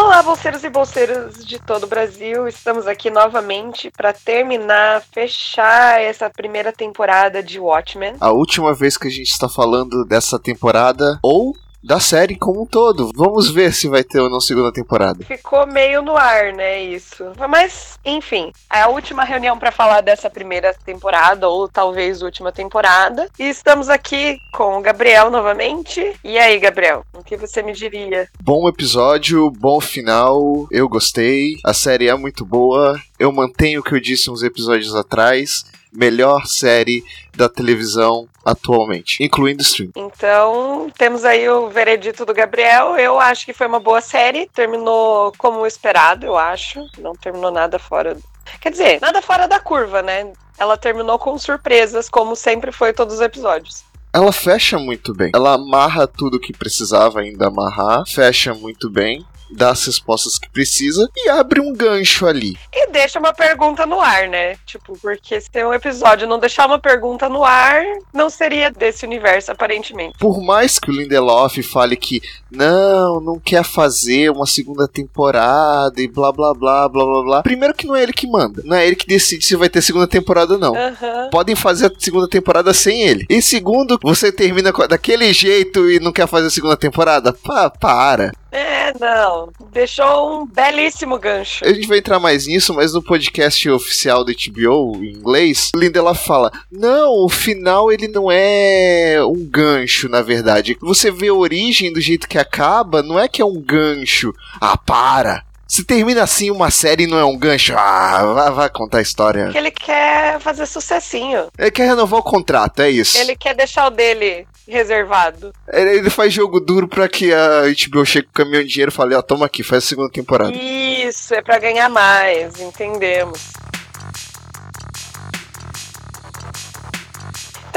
Olá, 0.00 0.22
bolseiros 0.22 0.62
e 0.62 0.70
bolseiras 0.70 1.44
de 1.44 1.58
todo 1.58 1.82
o 1.82 1.86
Brasil. 1.88 2.46
Estamos 2.46 2.86
aqui 2.86 3.10
novamente 3.10 3.90
para 3.90 4.12
terminar, 4.12 5.02
fechar 5.12 6.00
essa 6.00 6.30
primeira 6.30 6.72
temporada 6.72 7.42
de 7.42 7.58
Watchmen. 7.58 8.14
A 8.20 8.30
última 8.30 8.72
vez 8.72 8.96
que 8.96 9.08
a 9.08 9.10
gente 9.10 9.28
está 9.28 9.48
falando 9.48 10.04
dessa 10.04 10.38
temporada, 10.38 11.18
ou 11.20 11.52
da 11.82 12.00
série 12.00 12.36
como 12.36 12.62
um 12.62 12.66
todo. 12.66 13.10
Vamos 13.14 13.50
ver 13.50 13.72
se 13.72 13.88
vai 13.88 14.02
ter 14.02 14.20
ou 14.20 14.30
não 14.30 14.40
segunda 14.40 14.72
temporada. 14.72 15.24
Ficou 15.24 15.66
meio 15.66 16.02
no 16.02 16.16
ar, 16.16 16.52
né, 16.52 16.82
isso. 16.82 17.24
Mas, 17.48 17.98
enfim, 18.04 18.52
é 18.72 18.82
a 18.82 18.88
última 18.88 19.24
reunião 19.24 19.58
para 19.58 19.70
falar 19.70 20.00
dessa 20.00 20.28
primeira 20.28 20.74
temporada, 20.84 21.48
ou 21.48 21.68
talvez 21.68 22.22
última 22.22 22.52
temporada. 22.52 23.28
E 23.38 23.44
estamos 23.44 23.88
aqui 23.88 24.38
com 24.52 24.78
o 24.78 24.82
Gabriel 24.82 25.30
novamente. 25.30 26.14
E 26.24 26.38
aí, 26.38 26.58
Gabriel, 26.58 27.04
o 27.14 27.22
que 27.22 27.36
você 27.36 27.62
me 27.62 27.72
diria? 27.72 28.28
Bom 28.42 28.68
episódio, 28.68 29.50
bom 29.50 29.80
final, 29.80 30.66
eu 30.70 30.88
gostei. 30.88 31.56
A 31.64 31.72
série 31.72 32.08
é 32.08 32.14
muito 32.14 32.44
boa. 32.44 33.00
Eu 33.18 33.32
mantenho 33.32 33.80
o 33.80 33.82
que 33.82 33.94
eu 33.94 34.00
disse 34.00 34.30
uns 34.30 34.42
episódios 34.42 34.94
atrás 34.94 35.64
melhor 35.92 36.46
série 36.46 37.04
da 37.34 37.48
televisão 37.48 38.28
atualmente, 38.44 39.22
incluindo 39.22 39.62
stream. 39.62 39.90
Então, 39.96 40.90
temos 40.96 41.24
aí 41.24 41.48
o 41.48 41.68
veredito 41.68 42.24
do 42.24 42.34
Gabriel. 42.34 42.96
Eu 42.96 43.18
acho 43.20 43.44
que 43.44 43.52
foi 43.52 43.66
uma 43.66 43.80
boa 43.80 44.00
série. 44.00 44.48
Terminou 44.54 45.32
como 45.38 45.66
esperado, 45.66 46.26
eu 46.26 46.36
acho. 46.36 46.84
Não 46.98 47.12
terminou 47.14 47.50
nada 47.50 47.78
fora. 47.78 48.16
Quer 48.60 48.70
dizer, 48.70 49.00
nada 49.00 49.20
fora 49.20 49.46
da 49.46 49.60
curva, 49.60 50.02
né? 50.02 50.32
Ela 50.58 50.76
terminou 50.76 51.18
com 51.18 51.38
surpresas, 51.38 52.08
como 52.08 52.34
sempre 52.34 52.72
foi 52.72 52.92
todos 52.92 53.14
os 53.14 53.20
episódios. 53.20 53.84
Ela 54.12 54.32
fecha 54.32 54.78
muito 54.78 55.14
bem. 55.14 55.30
Ela 55.34 55.54
amarra 55.54 56.06
tudo 56.06 56.40
que 56.40 56.52
precisava 56.52 57.20
ainda 57.20 57.48
amarrar, 57.48 58.04
fecha 58.06 58.54
muito 58.54 58.90
bem 58.90 59.24
dá 59.50 59.70
as 59.70 59.84
respostas 59.86 60.38
que 60.38 60.50
precisa 60.50 61.08
e 61.16 61.28
abre 61.28 61.60
um 61.60 61.72
gancho 61.72 62.26
ali. 62.26 62.56
E 62.72 62.86
deixa 62.88 63.18
uma 63.18 63.32
pergunta 63.32 63.86
no 63.86 64.00
ar, 64.00 64.28
né? 64.28 64.56
Tipo, 64.66 64.98
porque 65.00 65.40
se 65.40 65.64
um 65.64 65.72
episódio 65.72 66.26
não 66.26 66.38
deixar 66.38 66.66
uma 66.66 66.78
pergunta 66.78 67.28
no 67.28 67.44
ar, 67.44 67.82
não 68.12 68.28
seria 68.30 68.70
desse 68.70 69.04
universo, 69.04 69.52
aparentemente. 69.52 70.18
Por 70.18 70.42
mais 70.42 70.78
que 70.78 70.90
o 70.90 70.94
Lindelof 70.94 71.62
fale 71.62 71.96
que 71.96 72.20
não, 72.50 73.20
não 73.20 73.38
quer 73.38 73.64
fazer 73.64 74.30
uma 74.30 74.46
segunda 74.46 74.88
temporada 74.88 76.00
e 76.00 76.08
blá 76.08 76.32
blá 76.32 76.54
blá 76.54 76.88
blá 76.88 77.04
blá 77.04 77.22
blá. 77.22 77.42
Primeiro 77.42 77.74
que 77.74 77.86
não 77.86 77.96
é 77.96 78.02
ele 78.02 78.12
que 78.12 78.26
manda, 78.26 78.62
não 78.64 78.76
é 78.76 78.86
ele 78.86 78.96
que 78.96 79.06
decide 79.06 79.44
se 79.44 79.56
vai 79.56 79.68
ter 79.68 79.82
segunda 79.82 80.06
temporada 80.06 80.54
ou 80.54 80.58
não. 80.58 80.72
Uhum. 80.72 81.30
Podem 81.30 81.54
fazer 81.54 81.86
a 81.86 81.92
segunda 81.98 82.28
temporada 82.28 82.72
sem 82.72 83.02
ele. 83.02 83.26
E 83.28 83.40
segundo, 83.42 83.98
você 84.02 84.32
termina 84.32 84.72
daquele 84.88 85.32
jeito 85.32 85.90
e 85.90 86.00
não 86.00 86.12
quer 86.12 86.26
fazer 86.26 86.46
a 86.46 86.50
segunda 86.50 86.76
temporada? 86.76 87.32
Pá, 87.32 87.70
para. 87.70 88.32
É, 88.50 88.92
não. 88.98 89.50
Deixou 89.72 90.42
um 90.42 90.46
belíssimo 90.46 91.18
gancho. 91.18 91.64
A 91.64 91.72
gente 91.72 91.86
vai 91.86 91.98
entrar 91.98 92.18
mais 92.18 92.46
nisso, 92.46 92.72
mas 92.74 92.94
no 92.94 93.02
podcast 93.02 93.68
oficial 93.70 94.24
do 94.24 94.32
HBO, 94.32 94.96
em 95.02 95.12
inglês, 95.12 95.70
Lindelof 95.74 96.24
fala: 96.26 96.50
Não, 96.70 97.24
o 97.24 97.28
final 97.28 97.92
ele 97.92 98.08
não 98.08 98.30
é 98.30 99.18
um 99.22 99.44
gancho, 99.44 100.08
na 100.08 100.22
verdade. 100.22 100.76
Você 100.80 101.10
vê 101.10 101.28
a 101.28 101.34
origem 101.34 101.92
do 101.92 102.00
jeito 102.00 102.28
que 102.28 102.38
acaba, 102.38 103.02
não 103.02 103.18
é 103.18 103.28
que 103.28 103.42
é 103.42 103.44
um 103.44 103.60
gancho. 103.60 104.32
Ah, 104.60 104.76
para! 104.76 105.44
Se 105.66 105.84
termina 105.84 106.22
assim 106.22 106.50
uma 106.50 106.70
série 106.70 107.04
e 107.04 107.06
não 107.06 107.18
é 107.18 107.24
um 107.26 107.36
gancho, 107.36 107.74
ah, 107.76 108.24
vai, 108.32 108.50
vai 108.52 108.70
contar 108.70 108.98
a 108.98 109.02
história. 109.02 109.44
Porque 109.44 109.58
ele 109.58 109.70
quer 109.70 110.40
fazer 110.40 110.64
sucessinho. 110.64 111.48
Ele 111.58 111.70
quer 111.70 111.88
renovar 111.88 112.20
o 112.20 112.22
contrato, 112.22 112.80
é 112.80 112.88
isso. 112.88 113.18
Ele 113.18 113.36
quer 113.36 113.54
deixar 113.54 113.86
o 113.86 113.90
dele 113.90 114.48
reservado. 114.68 115.52
Ele 115.72 116.10
faz 116.10 116.32
jogo 116.32 116.60
duro 116.60 116.86
pra 116.86 117.08
que 117.08 117.32
a 117.32 117.62
HBO 117.62 118.04
chegue 118.04 118.26
com 118.26 118.32
o 118.32 118.44
caminhão 118.44 118.62
de 118.62 118.68
dinheiro 118.68 118.92
e 118.92 118.94
fale, 118.94 119.14
ó, 119.14 119.22
toma 119.22 119.46
aqui, 119.46 119.62
faz 119.62 119.84
a 119.84 119.86
segunda 119.86 120.10
temporada. 120.10 120.52
Isso, 120.54 121.34
é 121.34 121.42
para 121.42 121.58
ganhar 121.58 121.88
mais, 121.88 122.60
entendemos. 122.60 123.52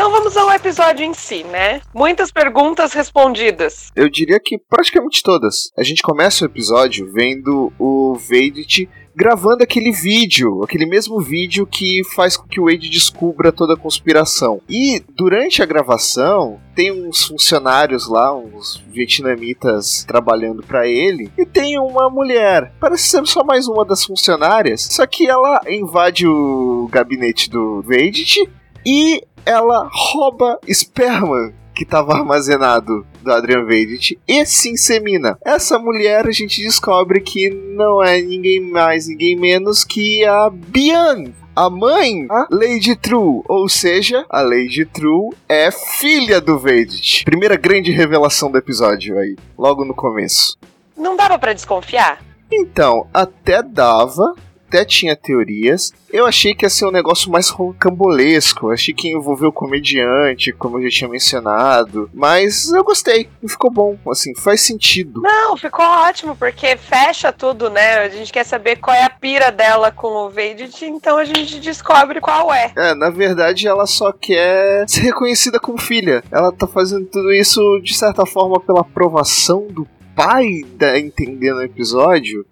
Então 0.01 0.09
vamos 0.09 0.35
ao 0.35 0.51
episódio 0.51 1.05
em 1.05 1.13
si, 1.13 1.43
né? 1.43 1.79
Muitas 1.93 2.31
perguntas 2.31 2.91
respondidas. 2.91 3.91
Eu 3.95 4.09
diria 4.09 4.39
que 4.39 4.57
praticamente 4.57 5.21
todas. 5.21 5.69
A 5.77 5.83
gente 5.83 6.01
começa 6.01 6.43
o 6.43 6.47
episódio 6.47 7.07
vendo 7.13 7.71
o 7.77 8.15
Vedit 8.15 8.89
gravando 9.15 9.61
aquele 9.61 9.91
vídeo, 9.91 10.63
aquele 10.63 10.87
mesmo 10.87 11.21
vídeo 11.21 11.67
que 11.67 12.01
faz 12.15 12.35
com 12.35 12.47
que 12.47 12.59
o 12.59 12.65
Wade 12.65 12.89
descubra 12.89 13.51
toda 13.51 13.75
a 13.75 13.77
conspiração. 13.77 14.59
E 14.67 15.03
durante 15.15 15.61
a 15.61 15.67
gravação, 15.67 16.59
tem 16.73 16.91
uns 16.91 17.25
funcionários 17.25 18.09
lá, 18.09 18.35
uns 18.35 18.83
vietnamitas 18.87 20.03
trabalhando 20.03 20.63
para 20.63 20.87
ele, 20.87 21.31
e 21.37 21.45
tem 21.45 21.77
uma 21.77 22.09
mulher. 22.09 22.73
Parece 22.79 23.03
ser 23.03 23.27
só 23.27 23.43
mais 23.43 23.67
uma 23.67 23.85
das 23.85 24.03
funcionárias, 24.03 24.87
só 24.89 25.05
que 25.05 25.29
ela 25.29 25.61
invade 25.67 26.25
o 26.25 26.89
gabinete 26.91 27.51
do 27.51 27.83
Vedit 27.83 28.49
e 28.85 29.21
ela 29.45 29.89
rouba 29.91 30.59
esperma 30.67 31.53
que 31.73 31.83
estava 31.83 32.13
armazenado 32.13 33.05
do 33.21 33.31
Adrian 33.31 33.65
Vedit 33.65 34.19
e 34.27 34.45
se 34.45 34.69
insemina. 34.69 35.37
Essa 35.43 35.79
mulher 35.79 36.27
a 36.27 36.31
gente 36.31 36.61
descobre 36.61 37.21
que 37.21 37.49
não 37.49 38.03
é 38.03 38.21
ninguém 38.21 38.59
mais, 38.59 39.07
ninguém 39.07 39.35
menos 39.35 39.83
que 39.83 40.23
a 40.25 40.49
Bian. 40.49 41.31
A 41.53 41.69
mãe, 41.69 42.27
a 42.29 42.47
Lady 42.49 42.95
True, 42.95 43.41
ou 43.45 43.67
seja, 43.67 44.25
a 44.29 44.41
Lady 44.41 44.85
True 44.85 45.35
é 45.49 45.69
filha 45.69 46.39
do 46.39 46.57
Vedit. 46.57 47.25
Primeira 47.25 47.57
grande 47.57 47.91
revelação 47.91 48.49
do 48.49 48.57
episódio 48.57 49.17
aí, 49.19 49.35
logo 49.57 49.83
no 49.83 49.93
começo. 49.93 50.57
Não 50.95 51.17
dava 51.17 51.37
para 51.37 51.51
desconfiar? 51.51 52.23
Então, 52.49 53.05
até 53.13 53.61
dava, 53.61 54.33
até 54.71 54.85
tinha 54.85 55.15
teorias. 55.17 55.91
Eu 56.11 56.25
achei 56.25 56.55
que 56.55 56.65
ia 56.65 56.69
ser 56.69 56.85
um 56.85 56.91
negócio 56.91 57.29
mais 57.29 57.49
rocambolesco. 57.49 58.71
Achei 58.71 58.93
que 58.93 59.09
ia 59.09 59.15
envolver 59.15 59.45
o 59.45 59.51
comediante, 59.51 60.53
como 60.53 60.77
eu 60.77 60.83
já 60.83 60.89
tinha 60.89 61.09
mencionado. 61.09 62.09
Mas 62.13 62.71
eu 62.71 62.83
gostei. 62.83 63.29
E 63.43 63.49
ficou 63.49 63.69
bom. 63.69 63.97
Assim, 64.09 64.33
faz 64.33 64.61
sentido. 64.61 65.21
Não, 65.21 65.57
ficou 65.57 65.85
ótimo, 65.85 66.35
porque 66.35 66.77
fecha 66.77 67.33
tudo, 67.33 67.69
né? 67.69 67.99
A 67.99 68.09
gente 68.09 68.31
quer 68.31 68.45
saber 68.45 68.77
qual 68.77 68.95
é 68.95 69.03
a 69.03 69.09
pira 69.09 69.51
dela 69.51 69.91
com 69.91 70.07
o 70.07 70.29
Vedit, 70.29 70.85
então 70.85 71.17
a 71.17 71.25
gente 71.25 71.59
descobre 71.59 72.21
qual 72.21 72.53
é. 72.53 72.71
É, 72.75 72.95
na 72.95 73.09
verdade, 73.09 73.67
ela 73.67 73.85
só 73.85 74.11
quer 74.11 74.87
ser 74.87 75.01
reconhecida 75.01 75.59
como 75.59 75.79
filha. 75.79 76.23
Ela 76.31 76.51
tá 76.51 76.65
fazendo 76.65 77.05
tudo 77.05 77.31
isso, 77.33 77.61
de 77.83 77.93
certa 77.93 78.25
forma, 78.25 78.59
pela 78.59 78.81
aprovação 78.81 79.67
do 79.67 79.85
pai 80.15 80.63
da 80.75 80.97
entender 80.97 81.53
no 81.53 81.61
episódio. 81.61 82.45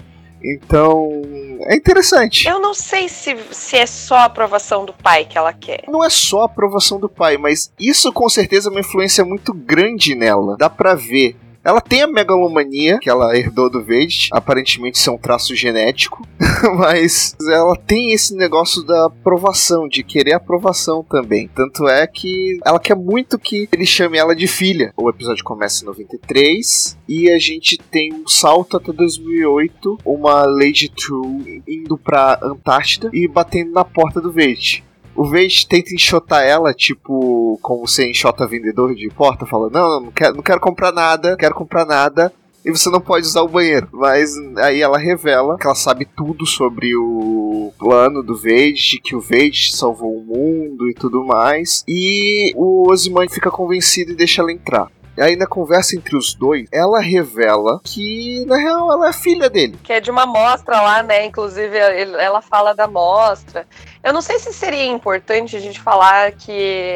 Então, 0.44 1.22
é 1.67 1.75
interessante. 1.75 2.47
Eu 2.47 2.59
não 2.59 2.73
sei 2.73 3.09
se, 3.09 3.35
se 3.51 3.77
é 3.77 3.85
só 3.85 4.15
a 4.15 4.25
aprovação 4.25 4.85
do 4.85 4.93
pai 4.93 5.25
que 5.25 5.37
ela 5.37 5.53
quer. 5.53 5.83
Não 5.87 6.03
é 6.03 6.09
só 6.09 6.41
a 6.41 6.45
aprovação 6.45 6.99
do 6.99 7.09
pai, 7.09 7.37
mas 7.37 7.71
isso 7.79 8.11
com 8.13 8.29
certeza 8.29 8.69
é 8.69 8.71
uma 8.71 8.79
influência 8.79 9.25
muito 9.25 9.53
grande 9.53 10.15
nela. 10.15 10.55
Dá 10.57 10.69
pra 10.69 10.95
ver. 10.95 11.35
Ela 11.63 11.81
tem 11.81 12.01
a 12.01 12.07
megalomania, 12.07 12.99
que 12.99 13.09
ela 13.09 13.35
herdou 13.37 13.69
do 13.69 13.83
Vade, 13.83 14.29
aparentemente 14.31 14.97
isso 14.97 15.09
é 15.09 15.13
um 15.13 15.17
traço 15.17 15.55
genético, 15.55 16.25
mas 16.77 17.35
ela 17.49 17.75
tem 17.75 18.11
esse 18.13 18.35
negócio 18.35 18.83
da 18.83 19.05
aprovação, 19.05 19.87
de 19.87 20.03
querer 20.03 20.33
aprovação 20.33 21.03
também. 21.03 21.49
Tanto 21.53 21.87
é 21.87 22.07
que 22.07 22.59
ela 22.65 22.79
quer 22.79 22.95
muito 22.95 23.37
que 23.37 23.67
ele 23.71 23.85
chame 23.85 24.17
ela 24.17 24.35
de 24.35 24.47
filha. 24.47 24.93
O 24.95 25.09
episódio 25.09 25.43
começa 25.43 25.83
em 25.83 25.87
93 25.87 26.97
e 27.07 27.29
a 27.29 27.37
gente 27.37 27.77
tem 27.77 28.13
um 28.13 28.27
salto 28.27 28.77
até 28.77 28.91
2008, 28.91 29.99
uma 30.05 30.45
Lady 30.45 30.89
True 30.89 31.61
indo 31.67 31.97
pra 31.97 32.39
Antártida 32.41 33.09
e 33.13 33.27
batendo 33.27 33.71
na 33.71 33.83
porta 33.83 34.21
do 34.21 34.31
Vade 34.31 34.83
o 35.19 35.25
Vade 35.25 35.68
tenta 35.68 35.94
enxotar 35.94 36.46
ela, 36.46 36.74
tipo, 36.74 37.59
como 37.62 37.85
você 37.85 38.09
enxota 38.09 38.47
vendedor 38.47 38.96
de 38.96 39.09
porta, 39.09 39.46
falando, 39.46 39.74
não, 39.74 40.00
não 40.00 40.12
quero, 40.13 40.35
não 40.38 40.42
quero 40.42 40.62
comprar 40.62 40.94
nada, 40.94 41.36
quero 41.36 41.54
comprar 41.54 41.86
nada. 41.86 42.31
E 42.63 42.71
você 42.71 42.89
não 42.89 43.01
pode 43.01 43.25
usar 43.25 43.42
o 43.42 43.48
banheiro. 43.50 43.89
Mas 43.92 44.33
aí 44.57 44.81
ela 44.81 44.98
revela 44.98 45.57
que 45.57 45.66
ela 45.66 45.75
sabe 45.75 46.06
tudo 46.06 46.45
sobre 46.45 46.95
o 46.95 47.74
plano 47.77 48.24
do 48.24 48.33
Vade, 48.33 49.01
que 49.04 49.13
o 49.13 49.19
Vade 49.19 49.75
salvou 49.75 50.16
o 50.16 50.24
mundo 50.24 50.89
e 50.89 50.94
tudo 50.94 51.25
mais. 51.25 51.83
E 51.86 52.54
o 52.56 52.89
Ozymandias 52.89 53.33
fica 53.33 53.51
convencido 53.51 54.13
e 54.13 54.15
deixa 54.15 54.42
ela 54.42 54.54
entrar. 54.54 54.89
E 55.19 55.21
aí 55.21 55.36
na 55.36 55.45
conversa 55.45 55.98
entre 55.98 56.16
os 56.16 56.33
dois, 56.33 56.66
ela 56.71 57.01
revela 57.01 57.81
que 57.83 58.45
na 58.48 58.56
real 58.56 58.89
ela 58.89 59.10
é 59.10 59.13
filha 59.13 59.50
dele. 59.50 59.77
Que 59.83 59.92
é 59.92 60.00
de 60.00 60.10
uma 60.10 60.25
mostra 60.25 60.81
lá, 60.81 61.04
né? 61.04 61.25
Inclusive 61.25 61.77
ela 61.77 62.42
fala 62.42 62.74
da 62.74 62.88
mostra. 62.88 63.68
Eu 64.01 64.13
não 64.13 64.21
sei 64.21 64.39
se 64.39 64.54
seria 64.54 64.86
importante 64.86 65.57
a 65.57 65.60
gente 65.60 65.81
falar 65.81 66.31
que 66.31 66.54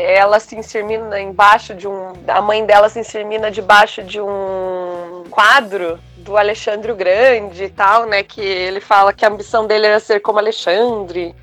ela 0.08 0.40
se 0.40 0.56
insermina 0.56 1.20
embaixo 1.20 1.76
de 1.76 1.86
um. 1.86 2.14
A 2.26 2.42
mãe 2.42 2.66
dela 2.66 2.88
se 2.88 2.98
insermina 2.98 3.52
debaixo 3.52 4.02
de 4.02 4.22
um 4.22 5.26
quadro 5.30 6.00
do 6.16 6.38
Alexandre 6.38 6.94
o 6.94 6.96
Grande 6.96 7.66
e 7.66 7.70
tal, 7.70 8.06
né? 8.06 8.24
Que 8.24 8.40
ele 8.40 8.80
fala 8.80 9.12
que 9.12 9.26
a 9.26 9.28
ambição 9.28 9.68
dele 9.68 9.88
era 9.88 10.00
ser 10.00 10.22
como 10.22 10.40
Alexandre. 10.40 11.36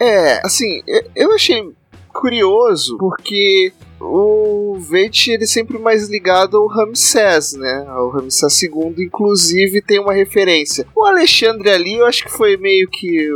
É, 0.00 0.40
assim, 0.42 0.82
eu 1.14 1.34
achei 1.34 1.74
curioso 2.10 2.96
porque 2.96 3.70
o 4.00 4.76
Veit 4.78 5.30
ele 5.30 5.44
é 5.44 5.46
sempre 5.46 5.78
mais 5.78 6.08
ligado 6.08 6.56
ao 6.56 6.66
Ramsés, 6.66 7.54
né? 7.54 7.84
Ao 7.88 8.10
Ramsés 8.10 8.62
II, 8.62 8.94
inclusive 8.98 9.82
tem 9.82 9.98
uma 9.98 10.12
referência. 10.12 10.86
O 10.94 11.04
Alexandre 11.04 11.70
ali, 11.70 11.94
eu 11.94 12.06
acho 12.06 12.24
que 12.24 12.30
foi 12.30 12.56
meio 12.56 12.88
que 12.88 13.28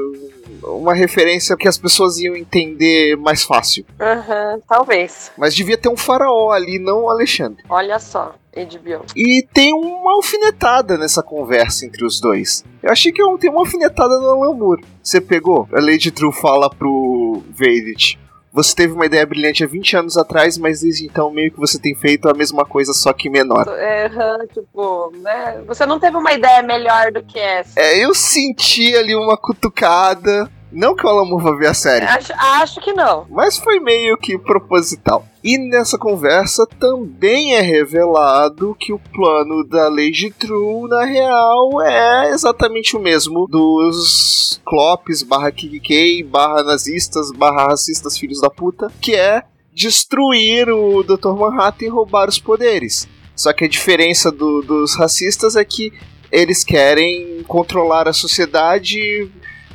uma 0.63 0.95
referência 0.95 1.57
que 1.57 1.69
as 1.69 1.79
pessoas 1.79 2.19
iam 2.19 2.37
entender 2.37 3.17
mais 3.17 3.43
fácil. 3.43 3.85
Uhum, 3.99 4.61
talvez. 4.69 5.33
Mas 5.37 5.55
devia 5.55 5.79
ter 5.79 5.89
um 5.89 5.97
faraó 5.97 6.51
ali, 6.51 6.79
não 6.79 7.05
o 7.05 7.11
Alexandre. 7.11 7.63
Olha 7.69 7.99
só. 7.99 8.35
HBO. 8.53 9.07
E 9.15 9.47
tem 9.55 9.73
uma 9.73 10.15
alfinetada 10.15 10.99
nessa 10.99 11.23
conversa 11.23 11.87
entre 11.87 12.05
os 12.05 12.21
dois. 12.21 12.65
Eu 12.83 12.91
achei 12.91 13.13
que 13.13 13.23
tem 13.39 13.49
uma 13.49 13.61
alfinetada 13.61 14.19
no 14.19 14.27
Alan 14.27 14.55
Moore. 14.55 14.85
Você 15.01 15.21
pegou? 15.21 15.69
A 15.73 15.81
Lady 15.81 16.11
True 16.11 16.33
fala 16.33 16.69
pro 16.69 17.43
Vedit. 17.51 18.19
Você 18.53 18.75
teve 18.75 18.93
uma 18.93 19.07
ideia 19.07 19.25
brilhante 19.25 19.63
há 19.63 19.67
20 19.67 19.97
anos 19.97 20.17
atrás, 20.17 20.59
mas 20.59 20.81
desde 20.81 21.07
então 21.07 21.31
meio 21.31 21.53
que 21.53 21.59
você 21.59 21.79
tem 21.79 21.95
feito 21.95 22.29
a 22.29 22.35
mesma 22.35 22.65
coisa, 22.65 22.93
só 22.93 23.13
que 23.13 23.31
menor. 23.31 23.67
É, 23.69 24.09
tipo, 24.53 25.13
né? 25.19 25.63
Você 25.67 25.87
não 25.87 26.01
teve 26.01 26.17
uma 26.17 26.33
ideia 26.33 26.63
melhor 26.63 27.13
do 27.13 27.23
que 27.23 27.39
essa. 27.39 27.79
É, 27.79 28.05
eu 28.05 28.15
senti 28.15 28.95
ali 28.97 29.15
uma 29.15 29.37
cutucada 29.37 30.51
não 30.73 30.95
que 30.95 31.05
o 31.05 31.09
Alan 31.09 31.25
Moore 31.25 31.45
vá 31.45 31.57
ver 31.57 31.67
a 31.69 31.75
série. 31.75 32.05
Acho, 32.05 32.33
acho 32.33 32.81
que 32.81 32.93
não. 32.93 33.27
Mas 33.29 33.59
foi 33.59 33.81
meio 33.81 34.17
que 34.17 34.39
proposital. 34.39 35.25
E 35.43 35.57
nessa 35.57 35.97
conversa 35.97 36.67
também 36.67 37.55
é 37.55 37.61
revelado 37.61 38.77
que 38.79 38.93
o 38.93 38.99
plano 38.99 39.65
da 39.65 39.89
Lady 39.89 40.31
True, 40.31 40.89
na 40.89 41.05
real, 41.05 41.81
é 41.83 42.31
exatamente 42.31 42.97
o 42.97 43.01
mesmo 43.01 43.47
dos 43.49 44.61
Clopes 44.65 45.23
barra 45.23 45.51
KKK 45.51 46.23
barra 46.25 46.63
nazistas 46.63 47.33
barra 47.33 47.69
racistas 47.69 48.19
filhos 48.19 48.41
da 48.41 48.51
puta, 48.51 48.93
que 49.01 49.15
é 49.15 49.43
destruir 49.73 50.69
o 50.69 51.03
Dr. 51.03 51.31
Manhattan 51.31 51.87
e 51.87 51.89
roubar 51.89 52.29
os 52.29 52.39
poderes. 52.39 53.09
Só 53.35 53.53
que 53.53 53.65
a 53.65 53.69
diferença 53.69 54.31
do, 54.31 54.61
dos 54.61 54.95
racistas 54.95 55.57
é 55.57 55.65
que 55.65 55.93
eles 56.31 56.63
querem 56.63 57.43
controlar 57.45 58.07
a 58.07 58.13
sociedade 58.13 59.31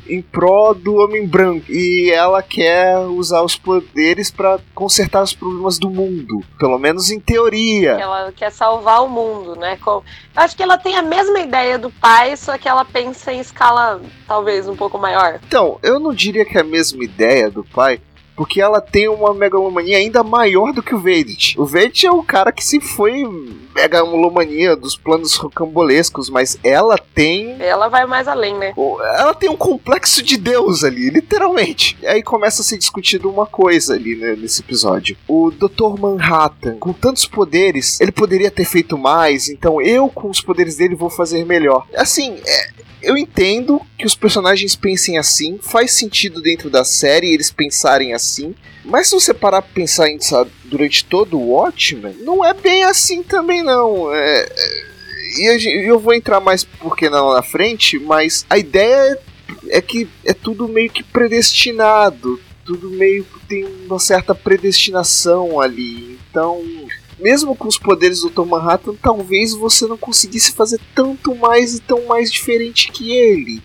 em 0.08 0.22
pró 0.22 0.72
do 0.74 0.96
homem 0.96 1.26
branco 1.26 1.70
e 1.70 2.10
ela 2.10 2.42
quer 2.42 2.98
usar 2.98 3.42
os 3.42 3.56
poderes 3.56 4.30
para 4.30 4.58
consertar 4.74 5.22
os 5.22 5.32
problemas 5.32 5.78
do 5.78 5.90
mundo, 5.90 6.40
pelo 6.58 6.78
menos 6.78 7.10
em 7.10 7.20
teoria. 7.20 7.92
Ela 7.92 8.32
quer 8.32 8.50
salvar 8.50 9.04
o 9.04 9.08
mundo, 9.08 9.56
né? 9.56 9.76
Com... 9.76 10.02
Acho 10.34 10.56
que 10.56 10.62
ela 10.62 10.78
tem 10.78 10.96
a 10.96 11.02
mesma 11.02 11.40
ideia 11.40 11.78
do 11.78 11.90
pai, 11.90 12.36
só 12.36 12.56
que 12.58 12.68
ela 12.68 12.84
pensa 12.84 13.32
em 13.32 13.40
escala 13.40 14.00
talvez 14.26 14.68
um 14.68 14.76
pouco 14.76 14.98
maior. 14.98 15.40
Então, 15.46 15.78
eu 15.82 15.98
não 15.98 16.12
diria 16.12 16.44
que 16.44 16.56
é 16.56 16.60
a 16.60 16.64
mesma 16.64 17.02
ideia 17.04 17.50
do 17.50 17.64
pai, 17.64 18.00
porque 18.36 18.60
ela 18.60 18.80
tem 18.80 19.08
uma 19.08 19.32
megalomania 19.32 19.96
ainda 19.96 20.22
maior 20.22 20.72
do 20.72 20.82
que 20.82 20.94
o 20.94 20.98
Vedit. 20.98 21.58
O 21.58 21.64
Vedit 21.64 22.06
é 22.06 22.10
o 22.10 22.22
cara 22.22 22.52
que 22.52 22.64
se 22.64 22.80
foi 22.80 23.24
megalomania 23.74 24.76
dos 24.76 24.96
planos 24.96 25.34
rocambolescos, 25.36 26.30
mas 26.30 26.58
ela 26.62 26.98
tem. 26.98 27.56
Ela 27.60 27.88
vai 27.88 28.06
mais 28.06 28.28
além, 28.28 28.56
né? 28.56 28.74
Ela 29.18 29.34
tem 29.34 29.48
um 29.48 29.56
complexo 29.56 30.22
de 30.22 30.36
Deus 30.36 30.84
ali, 30.84 31.10
literalmente. 31.10 31.96
E 32.02 32.06
aí 32.06 32.22
começa 32.22 32.62
a 32.62 32.64
ser 32.64 32.78
discutido 32.78 33.30
uma 33.30 33.46
coisa 33.46 33.94
ali 33.94 34.16
né, 34.16 34.36
nesse 34.36 34.60
episódio. 34.60 35.16
O 35.26 35.50
Dr. 35.50 35.98
Manhattan, 35.98 36.76
com 36.78 36.92
tantos 36.92 37.26
poderes, 37.26 38.00
ele 38.00 38.12
poderia 38.12 38.50
ter 38.50 38.64
feito 38.64 38.98
mais, 38.98 39.48
então 39.48 39.80
eu, 39.80 40.08
com 40.08 40.28
os 40.28 40.40
poderes 40.40 40.76
dele, 40.76 40.94
vou 40.94 41.10
fazer 41.10 41.44
melhor. 41.44 41.86
Assim, 41.94 42.36
é, 42.46 42.68
eu 43.06 43.16
entendo 43.16 43.80
que 43.96 44.04
os 44.04 44.16
personagens 44.16 44.74
pensem 44.74 45.16
assim, 45.16 45.58
faz 45.62 45.92
sentido 45.92 46.42
dentro 46.42 46.68
da 46.68 46.84
série 46.84 47.32
eles 47.32 47.52
pensarem 47.52 48.12
assim, 48.12 48.54
mas 48.84 49.08
se 49.08 49.14
você 49.14 49.32
parar 49.32 49.62
pra 49.62 49.72
pensar 49.72 50.10
em, 50.10 50.20
sabe, 50.20 50.50
durante 50.64 51.04
todo 51.04 51.38
o 51.38 51.50
Watchmen, 51.50 52.16
não 52.20 52.44
é 52.44 52.52
bem 52.52 52.82
assim 52.84 53.22
também 53.22 53.62
não. 53.62 54.12
É, 54.12 54.40
é 54.42 54.96
e 55.38 55.88
eu 55.88 55.98
vou 55.98 56.14
entrar 56.14 56.40
mais 56.40 56.64
porque 56.64 57.08
não 57.08 57.32
na 57.32 57.42
frente, 57.42 57.98
mas 57.98 58.44
a 58.48 58.58
ideia 58.58 59.18
é 59.68 59.80
que 59.80 60.08
é 60.24 60.32
tudo 60.32 60.68
meio 60.68 60.90
que 60.90 61.02
predestinado, 61.02 62.40
tudo 62.64 62.90
meio 62.90 63.24
que 63.24 63.46
tem 63.46 63.64
uma 63.86 63.98
certa 63.98 64.34
predestinação 64.34 65.60
ali. 65.60 66.18
Então, 66.30 66.62
mesmo 67.18 67.56
com 67.56 67.66
os 67.66 67.78
poderes 67.78 68.20
do 68.20 68.30
Tom 68.30 68.46
Manhattan, 68.46 68.94
talvez 68.94 69.54
você 69.54 69.86
não 69.86 69.96
conseguisse 69.96 70.52
fazer 70.52 70.80
tanto 70.94 71.34
mais 71.34 71.74
e 71.74 71.80
tão 71.80 72.06
mais 72.06 72.30
diferente 72.30 72.90
que 72.92 73.12
ele. 73.12 73.62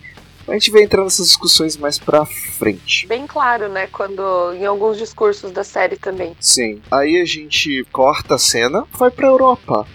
A 0.48 0.54
gente 0.54 0.70
vai 0.70 0.82
entrar 0.82 1.04
nessas 1.04 1.28
discussões 1.28 1.76
mais 1.76 1.98
pra 1.98 2.26
frente. 2.26 3.06
Bem 3.06 3.26
claro, 3.26 3.68
né? 3.68 3.86
Quando. 3.86 4.52
em 4.54 4.66
alguns 4.66 4.98
discursos 4.98 5.52
da 5.52 5.62
série 5.62 5.96
também. 5.96 6.36
Sim. 6.40 6.80
Aí 6.90 7.20
a 7.20 7.24
gente 7.24 7.84
corta 7.92 8.34
a 8.34 8.38
cena, 8.38 8.84
vai 8.92 9.10
pra 9.10 9.28
Europa. 9.28 9.86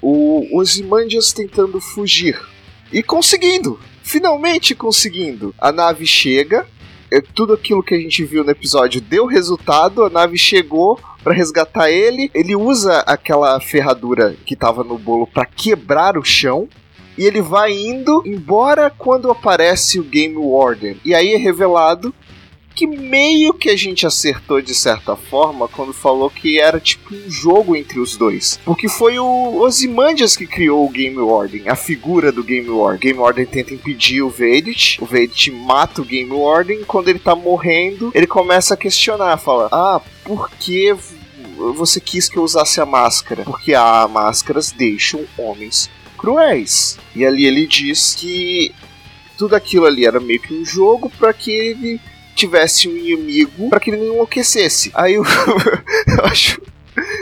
O 0.00 0.58
Ozymandias 0.58 1.32
tentando 1.32 1.80
fugir. 1.80 2.40
E 2.92 3.02
conseguindo! 3.02 3.78
Finalmente 4.02 4.74
conseguindo! 4.74 5.54
A 5.58 5.70
nave 5.70 6.06
chega, 6.06 6.66
tudo 7.18 7.54
aquilo 7.54 7.82
que 7.82 7.94
a 7.94 7.98
gente 7.98 8.22
viu 8.24 8.44
no 8.44 8.50
episódio 8.50 9.00
deu 9.00 9.24
resultado, 9.24 10.04
a 10.04 10.10
nave 10.10 10.36
chegou 10.36 11.00
para 11.24 11.32
resgatar 11.32 11.90
ele, 11.90 12.30
ele 12.34 12.54
usa 12.54 13.00
aquela 13.00 13.58
ferradura 13.60 14.36
que 14.44 14.54
tava 14.54 14.84
no 14.84 14.98
bolo 14.98 15.26
para 15.26 15.46
quebrar 15.46 16.18
o 16.18 16.24
chão. 16.24 16.68
E 17.18 17.24
ele 17.24 17.42
vai 17.42 17.72
indo, 17.72 18.22
embora 18.24 18.88
quando 18.88 19.30
aparece 19.30 19.98
o 19.98 20.04
Game 20.04 20.36
Warden. 20.36 20.98
E 21.04 21.14
aí 21.14 21.34
é 21.34 21.36
revelado 21.36 22.14
que 22.80 22.86
meio 22.86 23.52
que 23.52 23.68
a 23.68 23.76
gente 23.76 24.06
acertou 24.06 24.62
de 24.62 24.74
certa 24.74 25.14
forma 25.14 25.68
quando 25.68 25.92
falou 25.92 26.30
que 26.30 26.58
era 26.58 26.80
tipo 26.80 27.14
um 27.14 27.30
jogo 27.30 27.76
entre 27.76 28.00
os 28.00 28.16
dois. 28.16 28.58
Porque 28.64 28.88
foi 28.88 29.18
o 29.18 29.60
Ozymandias 29.60 30.34
que 30.34 30.46
criou 30.46 30.86
o 30.86 30.88
Game 30.88 31.18
Warden, 31.18 31.68
a 31.68 31.76
figura 31.76 32.32
do 32.32 32.42
Game 32.42 32.70
Warden. 32.70 32.98
Game 32.98 33.18
Warden 33.18 33.44
tenta 33.44 33.74
impedir 33.74 34.22
o 34.22 34.30
Vedit, 34.30 34.96
o 34.98 35.04
Vedit 35.04 35.50
mata 35.50 36.00
o 36.00 36.06
Game 36.06 36.32
Warden, 36.32 36.82
quando 36.84 37.08
ele 37.08 37.18
tá 37.18 37.36
morrendo, 37.36 38.12
ele 38.14 38.26
começa 38.26 38.72
a 38.72 38.78
questionar, 38.78 39.36
fala: 39.36 39.68
"Ah, 39.70 40.00
por 40.24 40.48
que 40.48 40.96
você 41.76 42.00
quis 42.00 42.30
que 42.30 42.38
eu 42.38 42.44
usasse 42.44 42.80
a 42.80 42.86
máscara? 42.86 43.42
Porque 43.42 43.74
ah, 43.74 44.08
máscaras 44.08 44.72
deixam 44.72 45.26
homens 45.36 45.90
cruéis". 46.16 46.98
E 47.14 47.26
ali 47.26 47.44
ele 47.44 47.66
diz 47.66 48.14
que 48.14 48.74
tudo 49.36 49.54
aquilo 49.54 49.84
ali 49.84 50.06
era 50.06 50.18
meio 50.18 50.40
que 50.40 50.54
um 50.54 50.64
jogo 50.64 51.10
para 51.10 51.34
que 51.34 51.50
ele 51.50 52.00
tivesse 52.40 52.88
um 52.88 52.96
inimigo 52.96 53.68
para 53.68 53.80
que 53.80 53.90
ele 53.90 53.98
não 53.98 54.14
enlouquecesse. 54.14 54.90
Aí 54.94 55.14
eu, 55.14 55.24
eu 56.18 56.24
acho 56.24 56.60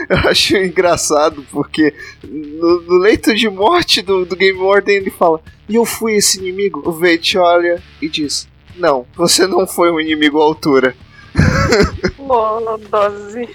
eu 0.09 0.29
acho 0.29 0.57
engraçado 0.57 1.45
porque 1.51 1.93
no, 2.23 2.81
no, 2.81 2.97
leito 2.97 3.33
de 3.35 3.49
morte 3.49 4.01
do, 4.01 4.25
do 4.25 4.35
Game 4.35 4.57
Warden 4.57 4.95
ele 4.95 5.11
fala: 5.11 5.41
E 5.67 5.75
eu 5.75 5.85
fui 5.85 6.15
esse 6.15 6.39
inimigo? 6.39 6.81
O 6.85 6.91
Veit 6.91 7.37
olha 7.37 7.81
e 8.01 8.09
diz: 8.09 8.47
Não, 8.75 9.05
você 9.15 9.45
não 9.45 9.67
foi 9.67 9.91
um 9.91 9.99
inimigo 9.99 10.41
à 10.41 10.43
altura. 10.43 10.95
Oh, 12.31 12.77
dose. 12.77 13.49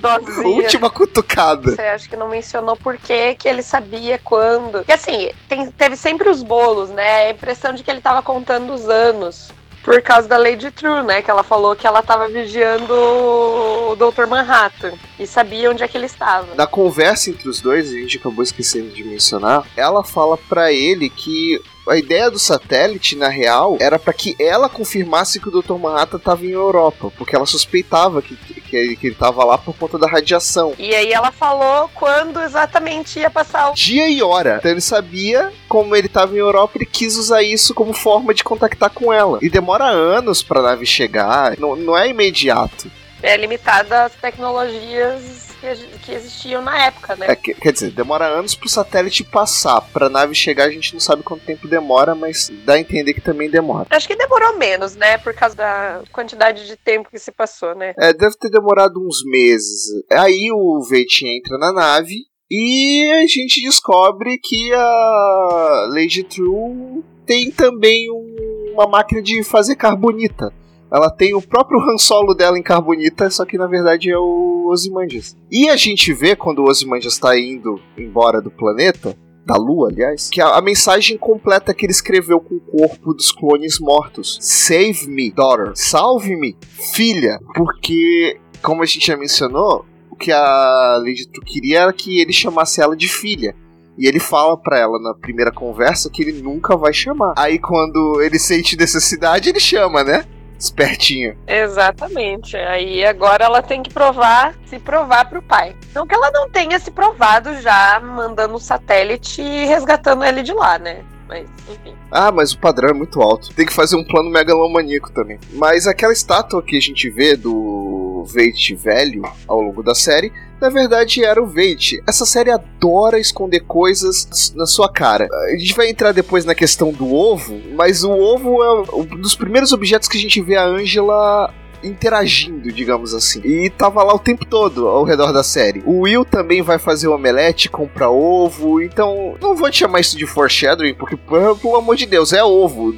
Dozinha. 0.00 0.48
Última 0.48 0.90
cutucada. 0.90 1.70
Você 1.70 1.82
acha 1.82 2.08
que 2.08 2.16
não 2.16 2.28
mencionou 2.28 2.76
por 2.76 2.96
que, 2.96 3.36
que 3.36 3.48
ele 3.48 3.62
sabia 3.62 4.18
quando. 4.18 4.78
Porque 4.78 4.92
assim, 4.92 5.30
tem, 5.48 5.70
teve 5.70 5.96
sempre 5.96 6.28
os 6.28 6.42
bolos, 6.42 6.90
né? 6.90 7.28
A 7.28 7.30
impressão 7.30 7.72
de 7.72 7.84
que 7.84 7.90
ele 7.90 8.00
tava 8.00 8.22
contando 8.22 8.72
os 8.74 8.88
anos 8.88 9.52
por 9.86 10.02
causa 10.02 10.26
da 10.26 10.36
Lady 10.36 10.68
True, 10.72 11.04
né? 11.04 11.22
Que 11.22 11.30
ela 11.30 11.44
falou 11.44 11.76
que 11.76 11.86
ela 11.86 12.00
estava 12.00 12.26
vigiando 12.26 12.92
o 12.92 13.94
Dr. 13.94 14.26
Manhattan 14.26 14.92
e 15.18 15.26
sabia 15.26 15.70
onde 15.70 15.82
é 15.82 15.88
que 15.88 15.96
ele 15.96 16.06
estava. 16.06 16.54
Na 16.54 16.66
conversa 16.66 17.30
entre 17.30 17.48
os 17.48 17.60
dois, 17.60 17.88
a 17.88 17.92
gente 17.92 18.18
acabou 18.18 18.42
esquecendo 18.42 18.90
de 18.90 19.04
mencionar, 19.04 19.66
ela 19.76 20.04
fala 20.04 20.36
para 20.36 20.72
ele 20.72 21.08
que 21.08 21.60
a 21.88 21.96
ideia 21.96 22.30
do 22.30 22.38
satélite, 22.38 23.14
na 23.14 23.28
real, 23.28 23.76
era 23.80 23.98
para 23.98 24.12
que 24.12 24.34
ela 24.40 24.68
confirmasse 24.68 25.40
que 25.40 25.48
o 25.48 25.62
Dr. 25.62 25.74
Manhattan 25.74 26.16
estava 26.16 26.44
em 26.44 26.50
Europa, 26.50 27.12
porque 27.16 27.36
ela 27.36 27.46
suspeitava 27.46 28.20
que, 28.20 28.34
que, 28.34 28.76
ele, 28.76 28.96
que 28.96 29.06
ele 29.06 29.14
tava 29.14 29.44
lá 29.44 29.56
por 29.56 29.74
conta 29.76 29.96
da 29.96 30.08
radiação. 30.08 30.74
E 30.78 30.94
aí 30.94 31.12
ela 31.12 31.30
falou 31.30 31.88
quando 31.94 32.40
exatamente 32.40 33.20
ia 33.20 33.30
passar 33.30 33.70
o. 33.70 33.74
Dia 33.74 34.08
e 34.08 34.22
hora. 34.22 34.56
Então 34.58 34.70
ele 34.70 34.80
sabia 34.80 35.52
como 35.68 35.94
ele 35.94 36.08
estava 36.08 36.34
em 36.34 36.38
Europa, 36.38 36.72
ele 36.76 36.86
quis 36.86 37.16
usar 37.16 37.42
isso 37.42 37.72
como 37.72 37.92
forma 37.92 38.34
de 38.34 38.42
contactar 38.42 38.90
com 38.90 39.12
ela. 39.12 39.38
E 39.40 39.48
demora 39.48 39.84
anos 39.84 40.42
pra 40.42 40.62
nave 40.62 40.84
chegar, 40.84 41.56
não, 41.58 41.76
não 41.76 41.96
é 41.96 42.08
imediato. 42.08 42.90
É 43.26 43.36
limitada 43.36 44.04
às 44.04 44.14
tecnologias 44.14 45.48
que, 45.60 45.98
que 45.98 46.12
existiam 46.12 46.62
na 46.62 46.86
época, 46.86 47.16
né? 47.16 47.26
É, 47.28 47.34
quer 47.34 47.72
dizer, 47.72 47.90
demora 47.90 48.26
anos 48.26 48.54
pro 48.54 48.68
satélite 48.68 49.24
passar. 49.24 49.80
Pra 49.80 50.08
nave 50.08 50.32
chegar, 50.32 50.66
a 50.66 50.70
gente 50.70 50.92
não 50.92 51.00
sabe 51.00 51.24
quanto 51.24 51.44
tempo 51.44 51.66
demora, 51.66 52.14
mas 52.14 52.48
dá 52.64 52.74
a 52.74 52.80
entender 52.80 53.14
que 53.14 53.20
também 53.20 53.50
demora. 53.50 53.88
Acho 53.90 54.06
que 54.06 54.14
demorou 54.14 54.56
menos, 54.56 54.94
né? 54.94 55.18
Por 55.18 55.34
causa 55.34 55.56
da 55.56 56.02
quantidade 56.12 56.68
de 56.68 56.76
tempo 56.76 57.10
que 57.10 57.18
se 57.18 57.32
passou, 57.32 57.74
né? 57.74 57.94
É, 57.98 58.12
deve 58.12 58.36
ter 58.38 58.48
demorado 58.48 59.04
uns 59.04 59.24
meses. 59.24 60.04
Aí 60.12 60.48
o 60.52 60.80
Veit 60.88 61.26
entra 61.26 61.58
na 61.58 61.72
nave 61.72 62.14
e 62.48 63.10
a 63.10 63.26
gente 63.26 63.60
descobre 63.60 64.38
que 64.40 64.72
a 64.72 65.88
Lady 65.90 66.22
True 66.22 67.02
tem 67.26 67.50
também 67.50 68.08
um, 68.08 68.74
uma 68.74 68.86
máquina 68.86 69.20
de 69.20 69.42
fazer 69.42 69.74
carbonita. 69.74 70.52
Ela 70.92 71.10
tem 71.10 71.34
o 71.34 71.42
próprio 71.42 71.80
Han 71.80 71.98
Solo 71.98 72.34
dela 72.34 72.58
em 72.58 72.62
Carbonita, 72.62 73.28
só 73.30 73.44
que 73.44 73.58
na 73.58 73.66
verdade 73.66 74.10
é 74.10 74.18
o 74.18 74.68
Ozymandias. 74.70 75.36
E 75.50 75.68
a 75.68 75.76
gente 75.76 76.12
vê 76.12 76.36
quando 76.36 76.60
o 76.60 76.68
Ozymandias 76.68 77.14
está 77.14 77.38
indo 77.38 77.80
embora 77.98 78.40
do 78.40 78.50
planeta, 78.50 79.16
da 79.46 79.54
Lua, 79.54 79.88
aliás, 79.88 80.28
que 80.28 80.40
a, 80.40 80.56
a, 80.56 80.60
mensagem 80.60 81.16
completa 81.16 81.72
que 81.72 81.86
ele 81.86 81.92
escreveu 81.92 82.40
com 82.40 82.56
o 82.56 82.60
corpo 82.60 83.14
dos 83.14 83.30
clones 83.30 83.78
mortos: 83.78 84.38
Save 84.40 85.06
me, 85.06 85.30
daughter. 85.30 85.70
Salve-me, 85.76 86.56
filha. 86.92 87.38
Porque, 87.54 88.40
como 88.60 88.82
a 88.82 88.86
gente 88.86 89.06
já 89.06 89.16
mencionou, 89.16 89.86
o 90.10 90.16
que 90.16 90.32
a 90.32 90.98
Lady 90.98 91.28
Tu 91.28 91.40
queria 91.42 91.82
era 91.82 91.92
que 91.92 92.20
ele 92.20 92.32
chamasse 92.32 92.80
ela 92.80 92.96
de 92.96 93.08
filha. 93.08 93.54
E 93.96 94.06
ele 94.06 94.18
fala 94.18 94.56
pra 94.58 94.78
ela 94.78 94.98
na 95.00 95.14
primeira 95.14 95.52
conversa 95.52 96.10
que 96.10 96.22
ele 96.22 96.42
nunca 96.42 96.76
vai 96.76 96.92
chamar. 96.92 97.32
Aí 97.36 97.58
quando 97.58 98.20
ele 98.20 98.38
sente 98.38 98.76
necessidade, 98.76 99.48
ele 99.48 99.60
chama, 99.60 100.02
né? 100.02 100.24
Espertinha. 100.58 101.36
Exatamente. 101.46 102.56
Aí 102.56 103.04
agora 103.04 103.44
ela 103.44 103.62
tem 103.62 103.82
que 103.82 103.92
provar, 103.92 104.54
se 104.66 104.78
provar 104.78 105.28
pro 105.28 105.42
pai. 105.42 105.76
Não 105.94 106.06
que 106.06 106.14
ela 106.14 106.30
não 106.30 106.48
tenha 106.48 106.78
se 106.78 106.90
provado 106.90 107.60
já 107.60 108.00
mandando 108.00 108.54
um 108.54 108.58
satélite 108.58 109.42
e 109.42 109.66
resgatando 109.66 110.24
ele 110.24 110.42
de 110.42 110.52
lá, 110.52 110.78
né? 110.78 111.04
Mas, 111.28 111.48
enfim. 111.68 111.94
Ah, 112.10 112.30
mas 112.30 112.52
o 112.52 112.58
padrão 112.58 112.90
é 112.90 112.92
muito 112.92 113.20
alto. 113.20 113.52
Tem 113.52 113.66
que 113.66 113.72
fazer 113.72 113.96
um 113.96 114.04
plano 114.04 114.30
megalomaníaco 114.30 115.10
também. 115.10 115.38
Mas 115.52 115.86
aquela 115.86 116.12
estátua 116.12 116.62
que 116.62 116.76
a 116.76 116.80
gente 116.80 117.10
vê 117.10 117.36
do 117.36 117.95
Veit 118.26 118.74
velho 118.74 119.22
ao 119.46 119.60
longo 119.60 119.82
da 119.82 119.94
série 119.94 120.32
na 120.60 120.70
verdade 120.70 121.22
era 121.22 121.42
o 121.42 121.46
Veit. 121.46 122.02
Essa 122.06 122.24
série 122.24 122.50
adora 122.50 123.18
esconder 123.18 123.60
coisas 123.60 124.52
na 124.56 124.66
sua 124.66 124.88
cara. 124.88 125.28
A 125.52 125.56
gente 125.56 125.74
vai 125.74 125.90
entrar 125.90 126.12
depois 126.12 126.44
na 126.44 126.54
questão 126.54 126.92
do 126.92 127.12
ovo, 127.12 127.60
mas 127.74 128.02
o 128.02 128.10
ovo 128.10 128.62
é 128.62 128.96
um 128.96 129.04
dos 129.20 129.34
primeiros 129.34 129.72
objetos 129.72 130.08
que 130.08 130.16
a 130.16 130.20
gente 130.20 130.40
vê 130.40 130.56
a 130.56 130.64
Angela 130.64 131.52
interagindo, 131.82 132.70
digamos 132.72 133.14
assim. 133.14 133.40
E 133.44 133.70
tava 133.70 134.02
lá 134.02 134.14
o 134.14 134.18
tempo 134.18 134.44
todo 134.44 134.88
ao 134.88 135.04
redor 135.04 135.32
da 135.32 135.42
série. 135.42 135.82
O 135.84 136.02
Will 136.02 136.24
também 136.24 136.62
vai 136.62 136.78
fazer 136.78 137.08
o 137.08 137.14
omelete, 137.14 137.68
compra 137.68 138.08
ovo, 138.08 138.80
então 138.80 139.36
não 139.40 139.54
vou 139.54 139.70
te 139.70 139.78
chamar 139.78 140.00
isso 140.00 140.16
de 140.16 140.26
foreshadowing, 140.26 140.94
porque 140.94 141.16
pelo 141.16 141.76
amor 141.76 141.96
de 141.96 142.06
Deus, 142.06 142.32
é 142.32 142.42
ovo. 142.42 142.92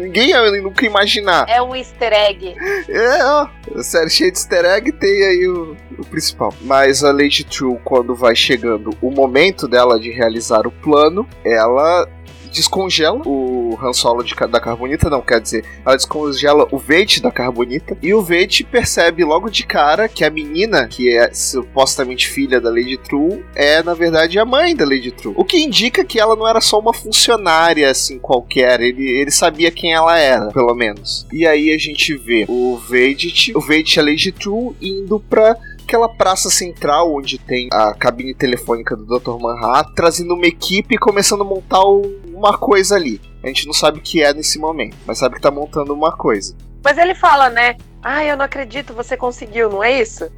Ninguém 0.00 0.32
nunca 0.62 0.84
imaginar. 0.84 1.46
É 1.48 1.62
um 1.62 1.74
easter 1.74 2.12
egg. 2.12 2.54
É, 2.88 3.24
ó, 3.24 3.48
série 3.82 4.10
cheia 4.10 4.30
de 4.30 4.38
easter 4.38 4.64
egg 4.64 4.92
tem 4.92 5.22
aí 5.24 5.46
o, 5.46 5.76
o 5.98 6.04
principal. 6.04 6.52
Mas 6.62 7.04
a 7.04 7.12
Lady 7.12 7.44
True, 7.44 7.78
quando 7.84 8.14
vai 8.14 8.34
chegando 8.34 8.90
o 9.00 9.10
momento 9.10 9.68
dela 9.68 9.98
de 9.98 10.10
realizar 10.10 10.66
o 10.66 10.70
plano, 10.70 11.26
ela 11.44 12.08
descongela 12.50 13.20
o 13.24 13.78
Han 13.80 13.92
Solo 13.92 14.22
de, 14.22 14.34
da 14.34 14.60
Carbonita, 14.60 15.08
não, 15.08 15.20
quer 15.20 15.40
dizer, 15.40 15.64
ela 15.84 15.96
descongela 15.96 16.66
o 16.70 16.78
Veit 16.78 17.20
da 17.20 17.30
Carbonita, 17.30 17.96
e 18.02 18.12
o 18.12 18.22
Veit 18.22 18.64
percebe 18.64 19.24
logo 19.24 19.48
de 19.48 19.64
cara 19.64 20.08
que 20.08 20.24
a 20.24 20.30
menina, 20.30 20.86
que 20.86 21.08
é 21.08 21.32
supostamente 21.32 22.28
filha 22.28 22.60
da 22.60 22.70
Lady 22.70 22.96
True, 22.96 23.44
é 23.54 23.82
na 23.82 23.94
verdade 23.94 24.38
a 24.38 24.44
mãe 24.44 24.74
da 24.74 24.84
Lady 24.84 25.10
True. 25.10 25.34
O 25.36 25.44
que 25.44 25.58
indica 25.58 26.04
que 26.04 26.18
ela 26.18 26.36
não 26.36 26.46
era 26.46 26.60
só 26.60 26.78
uma 26.78 26.92
funcionária 26.92 27.90
assim 27.90 28.18
qualquer, 28.18 28.80
ele, 28.80 29.08
ele 29.10 29.30
sabia 29.30 29.70
quem 29.70 29.92
ela 29.92 30.18
era, 30.18 30.48
pelo 30.48 30.74
menos. 30.74 31.26
E 31.32 31.46
aí 31.46 31.72
a 31.72 31.78
gente 31.78 32.16
vê 32.16 32.44
o 32.48 32.76
Veit, 32.76 33.52
o 33.54 33.60
Veit 33.60 33.96
e 33.96 34.00
a 34.00 34.02
Lady 34.02 34.32
True 34.32 34.74
indo 34.80 35.20
pra 35.20 35.56
aquela 35.90 36.08
praça 36.08 36.48
central 36.48 37.12
onde 37.12 37.36
tem 37.36 37.68
a 37.72 37.92
cabine 37.92 38.32
telefônica 38.32 38.96
do 38.96 39.04
Dr. 39.04 39.40
Manhattan, 39.40 39.92
trazendo 39.92 40.34
uma 40.34 40.46
equipe 40.46 40.94
e 40.94 40.98
começando 40.98 41.40
a 41.40 41.44
montar 41.44 41.82
uma 41.82 42.56
coisa 42.56 42.94
ali. 42.94 43.20
A 43.42 43.48
gente 43.48 43.66
não 43.66 43.72
sabe 43.72 43.98
o 43.98 44.02
que 44.02 44.22
é 44.22 44.32
nesse 44.32 44.56
momento, 44.56 44.96
mas 45.04 45.18
sabe 45.18 45.34
que 45.34 45.40
tá 45.40 45.50
montando 45.50 45.92
uma 45.92 46.16
coisa. 46.16 46.54
Mas 46.84 46.96
ele 46.96 47.14
fala, 47.14 47.50
né? 47.50 47.76
Ah, 48.00 48.24
eu 48.24 48.36
não 48.36 48.44
acredito, 48.44 48.94
você 48.94 49.16
conseguiu, 49.16 49.68
não 49.68 49.82
é 49.82 50.00
isso? 50.00 50.30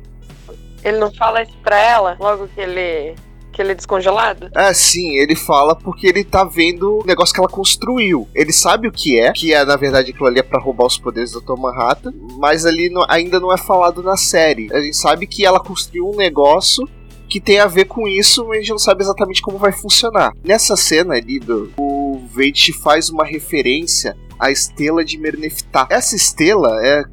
Ele 0.82 0.96
não 0.98 1.12
fala 1.12 1.42
isso 1.42 1.56
pra 1.62 1.78
ela 1.78 2.16
logo 2.18 2.48
que 2.48 2.60
ele 2.60 3.14
que 3.52 3.62
ele 3.62 3.72
é 3.72 3.74
descongelado? 3.74 4.50
É, 4.54 4.72
sim, 4.74 5.16
ele 5.18 5.36
fala 5.36 5.76
porque 5.76 6.06
ele 6.06 6.24
tá 6.24 6.42
vendo 6.42 6.98
o 6.98 7.06
negócio 7.06 7.34
que 7.34 7.40
ela 7.40 7.48
construiu. 7.48 8.28
Ele 8.34 8.52
sabe 8.52 8.88
o 8.88 8.92
que 8.92 9.20
é, 9.20 9.32
que 9.32 9.52
é 9.52 9.64
na 9.64 9.76
verdade 9.76 10.10
aquilo 10.10 10.26
ali 10.26 10.40
é 10.40 10.42
pra 10.42 10.60
roubar 10.60 10.86
os 10.86 10.98
poderes 10.98 11.32
do 11.32 11.40
Dr. 11.40 11.56
Manhattan, 11.58 12.12
mas 12.38 12.66
ali 12.66 12.88
no, 12.88 13.04
ainda 13.08 13.38
não 13.38 13.52
é 13.52 13.58
falado 13.58 14.02
na 14.02 14.16
série. 14.16 14.72
A 14.72 14.80
gente 14.80 14.96
sabe 14.96 15.26
que 15.26 15.44
ela 15.44 15.60
construiu 15.60 16.08
um 16.08 16.16
negócio 16.16 16.88
que 17.28 17.40
tem 17.40 17.58
a 17.58 17.66
ver 17.66 17.86
com 17.86 18.06
isso, 18.06 18.44
mas 18.46 18.58
a 18.58 18.60
gente 18.60 18.70
não 18.70 18.78
sabe 18.78 19.02
exatamente 19.02 19.40
como 19.40 19.56
vai 19.56 19.72
funcionar. 19.72 20.34
Nessa 20.44 20.76
cena 20.76 21.14
ali, 21.14 21.38
do, 21.38 21.72
o 21.78 22.20
Veit 22.30 22.72
faz 22.74 23.08
uma 23.08 23.24
referência 23.24 24.14
à 24.38 24.50
estela 24.50 25.02
de 25.02 25.16
Merneftah. 25.16 25.86
Essa 25.90 26.14
estela 26.14 26.78
é. 26.84 27.04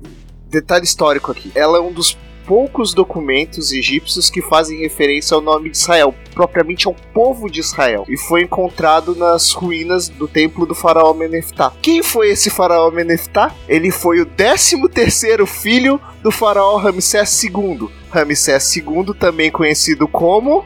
Detalhe 0.49 0.83
histórico 0.83 1.31
aqui. 1.31 1.51
Ela 1.53 1.77
é 1.77 1.81
um 1.81 1.93
dos 1.93 2.17
poucos 2.49 2.95
documentos 2.95 3.71
egípcios 3.71 4.27
que 4.27 4.41
fazem 4.41 4.79
referência 4.79 5.35
ao 5.35 5.41
nome 5.41 5.69
de 5.69 5.77
Israel, 5.77 6.15
propriamente 6.33 6.87
ao 6.87 6.95
povo 7.13 7.47
de 7.47 7.59
Israel, 7.59 8.05
e 8.09 8.17
foi 8.17 8.41
encontrado 8.41 9.15
nas 9.15 9.51
ruínas 9.51 10.09
do 10.09 10.27
templo 10.27 10.65
do 10.65 10.73
faraó 10.73 11.13
Meneftah. 11.13 11.71
Quem 11.79 12.01
foi 12.01 12.31
esse 12.31 12.49
faraó 12.49 12.89
Meneftah? 12.89 13.53
Ele 13.67 13.91
foi 13.91 14.19
o 14.19 14.25
13 14.25 14.89
terceiro 14.89 15.45
filho 15.45 16.01
do 16.23 16.31
faraó 16.31 16.77
Ramsés 16.77 17.43
II. 17.43 17.87
Ramsés 18.09 18.75
II, 18.75 19.13
também 19.19 19.51
conhecido 19.51 20.07
como 20.07 20.65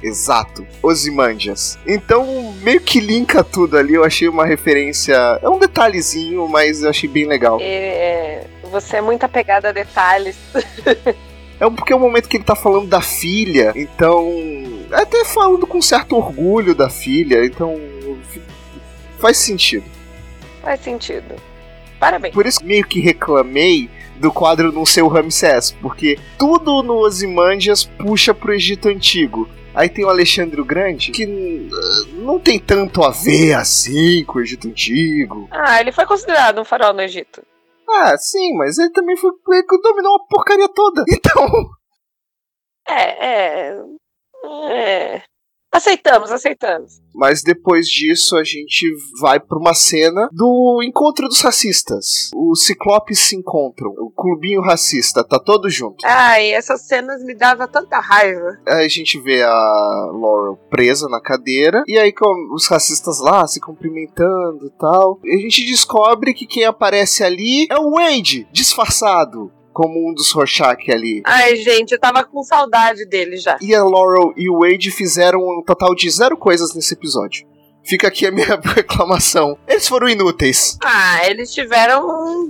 Exato, 0.00 0.64
Ozymandias. 0.80 1.76
Então, 1.86 2.54
meio 2.62 2.80
que 2.80 3.00
linka 3.00 3.42
tudo 3.42 3.76
ali, 3.76 3.94
eu 3.94 4.04
achei 4.04 4.28
uma 4.28 4.44
referência. 4.44 5.14
É 5.40 5.48
um 5.48 5.58
detalhezinho, 5.58 6.46
mas 6.48 6.82
eu 6.82 6.90
achei 6.90 7.08
bem 7.08 7.24
legal. 7.24 7.58
É, 7.60 8.46
você 8.72 8.96
é 8.96 9.00
muito 9.00 9.22
apegado 9.22 9.66
a 9.66 9.72
detalhes. 9.72 10.36
é 11.60 11.70
porque 11.70 11.92
é 11.92 11.96
o 11.96 12.00
momento 12.00 12.28
que 12.28 12.38
ele 12.38 12.44
tá 12.44 12.56
falando 12.56 12.88
da 12.88 13.00
filha, 13.00 13.72
então. 13.76 14.26
Até 14.90 15.24
falando 15.24 15.66
com 15.66 15.80
certo 15.80 16.16
orgulho 16.16 16.74
da 16.74 16.88
filha, 16.88 17.44
então. 17.44 17.78
Faz 19.20 19.36
sentido. 19.36 19.84
Faz 20.62 20.80
sentido. 20.80 21.36
Parabéns. 22.00 22.34
Por 22.34 22.46
isso 22.46 22.64
meio 22.64 22.84
que 22.84 22.98
reclamei 22.98 23.88
do 24.16 24.32
quadro 24.32 24.72
não 24.72 24.84
ser 24.84 25.02
o 25.02 25.08
Ramsés, 25.08 25.70
porque 25.70 26.18
tudo 26.38 26.82
no 26.82 26.94
Ozymandias 26.94 27.84
puxa 27.84 28.34
pro 28.34 28.52
Egito 28.54 28.88
Antigo. 28.88 29.48
Aí 29.74 29.88
tem 29.88 30.04
o 30.04 30.08
Alexandre 30.08 30.60
o 30.60 30.64
Grande, 30.64 31.12
que 31.12 31.26
não 32.14 32.38
tem 32.38 32.58
tanto 32.58 33.02
a 33.02 33.10
ver 33.10 33.54
assim 33.54 34.24
com 34.24 34.38
o 34.38 34.42
Egito 34.42 34.68
Antigo. 34.68 35.48
Ah, 35.50 35.80
ele 35.80 35.92
foi 35.92 36.04
considerado 36.04 36.60
um 36.60 36.64
farol 36.64 36.92
no 36.92 37.00
Egito. 37.00 37.42
Ah, 37.94 38.16
sim, 38.18 38.54
mas 38.56 38.78
ele 38.78 38.90
também 38.90 39.16
foi 39.16 39.30
ele 39.48 39.62
que 39.64 39.78
dominou 39.80 40.16
a 40.16 40.26
porcaria 40.28 40.68
toda. 40.68 41.04
Então. 41.10 41.70
É, 42.86 43.72
é. 43.74 43.76
É. 44.70 45.22
Aceitamos, 45.72 46.30
aceitamos. 46.30 47.00
Mas 47.14 47.42
depois 47.42 47.86
disso 47.86 48.36
a 48.36 48.44
gente 48.44 48.86
vai 49.20 49.40
para 49.40 49.58
uma 49.58 49.74
cena 49.74 50.28
do 50.30 50.82
encontro 50.82 51.28
dos 51.28 51.40
racistas. 51.40 52.30
Os 52.34 52.64
ciclopes 52.64 53.18
se 53.18 53.36
encontram. 53.36 53.90
O 53.98 54.10
clubinho 54.10 54.60
racista, 54.60 55.24
tá 55.24 55.38
todo 55.38 55.70
junto. 55.70 56.04
Ai, 56.04 56.52
essas 56.52 56.82
cenas 56.82 57.24
me 57.24 57.34
dava 57.34 57.66
tanta 57.66 57.98
raiva. 58.00 58.58
Aí 58.68 58.84
a 58.84 58.88
gente 58.88 59.18
vê 59.18 59.42
a 59.42 60.10
Laurel 60.12 60.56
presa 60.68 61.08
na 61.08 61.20
cadeira. 61.20 61.82
E 61.86 61.98
aí 61.98 62.12
com 62.12 62.54
os 62.54 62.66
racistas 62.66 63.18
lá 63.18 63.46
se 63.46 63.60
cumprimentando 63.60 64.66
e 64.66 64.78
tal. 64.78 65.20
E 65.24 65.36
a 65.36 65.38
gente 65.38 65.64
descobre 65.64 66.34
que 66.34 66.46
quem 66.46 66.64
aparece 66.64 67.24
ali 67.24 67.66
é 67.70 67.78
o 67.78 67.92
Wade, 67.92 68.46
disfarçado 68.52 69.50
como 69.72 70.08
um 70.08 70.14
dos 70.14 70.30
Rorschach 70.32 70.90
ali. 70.90 71.22
Ai, 71.24 71.56
gente, 71.56 71.92
eu 71.92 72.00
tava 72.00 72.24
com 72.24 72.42
saudade 72.42 73.04
dele 73.06 73.36
já. 73.36 73.56
E 73.60 73.74
a 73.74 73.82
Laurel 73.82 74.32
e 74.36 74.48
o 74.48 74.60
Wade 74.60 74.90
fizeram 74.90 75.40
um 75.40 75.62
total 75.64 75.94
de 75.94 76.10
zero 76.10 76.36
coisas 76.36 76.74
nesse 76.74 76.94
episódio. 76.94 77.46
Fica 77.84 78.06
aqui 78.08 78.26
a 78.26 78.30
minha 78.30 78.60
reclamação. 78.62 79.58
Eles 79.66 79.88
foram 79.88 80.08
inúteis. 80.08 80.78
Ah, 80.82 81.26
eles 81.26 81.52
tiveram 81.52 82.06
um. 82.06 82.48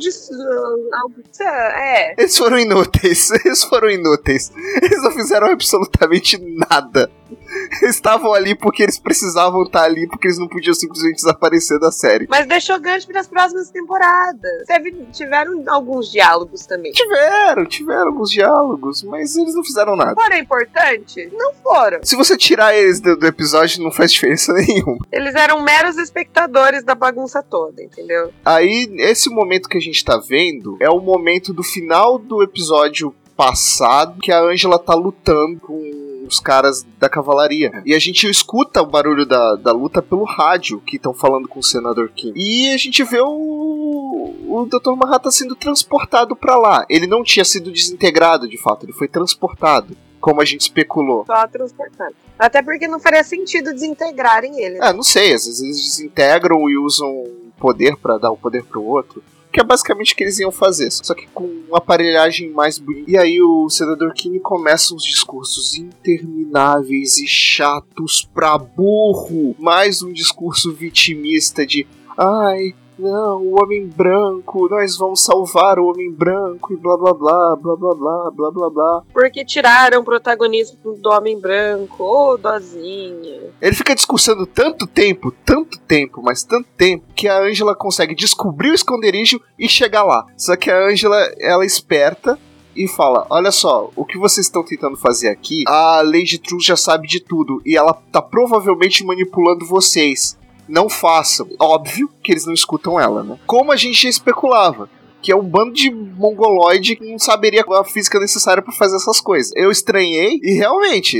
É. 1.41 2.15
Eles 2.19 2.37
foram 2.37 2.59
inúteis. 2.59 3.31
Eles 3.45 3.65
foram 3.65 3.91
inúteis. 3.91 4.53
Eles 4.83 5.03
não 5.03 5.11
fizeram 5.11 5.49
absolutamente 5.49 6.39
nada. 6.39 7.11
estavam 7.83 8.33
ali 8.33 8.55
porque 8.55 8.83
eles 8.83 8.99
precisavam 8.99 9.63
estar 9.63 9.85
ali, 9.85 10.07
porque 10.09 10.27
eles 10.27 10.39
não 10.39 10.49
podiam 10.49 10.75
simplesmente 10.75 11.17
desaparecer 11.17 11.79
da 11.79 11.91
série. 11.91 12.27
Mas 12.29 12.47
deixou 12.47 12.79
gancho 12.81 13.07
para 13.07 13.21
as 13.21 13.29
próximas 13.29 13.71
temporadas. 13.71 14.67
Teve, 14.67 14.93
tiveram 15.13 15.65
alguns 15.69 16.11
diálogos 16.11 16.67
também. 16.67 16.93
Tiveram, 16.93 17.67
tiveram 17.67 18.09
alguns 18.09 18.31
diálogos, 18.31 19.03
mas 19.03 19.37
eles 19.37 19.55
não 19.55 19.65
fizeram 19.65 19.97
nada. 19.97 20.15
Foram 20.15 20.37
importantes? 20.37 21.33
Não 21.33 21.55
foram. 21.55 22.01
Se 22.03 22.17
você 22.17 22.37
tirar 22.37 22.75
eles 22.75 23.01
do, 23.01 23.17
do 23.17 23.27
episódio, 23.27 23.83
não 23.83 23.91
faz 23.91 24.13
diferença 24.13 24.53
nenhuma. 24.55 24.99
Eles 25.11 25.35
eram 25.35 25.63
meros 25.63 25.97
espectadores 25.97 26.85
da 26.85 26.95
bagunça 26.95 27.43
toda, 27.43 27.83
entendeu? 27.83 28.33
Aí, 28.45 28.89
esse 28.99 29.29
momento 29.31 29.69
que 29.69 29.79
a 29.79 29.81
gente 29.81 30.05
tá 30.05 30.17
vendo 30.17 30.77
é 30.81 30.91
o 30.91 31.01
momento 31.01 31.53
do 31.53 31.63
final 31.63 32.19
do 32.19 32.43
episódio 32.43 33.15
passado 33.37 34.21
que 34.21 34.33
a 34.33 34.41
Angela 34.41 34.79
tá 34.79 34.95
lutando 34.95 35.61
com 35.61 36.03
os 36.27 36.39
caras 36.39 36.87
da 36.99 37.09
cavalaria. 37.09 37.83
E 37.85 37.95
a 37.95 37.99
gente 37.99 38.29
escuta 38.29 38.83
o 38.83 38.87
barulho 38.87 39.27
da, 39.27 39.57
da 39.57 39.73
luta 39.73 40.01
pelo 40.01 40.25
rádio 40.25 40.81
que 40.81 40.97
estão 40.97 41.13
falando 41.13 41.49
com 41.49 41.61
o 41.61 41.63
senador 41.63 42.11
Kim. 42.15 42.33
E 42.35 42.71
a 42.71 42.77
gente 42.77 43.03
vê 43.05 43.21
o, 43.21 44.35
o 44.47 44.67
Dr. 44.67 44.93
Manhattan 44.97 45.31
sendo 45.31 45.55
transportado 45.55 46.35
para 46.35 46.57
lá. 46.57 46.87
Ele 46.89 47.07
não 47.07 47.23
tinha 47.23 47.45
sido 47.45 47.71
desintegrado, 47.71 48.49
de 48.49 48.57
fato, 48.57 48.87
ele 48.87 48.93
foi 48.93 49.09
transportado 49.09 49.97
como 50.21 50.41
a 50.41 50.45
gente 50.45 50.61
especulou. 50.61 51.25
Só 51.27 51.47
transportado. 51.49 52.15
Até 52.39 52.63
porque 52.63 52.87
não 52.87 53.01
faria 53.01 53.25
sentido 53.25 53.73
desintegrarem 53.73 54.59
ele. 54.63 54.79
Né? 54.79 54.81
Ah, 54.81 54.93
não 54.93 55.03
sei, 55.03 55.35
às 55.35 55.47
vezes 55.47 55.61
eles 55.61 55.77
desintegram 55.77 56.71
e 56.71 56.79
usam 56.79 57.25
poder 57.59 57.97
para 57.97 58.19
dar 58.19 58.31
o 58.31 58.37
poder 58.37 58.65
pro 58.65 58.83
outro. 58.83 59.23
Que 59.53 59.61
é 59.61 59.65
basicamente 59.65 60.15
o 60.15 60.17
que 60.17 60.25
eles 60.25 60.39
iam 60.39 60.51
fazer, 60.51 60.91
só 60.91 61.15
que 61.15 61.27
com 61.29 61.45
uma 61.69 61.79
aparelhagem 61.79 62.51
mais 62.51 62.79
bonita. 62.79 63.11
E 63.11 63.19
aí 63.19 63.43
o 63.43 63.69
senador 63.69 64.15
Kinney 64.15 64.41
começa 64.41 64.95
uns 64.95 65.05
discursos 65.05 65.75
intermináveis 65.77 67.19
e 67.19 67.27
chatos 67.27 68.27
pra 68.33 68.57
burro. 68.57 69.55
Mais 69.59 70.03
um 70.03 70.13
discurso 70.13 70.73
vitimista 70.73 71.67
de 71.67 71.87
ai, 72.17 72.75
não, 73.03 73.43
o 73.43 73.61
homem 73.61 73.89
branco, 73.89 74.69
nós 74.69 74.97
vamos 74.97 75.25
salvar 75.25 75.79
o 75.79 75.87
homem 75.87 76.11
branco 76.11 76.73
e 76.73 76.77
blá 76.77 76.97
blá 76.97 77.13
blá, 77.13 77.57
blá 77.57 77.77
blá 77.77 77.95
blá, 77.95 78.31
blá 78.31 78.51
blá 78.53 78.71
blá. 78.71 79.03
Porque 79.13 79.45
tiraram 79.45 80.01
o 80.01 80.05
protagonismo 80.05 80.95
do 80.95 81.11
homem 81.11 81.39
branco, 81.39 82.05
ô 82.05 82.31
oh, 82.31 82.37
dozinha. 82.37 83.41
Ele 83.61 83.75
fica 83.75 83.95
discursando 83.95 84.47
tanto 84.47 84.87
tempo, 84.87 85.33
tanto 85.45 85.81
tempo, 85.81 86.23
mas 86.23 86.45
tanto 86.45 86.69
tempo, 86.77 87.05
que 87.15 87.27
a 87.27 87.41
Angela 87.41 87.75
consegue 87.75 88.15
descobrir 88.15 88.71
o 88.71 88.75
esconderijo 88.75 89.41
e 89.59 89.69
chegar 89.69 90.05
lá. 90.05 90.25
Só 90.37 90.55
que 90.55 90.71
a 90.71 90.87
Angela, 90.87 91.19
ela 91.41 91.65
é 91.65 91.67
esperta, 91.67 92.39
e 92.75 92.89
fala: 92.89 93.27
Olha 93.29 93.51
só, 93.51 93.91
o 93.95 94.05
que 94.05 94.17
vocês 94.17 94.47
estão 94.47 94.65
tentando 94.65 94.97
fazer 94.97 95.29
aqui, 95.29 95.65
a 95.67 96.03
Lady 96.03 96.39
True 96.39 96.61
já 96.61 96.77
sabe 96.77 97.07
de 97.07 97.21
tudo 97.21 97.61
e 97.67 97.77
ela 97.77 97.93
tá 98.11 98.23
provavelmente 98.23 99.05
manipulando 99.05 99.67
vocês 99.67 100.39
não 100.69 100.89
façam. 100.89 101.49
Óbvio 101.59 102.09
que 102.23 102.33
eles 102.33 102.47
não 102.47 102.55
escutam 102.55 102.99
ela, 102.99 103.23
né? 103.23 103.39
Como 103.47 103.73
a 103.73 103.77
gente 103.77 104.07
especulava 104.07 104.89
que 105.23 105.31
é 105.31 105.37
um 105.37 105.45
bando 105.45 105.73
de 105.73 105.89
mongoloide 105.89 106.97
que 106.97 107.09
não 107.09 107.19
saberia 107.19 107.65
a 107.65 107.85
física 107.85 108.19
necessária 108.19 108.61
para 108.61 108.73
fazer 108.73 108.97
essas 108.97 109.21
coisas. 109.21 109.53
Eu 109.55 109.71
estranhei 109.71 110.41
e 110.43 110.55
realmente 110.55 111.17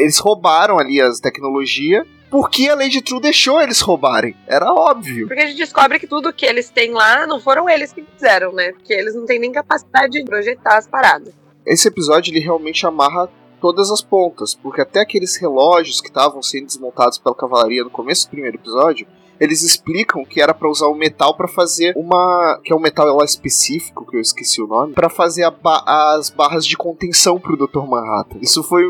eles 0.00 0.18
roubaram 0.18 0.76
ali 0.78 1.00
as 1.00 1.20
tecnologias 1.20 2.04
porque 2.28 2.66
a 2.66 2.74
Lady 2.74 3.02
True 3.02 3.20
deixou 3.20 3.60
eles 3.60 3.80
roubarem. 3.80 4.34
Era 4.46 4.72
óbvio. 4.72 5.28
Porque 5.28 5.42
a 5.42 5.46
gente 5.46 5.58
descobre 5.58 5.98
que 5.98 6.06
tudo 6.06 6.32
que 6.32 6.46
eles 6.46 6.70
têm 6.70 6.90
lá 6.90 7.26
não 7.26 7.38
foram 7.38 7.68
eles 7.68 7.92
que 7.92 8.02
fizeram, 8.02 8.52
né? 8.52 8.72
Porque 8.72 8.92
eles 8.92 9.14
não 9.14 9.26
têm 9.26 9.38
nem 9.38 9.52
capacidade 9.52 10.12
de 10.12 10.24
projetar 10.24 10.78
as 10.78 10.88
paradas. 10.88 11.34
Esse 11.66 11.88
episódio 11.88 12.32
ele 12.32 12.40
realmente 12.40 12.86
amarra 12.86 13.30
todas 13.62 13.92
as 13.92 14.02
pontas, 14.02 14.56
porque 14.56 14.80
até 14.80 15.00
aqueles 15.00 15.36
relógios 15.36 16.00
que 16.00 16.08
estavam 16.08 16.42
sendo 16.42 16.66
desmontados 16.66 17.16
pela 17.16 17.36
cavalaria 17.36 17.84
no 17.84 17.90
começo 17.90 18.26
do 18.26 18.30
primeiro 18.32 18.56
episódio, 18.56 19.06
eles 19.38 19.62
explicam 19.62 20.24
que 20.24 20.40
era 20.40 20.52
para 20.52 20.68
usar 20.68 20.88
o 20.88 20.94
metal 20.96 21.36
para 21.36 21.46
fazer 21.46 21.94
uma, 21.96 22.60
que 22.64 22.72
é 22.72 22.76
um 22.76 22.80
metal 22.80 23.16
lá 23.16 23.24
específico 23.24 24.04
que 24.04 24.16
eu 24.16 24.20
esqueci 24.20 24.60
o 24.60 24.66
nome, 24.66 24.94
para 24.94 25.08
fazer 25.08 25.48
ba 25.62 25.82
as 25.86 26.28
barras 26.28 26.66
de 26.66 26.76
contenção 26.76 27.38
pro 27.38 27.56
Dr. 27.56 27.86
Manhattan. 27.88 28.38
Isso 28.42 28.64
foi 28.64 28.84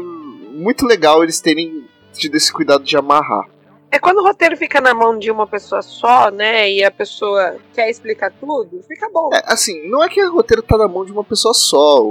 muito 0.52 0.86
legal 0.86 1.22
eles 1.22 1.38
terem 1.38 1.84
tido 2.14 2.34
esse 2.36 2.50
cuidado 2.50 2.82
de 2.82 2.96
amarrar. 2.96 3.51
É 3.92 3.98
quando 3.98 4.18
o 4.18 4.22
roteiro 4.22 4.56
fica 4.56 4.80
na 4.80 4.94
mão 4.94 5.18
de 5.18 5.30
uma 5.30 5.46
pessoa 5.46 5.82
só, 5.82 6.30
né? 6.30 6.72
E 6.72 6.82
a 6.82 6.90
pessoa 6.90 7.58
quer 7.74 7.90
explicar 7.90 8.32
tudo, 8.40 8.82
fica 8.88 9.06
bom. 9.12 9.28
É, 9.34 9.42
assim, 9.44 9.86
não 9.90 10.02
é 10.02 10.08
que 10.08 10.24
o 10.24 10.32
roteiro 10.32 10.62
tá 10.62 10.78
na 10.78 10.88
mão 10.88 11.04
de 11.04 11.12
uma 11.12 11.22
pessoa 11.22 11.52
só. 11.52 12.02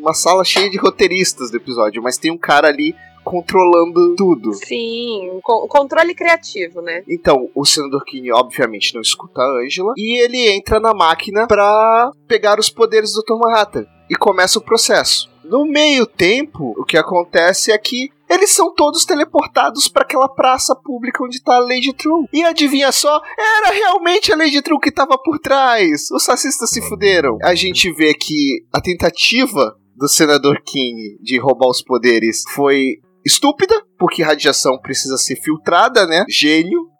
Uma 0.00 0.14
sala 0.14 0.42
cheia 0.44 0.70
de 0.70 0.78
roteiristas 0.78 1.50
do 1.50 1.58
episódio, 1.58 2.02
mas 2.02 2.16
tem 2.16 2.30
um 2.30 2.38
cara 2.38 2.68
ali 2.68 2.96
controlando 3.22 4.14
tudo. 4.16 4.54
Sim, 4.54 5.28
o 5.44 5.68
controle 5.68 6.14
criativo, 6.14 6.80
né? 6.80 7.02
Então, 7.06 7.50
o 7.54 7.66
senador 7.66 8.04
Kinney, 8.04 8.32
obviamente, 8.32 8.94
não 8.94 9.02
escuta 9.02 9.42
a 9.42 9.62
Angela 9.62 9.92
e 9.96 10.22
ele 10.22 10.48
entra 10.48 10.80
na 10.80 10.94
máquina 10.94 11.46
pra 11.46 12.12
pegar 12.26 12.58
os 12.58 12.70
poderes 12.70 13.12
do 13.12 13.22
Dr. 13.22 13.34
Manhattan. 13.38 13.86
E 14.08 14.14
começa 14.14 14.58
o 14.58 14.62
processo. 14.62 15.28
No 15.44 15.66
meio 15.66 16.06
tempo, 16.06 16.72
o 16.78 16.84
que 16.84 16.96
acontece 16.96 17.72
é 17.72 17.78
que 17.78 18.10
eles 18.36 18.50
são 18.50 18.72
todos 18.74 19.04
teleportados 19.04 19.88
para 19.88 20.02
aquela 20.02 20.28
praça 20.28 20.74
pública 20.74 21.24
onde 21.24 21.42
tá 21.42 21.56
a 21.56 21.60
Lady 21.60 21.92
True. 21.92 22.26
E 22.32 22.44
adivinha 22.44 22.92
só, 22.92 23.20
era 23.38 23.74
realmente 23.74 24.32
a 24.32 24.36
Lady 24.36 24.60
True 24.62 24.78
que 24.78 24.92
tava 24.92 25.18
por 25.18 25.38
trás. 25.38 26.10
Os 26.12 26.26
racistas 26.26 26.70
se 26.70 26.82
fuderam. 26.82 27.38
A 27.42 27.54
gente 27.54 27.90
vê 27.92 28.14
que 28.14 28.64
a 28.72 28.80
tentativa 28.80 29.76
do 29.96 30.08
senador 30.08 30.62
King 30.64 31.18
de 31.22 31.38
roubar 31.38 31.68
os 31.68 31.82
poderes 31.82 32.44
foi 32.54 33.00
estúpida, 33.24 33.74
porque 33.98 34.22
radiação 34.22 34.78
precisa 34.78 35.16
ser 35.16 35.36
filtrada, 35.36 36.06
né? 36.06 36.24
Gênio. 36.28 36.90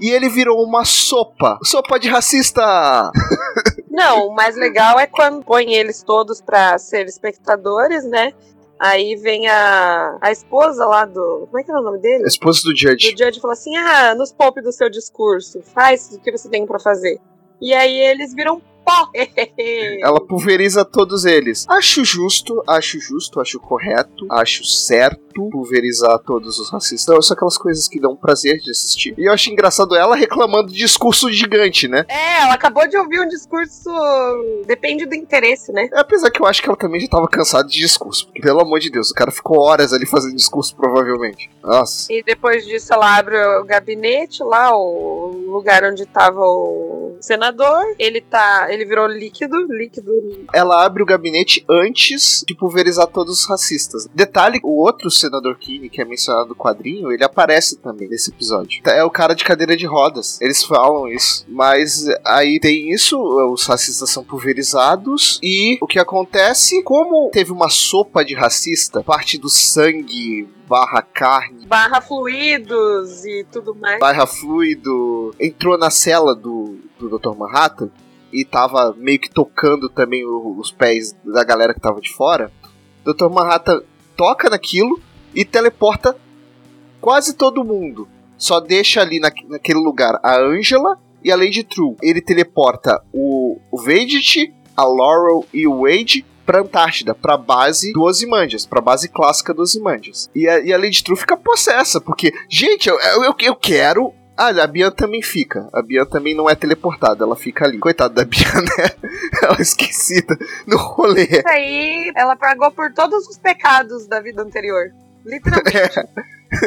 E 0.00 0.10
ele 0.10 0.28
virou 0.28 0.60
uma 0.64 0.84
sopa. 0.84 1.58
Sopa 1.62 2.00
de 2.00 2.08
racista! 2.08 2.62
Não, 3.88 4.26
o 4.26 4.34
mais 4.34 4.56
legal 4.56 4.98
é 4.98 5.06
quando 5.06 5.44
põe 5.44 5.72
eles 5.72 6.02
todos 6.02 6.42
para 6.42 6.76
ser 6.78 7.06
espectadores, 7.06 8.04
né? 8.04 8.32
Aí 8.78 9.16
vem 9.16 9.46
a, 9.46 10.18
a 10.20 10.32
esposa 10.32 10.84
lá 10.84 11.04
do. 11.04 11.46
Como 11.46 11.58
é 11.58 11.62
que 11.62 11.70
é 11.70 11.74
o 11.74 11.82
nome 11.82 11.98
dele? 11.98 12.24
A 12.24 12.26
esposa 12.26 12.60
do 12.64 12.76
Judge. 12.76 13.12
Do 13.12 13.24
Judge 13.24 13.40
fala 13.40 13.52
assim: 13.52 13.76
ah, 13.76 14.14
nos 14.14 14.32
poupe 14.32 14.60
do 14.60 14.72
seu 14.72 14.90
discurso, 14.90 15.62
faz 15.62 16.12
o 16.12 16.20
que 16.20 16.32
você 16.32 16.48
tem 16.48 16.66
para 16.66 16.78
fazer. 16.78 17.20
E 17.60 17.72
aí 17.72 17.96
eles 17.96 18.34
viram 18.34 18.60
pó. 18.84 19.10
Ela 20.00 20.20
pulveriza 20.20 20.84
todos 20.84 21.24
eles. 21.24 21.66
Acho 21.68 22.04
justo, 22.04 22.62
acho 22.66 23.00
justo, 23.00 23.40
acho 23.40 23.58
correto, 23.58 24.26
acho 24.30 24.64
certo 24.64 25.24
pulverizar 25.50 26.18
todos 26.20 26.58
os 26.58 26.70
racistas. 26.70 27.26
São 27.26 27.34
aquelas 27.34 27.58
coisas 27.58 27.88
que 27.88 28.00
dão 28.00 28.16
prazer 28.16 28.58
de 28.58 28.70
assistir. 28.70 29.14
E 29.18 29.28
eu 29.28 29.32
acho 29.32 29.50
engraçado 29.50 29.96
ela 29.96 30.14
reclamando 30.16 30.72
de 30.72 30.78
discurso 30.78 31.30
gigante, 31.32 31.88
né? 31.88 32.04
É, 32.08 32.42
ela 32.42 32.54
acabou 32.54 32.86
de 32.86 32.96
ouvir 32.96 33.20
um 33.20 33.28
discurso. 33.28 33.90
Depende 34.66 35.06
do 35.06 35.14
interesse, 35.14 35.72
né? 35.72 35.88
Apesar 35.94 36.30
que 36.30 36.40
eu 36.40 36.46
acho 36.46 36.62
que 36.62 36.68
ela 36.68 36.76
também 36.76 37.00
já 37.00 37.08
tava 37.08 37.28
cansada 37.28 37.68
de 37.68 37.78
discurso. 37.78 38.26
Porque, 38.26 38.40
pelo 38.40 38.60
amor 38.60 38.78
de 38.78 38.90
Deus, 38.90 39.10
o 39.10 39.14
cara 39.14 39.30
ficou 39.30 39.58
horas 39.58 39.92
ali 39.92 40.06
fazendo 40.06 40.36
discurso, 40.36 40.74
provavelmente. 40.76 41.50
Nossa. 41.62 42.12
E 42.12 42.22
depois 42.22 42.64
disso 42.64 42.92
ela 42.92 43.16
abre 43.16 43.36
o 43.36 43.64
gabinete 43.64 44.42
lá, 44.42 44.76
o 44.76 45.30
lugar 45.48 45.84
onde 45.84 46.06
tava 46.06 46.40
o 46.40 47.16
senador. 47.20 47.82
Ele 47.98 48.20
tá 48.20 48.72
ele 48.74 48.84
virou 48.84 49.06
líquido, 49.06 49.56
líquido. 49.68 50.12
Ela 50.52 50.84
abre 50.84 51.02
o 51.02 51.06
gabinete 51.06 51.64
antes 51.68 52.44
de 52.46 52.54
pulverizar 52.54 53.06
todos 53.06 53.40
os 53.40 53.48
racistas. 53.48 54.08
Detalhe, 54.14 54.60
o 54.62 54.82
outro 54.82 55.10
senador 55.10 55.56
Kinney, 55.58 55.88
que 55.88 56.00
é 56.00 56.04
mencionado 56.04 56.50
no 56.50 56.56
quadrinho, 56.56 57.10
ele 57.12 57.24
aparece 57.24 57.76
também 57.76 58.08
nesse 58.08 58.30
episódio. 58.30 58.82
É 58.86 59.02
o 59.04 59.10
cara 59.10 59.34
de 59.34 59.44
cadeira 59.44 59.76
de 59.76 59.86
rodas. 59.86 60.40
Eles 60.40 60.62
falam 60.64 61.08
isso. 61.08 61.44
Mas 61.48 62.06
aí 62.26 62.58
tem 62.60 62.92
isso, 62.92 63.18
os 63.52 63.64
racistas 63.66 64.10
são 64.10 64.24
pulverizados 64.24 65.38
e 65.42 65.78
o 65.80 65.86
que 65.86 65.98
acontece, 65.98 66.82
como 66.82 67.30
teve 67.30 67.52
uma 67.52 67.68
sopa 67.68 68.24
de 68.24 68.34
racista, 68.34 69.02
parte 69.02 69.38
do 69.38 69.48
sangue 69.48 70.48
barra 70.68 71.02
carne. 71.02 71.66
Barra 71.66 72.00
fluidos 72.00 73.24
e 73.24 73.44
tudo 73.52 73.74
mais. 73.74 74.00
Barra 74.00 74.26
fluido. 74.26 75.34
Entrou 75.38 75.78
na 75.78 75.90
cela 75.90 76.34
do, 76.34 76.78
do 76.98 77.18
Dr. 77.18 77.36
Manhattan 77.36 77.90
e 78.34 78.44
tava 78.44 78.92
meio 78.98 79.20
que 79.20 79.30
tocando 79.30 79.88
também 79.88 80.24
os 80.26 80.72
pés 80.72 81.14
da 81.24 81.44
galera 81.44 81.72
que 81.72 81.80
tava 81.80 82.00
de 82.00 82.12
fora, 82.12 82.50
Dr. 83.04 83.28
Manhattan 83.30 83.80
toca 84.16 84.50
naquilo 84.50 85.00
e 85.32 85.44
teleporta 85.44 86.16
quase 87.00 87.34
todo 87.34 87.64
mundo. 87.64 88.08
Só 88.36 88.58
deixa 88.58 89.00
ali 89.00 89.20
na, 89.20 89.30
naquele 89.48 89.78
lugar 89.78 90.18
a 90.20 90.36
Angela 90.36 90.98
e 91.22 91.30
a 91.30 91.36
Lady 91.36 91.62
True. 91.62 91.94
Ele 92.02 92.20
teleporta 92.20 93.00
o, 93.12 93.60
o 93.70 93.80
Vedit, 93.80 94.52
a 94.76 94.84
Laurel 94.84 95.46
e 95.54 95.68
o 95.68 95.82
Wade 95.82 96.26
pra 96.44 96.60
Antártida, 96.60 97.14
pra 97.14 97.36
base 97.36 97.92
do 97.92 98.02
Ozymandias, 98.02 98.66
pra 98.66 98.80
base 98.80 99.08
clássica 99.08 99.54
do 99.54 99.62
Ozymandias. 99.62 100.28
E 100.34 100.48
a, 100.48 100.58
e 100.58 100.72
a 100.72 100.76
Lady 100.76 101.04
True 101.04 101.16
fica 101.16 101.36
possessa, 101.36 102.00
porque, 102.00 102.32
gente, 102.50 102.88
eu, 102.88 102.98
eu, 102.98 103.34
eu 103.38 103.54
quero 103.54 104.12
ah, 104.36 104.48
a 104.48 104.66
Bian 104.66 104.90
também 104.90 105.22
fica. 105.22 105.68
A 105.72 105.80
Bian 105.80 106.04
também 106.04 106.34
não 106.34 106.50
é 106.50 106.54
teleportada, 106.56 107.24
ela 107.24 107.36
fica 107.36 107.64
ali. 107.64 107.78
Coitada 107.78 108.14
da 108.14 108.24
Bian, 108.26 108.62
né? 108.62 108.90
Ela 109.42 109.56
é 109.58 109.62
esquecida 109.62 110.36
no 110.66 110.76
rolê. 110.76 111.24
Isso 111.24 111.48
aí, 111.48 112.12
ela 112.16 112.34
pagou 112.34 112.70
por 112.72 112.92
todos 112.92 113.28
os 113.28 113.38
pecados 113.38 114.06
da 114.08 114.20
vida 114.20 114.42
anterior. 114.42 114.90
Literalmente. 115.24 116.00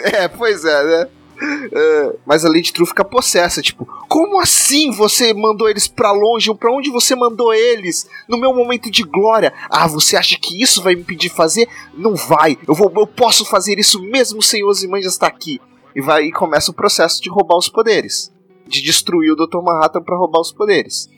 É, 0.04 0.24
é 0.24 0.28
pois 0.28 0.64
é, 0.64 0.84
né? 0.84 1.10
É, 1.40 2.16
mas 2.26 2.44
a 2.44 2.50
Lady 2.50 2.74
True 2.74 2.88
fica 2.88 3.06
possessa, 3.06 3.62
tipo, 3.62 3.86
como 4.08 4.40
assim 4.40 4.90
você 4.90 5.34
mandou 5.34 5.70
eles 5.70 5.88
para 5.88 6.12
longe? 6.12 6.54
Para 6.56 6.72
onde 6.72 6.90
você 6.90 7.16
mandou 7.16 7.54
eles? 7.54 8.10
No 8.28 8.40
meu 8.40 8.54
momento 8.54 8.90
de 8.90 9.04
glória. 9.04 9.54
Ah, 9.70 9.88
você 9.88 10.16
acha 10.16 10.38
que 10.42 10.62
isso 10.62 10.82
vai 10.82 10.96
me 10.96 11.02
impedir 11.02 11.30
de 11.30 11.36
fazer? 11.36 11.68
Não 11.94 12.16
vai. 12.16 12.58
Eu 12.68 12.74
vou, 12.74 12.92
eu 12.96 13.06
posso 13.06 13.46
fazer 13.46 13.78
isso 13.78 14.02
mesmo 14.02 14.42
sem 14.42 14.64
Ozymandias 14.64 15.14
estar 15.14 15.28
aqui 15.28 15.60
e 15.96 16.02
vai 16.02 16.26
e 16.26 16.32
começa 16.32 16.72
o 16.72 16.74
processo 16.74 17.22
de 17.22 17.30
roubar 17.30 17.58
os 17.58 17.70
poderes, 17.70 18.32
de 18.68 18.82
destruir 18.82 19.32
o 19.32 19.36
Dr. 19.36 19.62
Manhattan 19.62 20.02
para 20.02 20.18
roubar 20.18 20.42
os 20.42 20.52
poderes. 20.52 21.10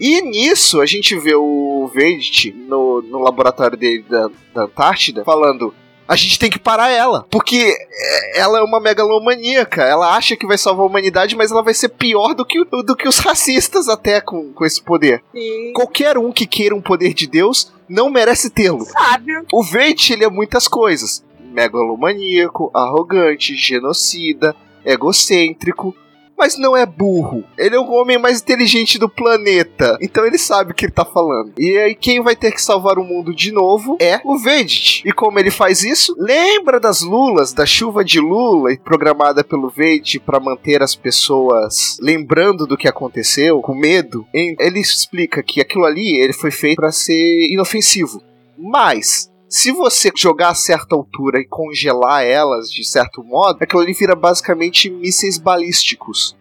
E 0.00 0.20
nisso 0.22 0.80
a 0.80 0.86
gente 0.86 1.16
vê 1.16 1.34
o 1.34 1.88
Vedit 1.94 2.52
no, 2.52 3.02
no 3.02 3.18
laboratório 3.18 3.76
dele 3.76 4.04
da, 4.08 4.28
da 4.54 4.62
Antártida 4.64 5.22
falando: 5.24 5.72
A 6.08 6.16
gente 6.16 6.38
tem 6.38 6.50
que 6.50 6.58
parar 6.58 6.90
ela. 6.90 7.24
Porque 7.30 7.76
é, 7.90 8.40
ela 8.40 8.58
é 8.58 8.62
uma 8.62 8.80
megalomaníaca. 8.80 9.82
Ela 9.82 10.16
acha 10.16 10.36
que 10.36 10.46
vai 10.46 10.58
salvar 10.58 10.84
a 10.84 10.88
humanidade, 10.88 11.36
mas 11.36 11.52
ela 11.52 11.62
vai 11.62 11.74
ser 11.74 11.90
pior 11.90 12.34
do 12.34 12.44
que, 12.44 12.64
do 12.64 12.96
que 12.96 13.06
os 13.06 13.18
racistas 13.18 13.88
até 13.88 14.20
com, 14.20 14.52
com 14.52 14.64
esse 14.64 14.82
poder. 14.82 15.22
Sim. 15.32 15.72
Qualquer 15.72 16.18
um 16.18 16.32
que 16.32 16.46
queira 16.46 16.74
um 16.74 16.82
poder 16.82 17.14
de 17.14 17.26
Deus 17.26 17.72
não 17.88 18.10
merece 18.10 18.50
tê-lo. 18.50 18.84
Sábio. 18.86 19.46
O 19.52 19.62
Veit, 19.62 20.12
ele 20.12 20.24
é 20.24 20.30
muitas 20.30 20.66
coisas. 20.66 21.22
Megalomaníaco, 21.52 22.70
arrogante, 22.74 23.54
genocida, 23.54 24.54
egocêntrico, 24.84 25.94
mas 26.42 26.58
não 26.58 26.76
é 26.76 26.84
burro. 26.84 27.44
Ele 27.56 27.76
é 27.76 27.78
o 27.78 27.88
homem 27.92 28.18
mais 28.18 28.40
inteligente 28.40 28.98
do 28.98 29.08
planeta. 29.08 29.96
Então 30.00 30.26
ele 30.26 30.36
sabe 30.36 30.72
o 30.72 30.74
que 30.74 30.86
ele 30.86 30.92
tá 30.92 31.04
falando. 31.04 31.52
E 31.56 31.78
aí 31.78 31.94
quem 31.94 32.20
vai 32.20 32.34
ter 32.34 32.50
que 32.50 32.60
salvar 32.60 32.98
o 32.98 33.04
mundo 33.04 33.32
de 33.32 33.52
novo 33.52 33.96
é 34.00 34.20
o 34.24 34.36
Vedit. 34.36 35.06
E 35.06 35.12
como 35.12 35.38
ele 35.38 35.52
faz 35.52 35.84
isso? 35.84 36.16
Lembra 36.18 36.80
das 36.80 37.00
lulas, 37.00 37.52
da 37.52 37.64
chuva 37.64 38.04
de 38.04 38.18
lula 38.18 38.76
programada 38.78 39.44
pelo 39.44 39.70
Vedit 39.70 40.18
para 40.18 40.40
manter 40.40 40.82
as 40.82 40.96
pessoas 40.96 41.96
lembrando 42.00 42.66
do 42.66 42.76
que 42.76 42.88
aconteceu, 42.88 43.60
com 43.60 43.74
medo? 43.74 44.26
Ele 44.34 44.80
explica 44.80 45.44
que 45.44 45.60
aquilo 45.60 45.84
ali 45.84 46.18
ele 46.18 46.32
foi 46.32 46.50
feito 46.50 46.76
para 46.76 46.90
ser 46.90 47.52
inofensivo. 47.52 48.20
Mas 48.58 49.31
se 49.52 49.70
você 49.70 50.10
jogar 50.16 50.48
a 50.48 50.54
certa 50.54 50.96
altura 50.96 51.38
e 51.38 51.46
congelar 51.46 52.24
elas 52.24 52.70
de 52.70 52.82
certo 52.88 53.22
modo, 53.22 53.62
aquilo 53.62 53.82
ali 53.82 53.92
vira 53.92 54.16
basicamente 54.16 54.88
mísseis 54.88 55.36
balísticos. 55.36 56.34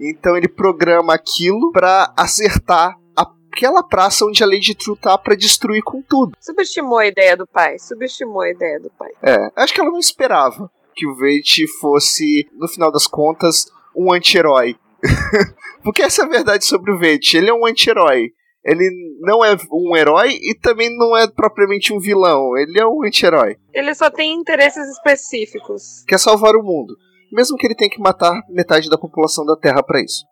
Então 0.00 0.34
ele 0.34 0.48
programa 0.48 1.12
aquilo 1.12 1.70
para 1.70 2.10
acertar 2.16 2.96
aquela 3.14 3.82
praça 3.82 4.24
onde 4.24 4.42
a 4.42 4.46
Lady 4.46 4.74
True 4.74 4.96
tá 4.96 5.18
pra 5.18 5.34
destruir 5.34 5.82
com 5.82 6.00
tudo. 6.00 6.32
Subestimou 6.40 6.96
a 6.96 7.06
ideia 7.06 7.36
do 7.36 7.46
pai. 7.46 7.78
Subestimou 7.78 8.40
a 8.40 8.48
ideia 8.48 8.80
do 8.80 8.90
pai. 8.98 9.10
É, 9.22 9.36
acho 9.54 9.74
que 9.74 9.80
ela 9.82 9.90
não 9.90 9.98
esperava 9.98 10.70
que 10.94 11.06
o 11.06 11.14
Veit 11.14 11.66
fosse, 11.78 12.48
no 12.54 12.66
final 12.68 12.90
das 12.90 13.06
contas, 13.06 13.66
um 13.94 14.10
anti-herói. 14.10 14.76
Porque 15.84 16.00
essa 16.00 16.22
é 16.22 16.24
a 16.24 16.28
verdade 16.28 16.64
sobre 16.64 16.90
o 16.90 16.98
Veit. 16.98 17.36
Ele 17.36 17.50
é 17.50 17.54
um 17.54 17.66
anti-herói 17.66 18.32
ele 18.66 19.16
não 19.20 19.44
é 19.44 19.56
um 19.72 19.96
herói 19.96 20.38
e 20.42 20.54
também 20.60 20.94
não 20.96 21.16
é 21.16 21.28
propriamente 21.28 21.92
um 21.92 22.00
vilão. 22.00 22.56
Ele 22.58 22.80
é 22.80 22.86
um 22.86 23.04
anti-herói. 23.04 23.56
Ele 23.72 23.94
só 23.94 24.10
tem 24.10 24.34
interesses 24.34 24.88
específicos. 24.88 26.04
Quer 26.06 26.18
salvar 26.18 26.56
o 26.56 26.64
mundo. 26.64 26.96
Mesmo 27.32 27.56
que 27.56 27.66
ele 27.66 27.76
tenha 27.76 27.90
que 27.90 28.00
matar 28.00 28.42
metade 28.48 28.90
da 28.90 28.98
população 28.98 29.46
da 29.46 29.56
Terra 29.56 29.82
para 29.84 30.02
isso. 30.02 30.24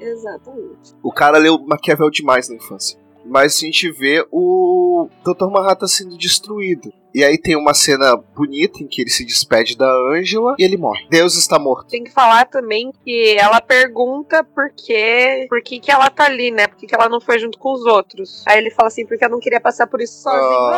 Exatamente. 0.00 0.94
O 1.02 1.12
cara 1.12 1.38
leu 1.38 1.58
Maquiavel 1.64 2.10
demais 2.10 2.48
na 2.48 2.56
infância. 2.56 2.98
Mas 3.24 3.56
a 3.56 3.58
gente 3.60 3.90
vê 3.90 4.26
o 4.30 5.08
Dr. 5.24 5.50
Manhattan 5.50 5.86
sendo 5.86 6.16
destruído. 6.16 6.92
E 7.12 7.24
aí 7.24 7.36
tem 7.36 7.56
uma 7.56 7.74
cena 7.74 8.16
bonita 8.16 8.82
em 8.82 8.86
que 8.86 9.02
ele 9.02 9.10
se 9.10 9.24
despede 9.24 9.76
da 9.76 9.90
Angela 10.14 10.54
e 10.58 10.62
ele 10.62 10.76
morre. 10.76 11.06
Deus 11.10 11.36
está 11.36 11.58
morto. 11.58 11.88
Tem 11.88 12.04
que 12.04 12.10
falar 12.10 12.44
também 12.46 12.92
que 13.04 13.36
ela 13.36 13.60
pergunta 13.60 14.44
por 14.44 14.70
que, 14.70 15.46
por 15.48 15.60
que, 15.60 15.80
que 15.80 15.90
ela 15.90 16.08
tá 16.08 16.26
ali, 16.26 16.52
né? 16.52 16.68
Por 16.68 16.76
que, 16.76 16.86
que 16.86 16.94
ela 16.94 17.08
não 17.08 17.20
foi 17.20 17.38
junto 17.40 17.58
com 17.58 17.72
os 17.72 17.84
outros. 17.84 18.44
Aí 18.46 18.58
ele 18.58 18.70
fala 18.70 18.86
assim, 18.88 19.04
porque 19.04 19.24
ela 19.24 19.32
não 19.32 19.40
queria 19.40 19.60
passar 19.60 19.88
por 19.88 20.00
isso 20.00 20.22
sozinho. 20.22 20.70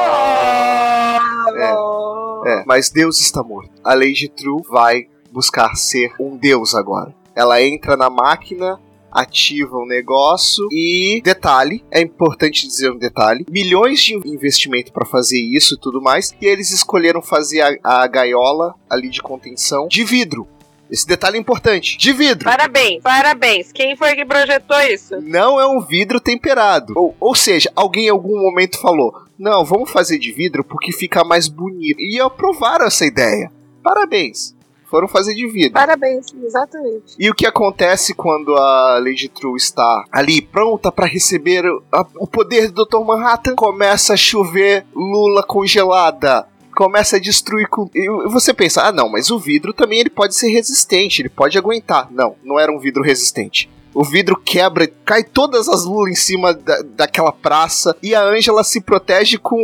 Oh, 1.75 2.47
é, 2.47 2.61
é, 2.61 2.65
mas 2.67 2.89
Deus 2.91 3.21
está 3.21 3.43
morto. 3.43 3.71
A 3.85 3.93
Lady 3.95 4.29
True 4.29 4.63
vai 4.69 5.07
buscar 5.31 5.75
ser 5.75 6.15
um 6.19 6.37
deus 6.37 6.75
agora. 6.75 7.15
Ela 7.35 7.63
entra 7.63 7.97
na 7.97 8.09
máquina 8.09 8.81
ativa 9.13 9.77
o 9.77 9.87
negócio 9.87 10.67
e 10.71 11.21
detalhe, 11.23 11.85
é 11.91 12.01
importante 12.01 12.67
dizer 12.67 12.91
um 12.91 12.99
detalhe, 12.99 13.47
milhões 13.49 14.01
de 14.01 14.15
investimento 14.25 14.93
para 14.93 15.07
fazer 15.07 15.39
isso 15.39 15.75
e 15.75 15.79
tudo 15.79 16.01
mais, 16.01 16.35
e 16.41 16.47
eles 16.47 16.71
escolheram 16.73 17.21
fazer 17.23 17.61
a, 17.61 18.03
a 18.03 18.07
gaiola 18.07 18.75
ali 18.89 19.09
de 19.09 19.23
contenção 19.23 19.87
de 19.89 20.05
vidro. 20.05 20.49
Esse 20.91 21.07
detalhe 21.07 21.39
é 21.39 21.41
importante. 21.41 21.97
De 21.97 22.13
vidro. 22.13 22.45
Parabéns, 22.45 23.03
parabéns. 23.03 23.73
Quem 23.73 23.97
foi 23.97 24.15
que 24.15 24.27
projetou 24.27 24.79
isso? 24.83 25.19
Não 25.23 25.59
é 25.59 25.67
um 25.67 25.81
vidro 25.81 26.21
temperado. 26.21 26.93
Ou, 26.95 27.17
ou 27.19 27.35
seja, 27.35 27.73
alguém 27.75 28.07
em 28.07 28.11
algum 28.11 28.39
momento 28.39 28.79
falou: 28.79 29.15
não, 29.39 29.65
vamos 29.65 29.91
fazer 29.91 30.19
de 30.19 30.31
vidro 30.31 30.63
porque 30.63 30.93
fica 30.93 31.25
mais 31.25 31.49
bonito. 31.49 31.99
E 31.99 32.21
aprovaram 32.21 32.85
essa 32.85 33.07
ideia. 33.07 33.51
Parabéns 33.83 34.55
foram 34.93 35.09
fazer 35.09 35.35
de 35.35 35.49
vida. 35.49 35.73
Parabéns, 35.73 36.27
exatamente. 36.45 37.17
E 37.19 37.31
o 37.31 37.35
que 37.35 37.47
acontece 37.47 38.13
quando 38.13 38.55
a 38.55 38.99
Lady 38.99 39.27
True 39.27 39.57
está 39.57 40.05
ali 40.13 40.43
pronta 40.43 40.93
para 40.93 41.07
receber 41.07 41.65
a, 41.91 42.07
o 42.17 42.27
poder 42.27 42.71
do 42.71 42.85
Dr. 42.85 42.99
Manhattan? 42.99 43.55
Começa 43.55 44.13
a 44.13 44.19
chover 44.19 44.85
lula 44.95 45.43
congelada 45.43 46.47
começa 46.75 47.17
a 47.17 47.21
destruir 47.21 47.69
com. 47.69 47.89
E 47.95 48.09
você 48.29 48.55
pensa, 48.55 48.83
ah 48.83 48.93
não, 48.93 49.07
mas 49.07 49.31
o 49.31 49.39
vidro 49.39 49.75
também 49.75 50.01
ele 50.01 50.09
pode 50.09 50.35
ser 50.35 50.49
resistente, 50.49 51.21
ele 51.21 51.29
pode 51.29 51.59
aguentar. 51.59 52.09
Não, 52.11 52.35
não 52.43 52.59
era 52.59 52.73
um 52.73 52.79
vidro 52.79 53.03
resistente. 53.03 53.71
O 53.95 54.05
vidro 54.05 54.37
quebra, 54.37 54.91
cai 55.05 55.23
todas 55.23 55.69
as 55.69 55.85
lulas 55.85 56.13
em 56.13 56.15
cima 56.15 56.55
da, 56.55 56.83
daquela 56.83 57.33
praça 57.33 57.97
e 58.03 58.15
a 58.15 58.23
Angela 58.23 58.65
se 58.65 58.81
protege 58.81 59.39
com. 59.39 59.59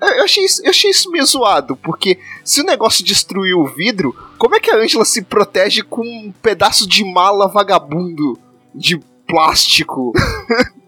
Eu 0.00 0.24
achei, 0.24 0.44
isso, 0.44 0.62
eu 0.64 0.70
achei 0.70 0.90
isso 0.90 1.10
meio 1.10 1.26
zoado, 1.26 1.76
porque 1.76 2.18
se 2.44 2.60
o 2.60 2.64
negócio 2.64 3.04
destruiu 3.04 3.58
o 3.60 3.66
vidro, 3.66 4.14
como 4.38 4.54
é 4.54 4.60
que 4.60 4.70
a 4.70 4.76
Angela 4.76 5.04
se 5.04 5.22
protege 5.22 5.82
com 5.82 6.02
um 6.02 6.32
pedaço 6.42 6.88
de 6.88 7.04
mala 7.04 7.48
vagabundo 7.48 8.38
de 8.74 9.00
plástico? 9.28 10.12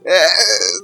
É, 0.03 0.27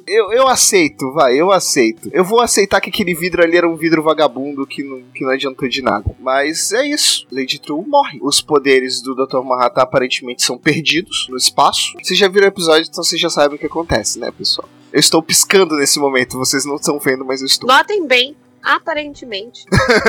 eu, 0.06 0.30
eu 0.30 0.46
aceito, 0.46 1.10
vai, 1.12 1.40
eu 1.40 1.50
aceito. 1.50 2.08
Eu 2.12 2.22
vou 2.22 2.40
aceitar 2.40 2.80
que 2.80 2.90
aquele 2.90 3.14
vidro 3.14 3.42
ali 3.42 3.56
era 3.56 3.68
um 3.68 3.74
vidro 3.74 4.02
vagabundo 4.02 4.66
que 4.66 4.84
não, 4.84 5.02
que 5.12 5.24
não 5.24 5.32
adiantou 5.32 5.66
de 5.68 5.82
nada. 5.82 6.14
Mas 6.20 6.70
é 6.70 6.86
isso. 6.86 7.26
Lady 7.32 7.58
True 7.58 7.84
morre. 7.86 8.18
Os 8.22 8.40
poderes 8.40 9.00
do 9.00 9.14
Dr. 9.14 9.40
Manhattan 9.42 9.80
aparentemente 9.80 10.42
são 10.42 10.58
perdidos 10.58 11.26
no 11.30 11.36
espaço. 11.36 11.94
Vocês 12.00 12.18
já 12.18 12.28
viram 12.28 12.44
o 12.44 12.50
episódio, 12.50 12.88
então 12.88 13.02
vocês 13.02 13.20
já 13.20 13.30
sabem 13.30 13.56
o 13.56 13.58
que 13.58 13.66
acontece, 13.66 14.18
né, 14.18 14.30
pessoal? 14.30 14.68
Eu 14.92 15.00
estou 15.00 15.22
piscando 15.22 15.76
nesse 15.76 15.98
momento, 15.98 16.38
vocês 16.38 16.64
não 16.64 16.76
estão 16.76 16.98
vendo, 16.98 17.24
mas 17.24 17.40
eu 17.40 17.46
estou. 17.46 17.66
Notem 17.66 18.06
bem, 18.06 18.36
aparentemente. 18.62 19.64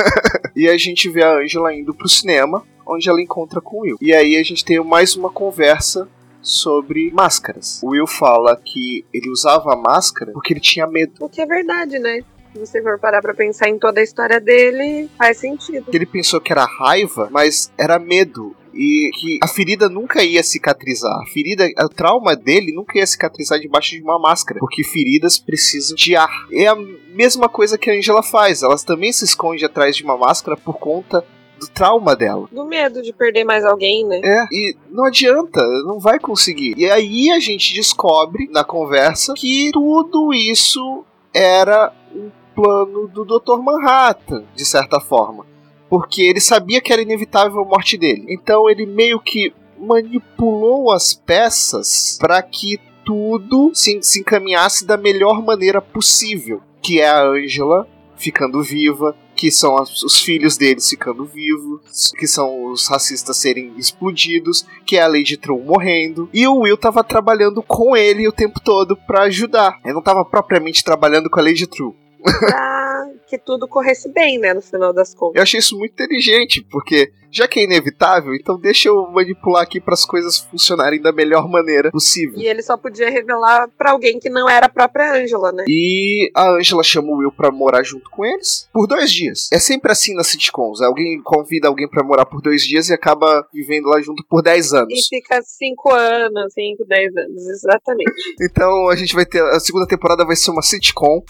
e 0.54 0.68
a 0.68 0.76
gente 0.76 1.08
vê 1.08 1.24
a 1.24 1.38
Angela 1.38 1.74
indo 1.74 1.94
pro 1.94 2.08
cinema, 2.08 2.62
onde 2.86 3.08
ela 3.08 3.20
encontra 3.20 3.60
com 3.60 3.78
o 3.78 3.80
Will. 3.80 3.98
E 4.00 4.14
aí 4.14 4.36
a 4.36 4.42
gente 4.42 4.64
tem 4.64 4.78
mais 4.82 5.16
uma 5.16 5.30
conversa 5.30 6.08
sobre 6.40 7.10
máscaras. 7.12 7.80
O 7.82 7.88
Will 7.88 8.06
fala 8.06 8.56
que 8.56 9.04
ele 9.12 9.30
usava 9.30 9.74
a 9.74 9.76
máscara 9.76 10.32
porque 10.32 10.52
ele 10.52 10.60
tinha 10.60 10.86
medo. 10.86 11.12
O 11.20 11.28
que 11.28 11.40
é 11.40 11.46
verdade, 11.46 11.98
né? 11.98 12.20
Se 12.52 12.58
você 12.58 12.82
for 12.82 12.98
parar 12.98 13.20
pra 13.20 13.34
pensar 13.34 13.68
em 13.68 13.78
toda 13.78 14.00
a 14.00 14.02
história 14.02 14.40
dele, 14.40 15.08
faz 15.18 15.38
sentido. 15.38 15.86
Ele 15.92 16.06
pensou 16.06 16.40
que 16.40 16.50
era 16.50 16.64
raiva, 16.64 17.28
mas 17.30 17.70
era 17.78 17.98
medo 17.98 18.56
e 18.78 19.10
que 19.20 19.38
a 19.42 19.48
ferida 19.48 19.88
nunca 19.88 20.22
ia 20.22 20.42
cicatrizar. 20.42 21.12
A 21.20 21.26
ferida, 21.26 21.68
o 21.84 21.88
trauma 21.88 22.36
dele 22.36 22.72
nunca 22.72 22.98
ia 22.98 23.06
cicatrizar 23.06 23.58
debaixo 23.58 23.90
de 23.90 24.02
uma 24.02 24.18
máscara, 24.18 24.60
porque 24.60 24.84
feridas 24.84 25.38
precisam 25.38 25.96
de 25.96 26.14
ar. 26.14 26.46
É 26.52 26.68
a 26.68 26.76
mesma 27.12 27.48
coisa 27.48 27.76
que 27.76 27.90
a 27.90 27.94
Angela 27.94 28.22
faz, 28.22 28.62
elas 28.62 28.84
também 28.84 29.12
se 29.12 29.24
esconde 29.24 29.64
atrás 29.64 29.96
de 29.96 30.04
uma 30.04 30.16
máscara 30.16 30.56
por 30.56 30.78
conta 30.78 31.24
do 31.58 31.68
trauma 31.68 32.14
dela. 32.14 32.48
Do 32.50 32.64
medo 32.64 33.02
de 33.02 33.12
perder 33.12 33.44
mais 33.44 33.64
alguém, 33.64 34.06
né? 34.06 34.20
É, 34.22 34.46
e 34.52 34.76
não 34.90 35.04
adianta, 35.04 35.60
não 35.84 35.98
vai 35.98 36.18
conseguir. 36.18 36.74
E 36.76 36.90
aí 36.90 37.30
a 37.30 37.40
gente 37.40 37.74
descobre 37.74 38.48
na 38.50 38.64
conversa 38.64 39.34
que 39.34 39.70
tudo 39.72 40.32
isso 40.32 41.04
era 41.34 41.92
um 42.14 42.30
plano 42.54 43.08
do 43.08 43.24
Dr. 43.24 43.58
Manhattan, 43.62 44.44
de 44.54 44.64
certa 44.64 45.00
forma. 45.00 45.46
Porque 45.88 46.22
ele 46.22 46.40
sabia 46.40 46.80
que 46.80 46.92
era 46.92 47.02
inevitável 47.02 47.62
a 47.62 47.64
morte 47.64 47.96
dele. 47.96 48.26
Então 48.28 48.68
ele 48.68 48.84
meio 48.84 49.20
que 49.20 49.52
manipulou 49.78 50.92
as 50.92 51.14
peças 51.14 52.18
para 52.20 52.42
que 52.42 52.78
tudo 53.04 53.70
se, 53.72 54.02
se 54.02 54.20
encaminhasse 54.20 54.84
da 54.84 54.96
melhor 54.96 55.42
maneira 55.42 55.80
possível. 55.80 56.60
Que 56.82 57.00
é 57.00 57.08
a 57.08 57.24
Angela 57.24 57.88
ficando 58.16 58.62
viva, 58.62 59.16
que 59.38 59.52
são 59.52 59.76
os 59.76 60.20
filhos 60.20 60.56
deles 60.56 60.90
ficando 60.90 61.24
vivos, 61.24 62.12
que 62.18 62.26
são 62.26 62.72
os 62.72 62.88
racistas 62.88 63.36
serem 63.36 63.72
explodidos, 63.78 64.66
que 64.84 64.96
é 64.96 65.02
a 65.02 65.06
Lady 65.06 65.36
Tron 65.36 65.60
morrendo, 65.60 66.28
e 66.34 66.44
o 66.48 66.56
Will 66.56 66.76
tava 66.76 67.04
trabalhando 67.04 67.62
com 67.62 67.96
ele 67.96 68.26
o 68.26 68.32
tempo 68.32 68.58
todo 68.58 68.96
para 68.96 69.22
ajudar. 69.22 69.78
Ele 69.84 69.94
não 69.94 70.02
tava 70.02 70.24
propriamente 70.24 70.82
trabalhando 70.82 71.30
com 71.30 71.38
a 71.38 71.42
Lady 71.44 71.68
True. 71.68 71.94
Pra 72.20 72.87
que 73.28 73.38
tudo 73.38 73.68
corresse 73.68 74.10
bem, 74.10 74.38
né, 74.38 74.54
no 74.54 74.62
final 74.62 74.92
das 74.92 75.14
contas. 75.14 75.36
Eu 75.36 75.42
achei 75.42 75.60
isso 75.60 75.76
muito 75.76 75.92
inteligente, 75.92 76.66
porque 76.70 77.12
já 77.30 77.46
que 77.46 77.60
é 77.60 77.64
inevitável, 77.64 78.34
então 78.34 78.58
deixa 78.58 78.88
eu 78.88 79.06
manipular 79.10 79.62
aqui 79.62 79.80
para 79.80 79.94
as 79.94 80.04
coisas 80.04 80.38
funcionarem 80.38 81.00
da 81.00 81.12
melhor 81.12 81.48
maneira 81.48 81.90
possível. 81.90 82.38
E 82.38 82.46
ele 82.46 82.62
só 82.62 82.76
podia 82.76 83.10
revelar 83.10 83.68
para 83.76 83.90
alguém 83.90 84.18
que 84.18 84.30
não 84.30 84.48
era 84.48 84.66
a 84.66 84.68
própria 84.68 85.12
Angela, 85.12 85.52
né? 85.52 85.64
E 85.68 86.30
a 86.34 86.52
Angela 86.52 86.82
chama 86.82 87.08
o 87.08 87.18
Will 87.18 87.32
para 87.32 87.50
morar 87.50 87.82
junto 87.82 88.08
com 88.10 88.24
eles 88.24 88.68
por 88.72 88.86
dois 88.86 89.12
dias. 89.12 89.48
É 89.52 89.58
sempre 89.58 89.92
assim 89.92 90.14
nas 90.14 90.28
sitcoms. 90.28 90.80
Alguém 90.80 91.20
convida 91.22 91.68
alguém 91.68 91.88
para 91.88 92.02
morar 92.02 92.24
por 92.24 92.40
dois 92.40 92.62
dias 92.62 92.88
e 92.88 92.94
acaba 92.94 93.46
vivendo 93.52 93.86
lá 93.86 94.00
junto 94.00 94.24
por 94.26 94.42
dez 94.42 94.72
anos. 94.72 94.92
E 94.92 95.16
fica 95.16 95.42
cinco 95.42 95.92
anos, 95.92 96.52
cinco, 96.54 96.84
dez 96.86 97.14
anos, 97.14 97.46
exatamente. 97.46 98.12
então 98.40 98.88
a 98.88 98.96
gente 98.96 99.14
vai 99.14 99.26
ter. 99.26 99.42
A 99.42 99.60
segunda 99.60 99.86
temporada 99.86 100.24
vai 100.24 100.36
ser 100.36 100.50
uma 100.50 100.62
sitcom 100.62 101.22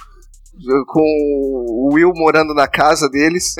Com 0.86 1.02
o 1.02 1.94
Will 1.94 2.12
morando 2.14 2.54
na 2.54 2.66
casa 2.66 3.08
deles. 3.08 3.54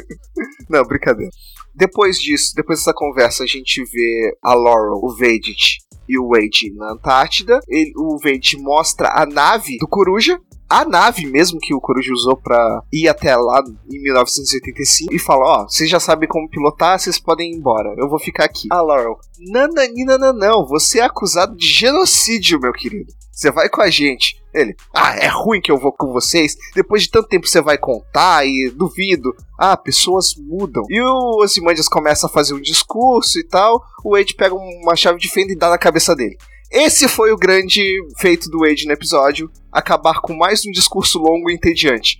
Não, 0.68 0.82
brincadeira. 0.84 1.30
Depois 1.74 2.18
disso, 2.18 2.54
depois 2.56 2.78
dessa 2.78 2.94
conversa, 2.94 3.44
a 3.44 3.46
gente 3.46 3.84
vê 3.84 4.36
a 4.42 4.54
Laurel, 4.54 4.98
o 5.02 5.14
Vedit 5.14 5.78
e 6.08 6.18
o 6.18 6.28
Wade 6.28 6.72
na 6.74 6.92
Antártida. 6.92 7.60
Ele, 7.68 7.92
o 7.96 8.18
Wade 8.18 8.56
mostra 8.58 9.12
a 9.14 9.26
nave 9.26 9.76
do 9.78 9.86
Coruja, 9.86 10.40
a 10.68 10.84
nave 10.84 11.26
mesmo 11.26 11.60
que 11.60 11.74
o 11.74 11.80
Coruja 11.80 12.12
usou 12.12 12.36
para 12.36 12.82
ir 12.92 13.08
até 13.08 13.36
lá 13.36 13.62
em 13.90 14.02
1985 14.02 15.14
e 15.14 15.18
fala: 15.18 15.44
Ó, 15.44 15.62
oh, 15.62 15.68
vocês 15.68 15.88
já 15.88 16.00
sabem 16.00 16.28
como 16.28 16.48
pilotar, 16.48 16.98
vocês 16.98 17.18
podem 17.18 17.52
ir 17.52 17.56
embora. 17.56 17.94
Eu 17.96 18.08
vou 18.08 18.18
ficar 18.18 18.46
aqui. 18.46 18.68
A 18.70 18.80
Laurel: 18.80 19.18
Nananina, 19.38 20.18
não, 20.32 20.66
você 20.66 20.98
é 20.98 21.04
acusado 21.04 21.54
de 21.56 21.66
genocídio, 21.66 22.60
meu 22.60 22.72
querido. 22.72 23.12
Você 23.30 23.50
vai 23.50 23.68
com 23.68 23.82
a 23.82 23.90
gente. 23.90 24.42
Ele, 24.56 24.74
ah, 24.94 25.14
é 25.16 25.28
ruim 25.28 25.60
que 25.60 25.70
eu 25.70 25.78
vou 25.78 25.92
com 25.92 26.12
vocês. 26.12 26.56
Depois 26.74 27.02
de 27.02 27.10
tanto 27.10 27.28
tempo 27.28 27.46
você 27.46 27.60
vai 27.60 27.76
contar 27.76 28.46
e 28.46 28.70
duvido. 28.70 29.34
Ah, 29.58 29.76
pessoas 29.76 30.34
mudam. 30.36 30.82
E 30.88 31.00
o 31.00 31.42
Ozymandias 31.42 31.88
começa 31.88 32.26
a 32.26 32.30
fazer 32.30 32.54
um 32.54 32.60
discurso 32.60 33.38
e 33.38 33.44
tal. 33.44 33.82
O 34.02 34.16
Wade 34.16 34.34
pega 34.34 34.54
uma 34.54 34.96
chave 34.96 35.18
de 35.18 35.28
fenda 35.28 35.52
e 35.52 35.56
dá 35.56 35.68
na 35.68 35.78
cabeça 35.78 36.16
dele. 36.16 36.36
Esse 36.70 37.06
foi 37.06 37.32
o 37.32 37.36
grande 37.36 37.82
feito 38.18 38.50
do 38.50 38.60
Wade 38.60 38.86
no 38.86 38.92
episódio: 38.92 39.50
acabar 39.70 40.20
com 40.20 40.34
mais 40.34 40.64
um 40.66 40.70
discurso 40.70 41.18
longo 41.18 41.50
e 41.50 41.54
entediante. 41.54 42.18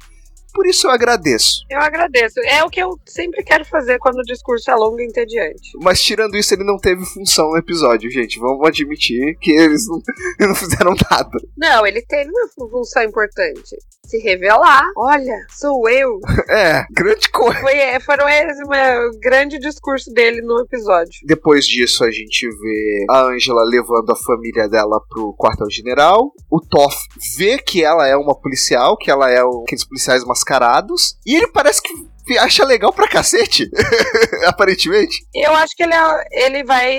Por 0.56 0.66
isso 0.66 0.86
eu 0.86 0.90
agradeço. 0.90 1.66
Eu 1.68 1.78
agradeço. 1.80 2.40
É 2.40 2.64
o 2.64 2.70
que 2.70 2.82
eu 2.82 2.98
sempre 3.04 3.44
quero 3.44 3.62
fazer 3.66 3.98
quando 3.98 4.20
o 4.20 4.22
discurso 4.22 4.70
é 4.70 4.74
longo 4.74 4.98
e 4.98 5.04
entediante. 5.04 5.72
Mas 5.82 6.02
tirando 6.02 6.34
isso, 6.34 6.54
ele 6.54 6.64
não 6.64 6.78
teve 6.78 7.04
função 7.04 7.50
no 7.50 7.58
episódio, 7.58 8.10
gente. 8.10 8.38
Vamos 8.38 8.66
admitir 8.66 9.36
que 9.38 9.52
eles 9.52 9.86
não, 9.86 10.00
não 10.48 10.54
fizeram 10.54 10.94
nada. 11.10 11.38
Não, 11.58 11.86
ele 11.86 12.00
teve 12.00 12.30
uma 12.30 12.70
função 12.70 13.02
importante. 13.02 13.76
Se 14.06 14.18
revelar. 14.18 14.84
Olha, 14.96 15.36
sou 15.50 15.86
eu. 15.90 16.18
É, 16.48 16.86
grande 16.92 17.28
coisa. 17.30 17.58
Foi, 17.60 17.76
é, 17.76 17.98
foram 17.98 18.26
esse 18.28 18.62
o 18.62 19.18
grande 19.20 19.58
discurso 19.58 20.10
dele 20.12 20.40
no 20.42 20.60
episódio. 20.60 21.20
Depois 21.24 21.66
disso, 21.66 22.04
a 22.04 22.10
gente 22.10 22.48
vê 22.48 23.04
a 23.10 23.24
Angela 23.24 23.64
levando 23.64 24.10
a 24.10 24.16
família 24.16 24.68
dela 24.68 25.00
pro 25.08 25.34
quartel-general. 25.34 26.32
O 26.48 26.60
Toff 26.60 26.96
vê 27.36 27.58
que 27.58 27.82
ela 27.82 28.06
é 28.06 28.16
uma 28.16 28.40
policial, 28.40 28.96
que 28.96 29.10
ela 29.10 29.28
é 29.28 29.44
um, 29.44 29.64
aqueles 29.64 29.84
policiais 29.84 30.24
mascarados 30.24 30.45
mascarados. 30.46 31.18
E 31.26 31.36
ele 31.36 31.48
parece 31.48 31.82
que 31.82 32.38
acha 32.38 32.64
legal 32.64 32.92
pra 32.92 33.08
cacete, 33.08 33.70
aparentemente. 34.46 35.24
Eu 35.32 35.54
acho 35.54 35.76
que 35.76 35.82
ele, 35.82 35.94
é, 35.94 36.24
ele 36.32 36.64
vai 36.64 36.98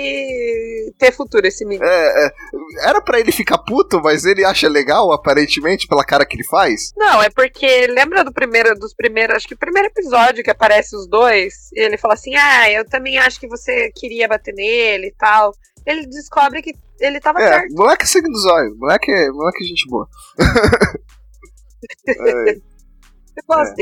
ter 0.98 1.12
futuro, 1.12 1.46
esse 1.46 1.66
menino. 1.66 1.84
É, 1.84 2.26
é, 2.26 2.30
era 2.88 3.00
para 3.00 3.20
ele 3.20 3.30
ficar 3.30 3.58
puto, 3.58 4.00
mas 4.00 4.24
ele 4.24 4.44
acha 4.44 4.68
legal, 4.68 5.12
aparentemente, 5.12 5.86
pela 5.86 6.04
cara 6.04 6.24
que 6.24 6.34
ele 6.34 6.44
faz. 6.44 6.92
Não, 6.96 7.22
é 7.22 7.28
porque 7.28 7.86
lembra 7.88 8.24
do 8.24 8.32
primeiro, 8.32 8.74
dos 8.78 8.94
primeiros, 8.94 9.36
acho 9.36 9.48
que 9.48 9.54
o 9.54 9.58
primeiro 9.58 9.88
episódio 9.88 10.42
que 10.42 10.50
aparece 10.50 10.96
os 10.96 11.06
dois, 11.06 11.70
e 11.74 11.80
ele 11.80 11.98
fala 11.98 12.14
assim: 12.14 12.34
Ah, 12.34 12.70
eu 12.70 12.86
também 12.86 13.18
acho 13.18 13.38
que 13.38 13.48
você 13.48 13.90
queria 13.94 14.28
bater 14.28 14.54
nele 14.54 15.08
e 15.08 15.14
tal. 15.14 15.52
Ele 15.84 16.06
descobre 16.06 16.62
que 16.62 16.72
ele 17.00 17.20
tava 17.20 17.40
é, 17.42 17.48
certo. 17.48 17.74
Moleque 17.74 18.06
seguindo 18.06 18.34
os 18.34 18.46
olhos, 18.46 18.78
moleque, 18.78 19.12
moleque 19.30 19.64
gente 19.64 19.86
boa. 19.88 20.08
é. 22.08 22.77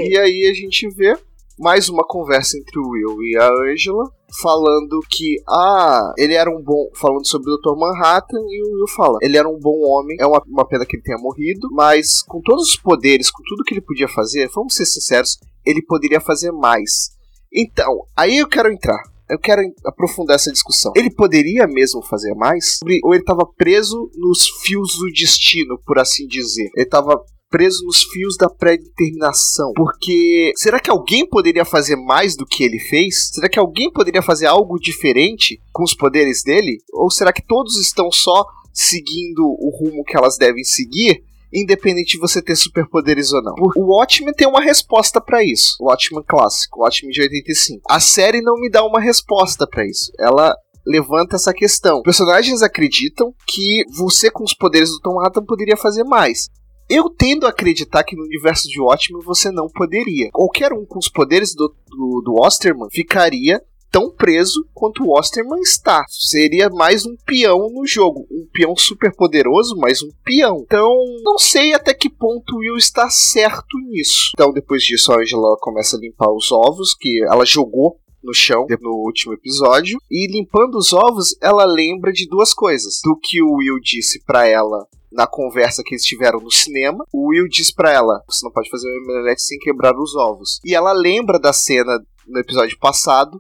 É. 0.01 0.09
E 0.09 0.19
aí 0.19 0.51
a 0.51 0.55
gente 0.55 0.89
vê 0.91 1.17
mais 1.59 1.89
uma 1.89 2.07
conversa 2.07 2.59
entre 2.59 2.79
o 2.79 2.89
Will 2.91 3.23
e 3.23 3.37
a 3.37 3.49
Angela, 3.49 4.05
falando 4.41 5.01
que, 5.09 5.37
ah, 5.49 6.13
ele 6.19 6.35
era 6.35 6.51
um 6.51 6.63
bom. 6.63 6.91
Falando 6.95 7.27
sobre 7.27 7.51
o 7.51 7.57
Dr. 7.57 7.77
Manhattan, 7.77 8.39
e 8.49 8.63
o 8.63 8.75
Will 8.75 8.89
fala: 8.95 9.19
ele 9.23 9.37
era 9.37 9.49
um 9.49 9.59
bom 9.59 9.81
homem, 9.83 10.17
é 10.21 10.27
uma, 10.27 10.43
uma 10.47 10.67
pena 10.67 10.85
que 10.85 10.97
ele 10.97 11.03
tenha 11.03 11.19
morrido, 11.19 11.69
mas 11.73 12.23
com 12.23 12.41
todos 12.41 12.69
os 12.69 12.77
poderes, 12.77 13.31
com 13.31 13.43
tudo 13.45 13.65
que 13.65 13.75
ele 13.75 13.81
podia 13.81 14.09
fazer, 14.09 14.49
vamos 14.55 14.75
ser 14.75 14.87
sinceros, 14.87 15.39
ele 15.65 15.83
poderia 15.83 16.21
fazer 16.21 16.53
mais. 16.53 17.11
Então, 17.53 18.03
aí 18.17 18.39
eu 18.39 18.49
quero 18.49 18.71
entrar. 18.71 19.03
Eu 19.29 19.41
quero 19.41 19.61
aprofundar 19.85 20.37
essa 20.37 20.53
discussão. 20.53 20.93
Ele 20.95 21.11
poderia 21.11 21.67
mesmo 21.67 22.01
fazer 22.01 22.33
mais? 22.35 22.79
Ou 23.03 23.13
ele 23.13 23.23
estava 23.23 23.45
preso 23.45 24.09
nos 24.15 24.49
fios 24.63 24.97
do 24.99 25.11
destino, 25.13 25.81
por 25.85 25.99
assim 25.99 26.29
dizer? 26.29 26.71
Ele 26.77 26.85
estava 26.85 27.21
preso 27.51 27.85
nos 27.85 28.05
fios 28.05 28.37
da 28.37 28.49
pré-determinação. 28.49 29.73
Porque 29.75 30.53
será 30.57 30.81
que 30.81 30.91
alguém 30.91 31.27
poderia 31.29 31.65
fazer 31.65 31.97
mais 31.97 32.37
do 32.37 32.47
que 32.47 32.65
ele 32.65 32.79
fez? 32.79 33.31
Será 33.33 33.49
que 33.49 33.59
alguém 33.59 33.91
poderia 33.91 34.23
fazer 34.23 34.47
algo 34.47 34.79
diferente 34.79 35.61
com 35.73 35.83
os 35.83 35.95
poderes 35.95 36.43
dele? 36.43 36.79
Ou 36.93 37.11
será 37.11 37.33
que 37.33 37.47
todos 37.47 37.81
estão 37.81 38.11
só 38.11 38.45
seguindo 38.73 39.41
o 39.41 39.71
rumo 39.79 40.05
que 40.05 40.17
elas 40.17 40.37
devem 40.37 40.65
seguir? 40.65 41.25
independente 41.53 42.15
de 42.15 42.19
você 42.19 42.43
ter 42.43 42.57
superpoderes 42.57 43.33
ou 43.33 43.43
não. 43.43 43.55
O 43.77 43.97
Watchmen 43.97 44.35
tem 44.35 44.47
uma 44.47 44.61
resposta 44.61 45.21
para 45.21 45.43
isso. 45.45 45.77
O 45.81 45.87
Watchmen 45.87 46.25
clássico, 46.27 46.81
o 46.81 46.83
Watchmen 46.83 47.13
de 47.13 47.23
85. 47.23 47.83
A 47.89 48.01
série 48.01 48.43
não 48.43 48.61
me 48.61 48.69
dá 48.69 48.85
uma 48.85 49.01
resposta 49.01 49.67
para 49.67 49.87
isso. 49.87 50.11
Ela 50.19 50.55
levanta 50.87 51.37
essa 51.37 51.53
questão. 51.53 52.03
Personagens 52.03 52.63
acreditam 52.63 53.33
que 53.47 53.85
você 53.97 54.31
com 54.31 54.45
os 54.45 54.55
poderes 54.55 54.91
do 54.91 55.01
Tom 55.01 55.15
Manhattan 55.15 55.45
poderia 55.45 55.77
fazer 55.77 56.05
mais. 56.05 56.49
Eu 56.89 57.11
tendo 57.11 57.47
a 57.47 57.51
acreditar 57.51 58.05
que 58.05 58.15
no 58.15 58.25
universo 58.25 58.69
de 58.69 58.81
Watchmen 58.81 59.23
você 59.25 59.51
não 59.51 59.69
poderia. 59.69 60.31
Qualquer 60.33 60.73
um 60.73 60.85
com 60.85 60.99
os 60.99 61.09
poderes 61.09 61.55
do, 61.55 61.75
do, 61.89 62.23
do 62.25 62.35
Osterman 62.41 62.89
ficaria 62.91 63.61
tão 63.91 64.11
preso 64.11 64.69
quanto 64.73 65.03
o 65.03 65.19
Osterman 65.19 65.61
está. 65.61 66.05
Seria 66.09 66.69
mais 66.69 67.07
um 67.07 67.17
peão 67.25 67.71
no 67.71 67.87
jogo. 67.87 68.27
Um 68.31 68.47
peão 68.53 68.77
super 68.77 69.15
poderoso, 69.17 69.75
mas 69.79 70.03
um 70.03 70.11
peão. 70.25 70.59
Então, 70.65 70.95
não 71.25 71.39
sei 71.39 71.75
até 71.75 71.93
que 71.93 72.11
ponto 72.11 72.55
o 72.55 72.59
Will 72.59 72.77
está 72.77 73.09
certo 73.11 73.79
nisso. 73.89 74.31
Então, 74.35 74.53
depois 74.53 74.83
disso, 74.83 75.13
a 75.13 75.21
Angela 75.21 75.57
começa 75.61 75.97
a 75.97 76.01
limpar 76.01 76.31
os 76.31 76.53
ovos 76.53 76.95
que 76.95 77.25
ela 77.25 77.45
jogou 77.45 77.99
no 78.23 78.35
chão 78.35 78.67
no 78.81 78.91
último 78.91 79.33
episódio. 79.33 79.99
E 80.11 80.27
limpando 80.31 80.77
os 80.77 80.93
ovos, 80.93 81.37
ela 81.41 81.65
lembra 81.65 82.13
de 82.13 82.29
duas 82.29 82.53
coisas: 82.53 83.01
do 83.03 83.19
que 83.21 83.43
o 83.43 83.55
Will 83.57 83.81
disse 83.81 84.23
para 84.25 84.47
ela 84.47 84.87
na 85.13 85.27
conversa 85.27 85.83
que 85.85 85.95
eles 85.95 86.05
tiveram 86.05 86.41
no 86.41 86.51
cinema, 86.51 87.05
o 87.13 87.29
Will 87.31 87.49
diz 87.49 87.73
para 87.73 87.93
ela: 87.93 88.23
Você 88.29 88.45
não 88.45 88.53
pode 88.53 88.71
fazer 88.71 88.89
uma 88.89 89.15
omelete 89.15 89.43
sem 89.43 89.59
quebrar 89.59 89.97
os 89.97 90.15
ovos. 90.17 90.61
E 90.65 90.75
ela 90.75 90.93
lembra 90.93 91.39
da 91.39 91.53
cena 91.53 91.99
no 92.27 92.39
episódio 92.39 92.79
passado 92.79 93.39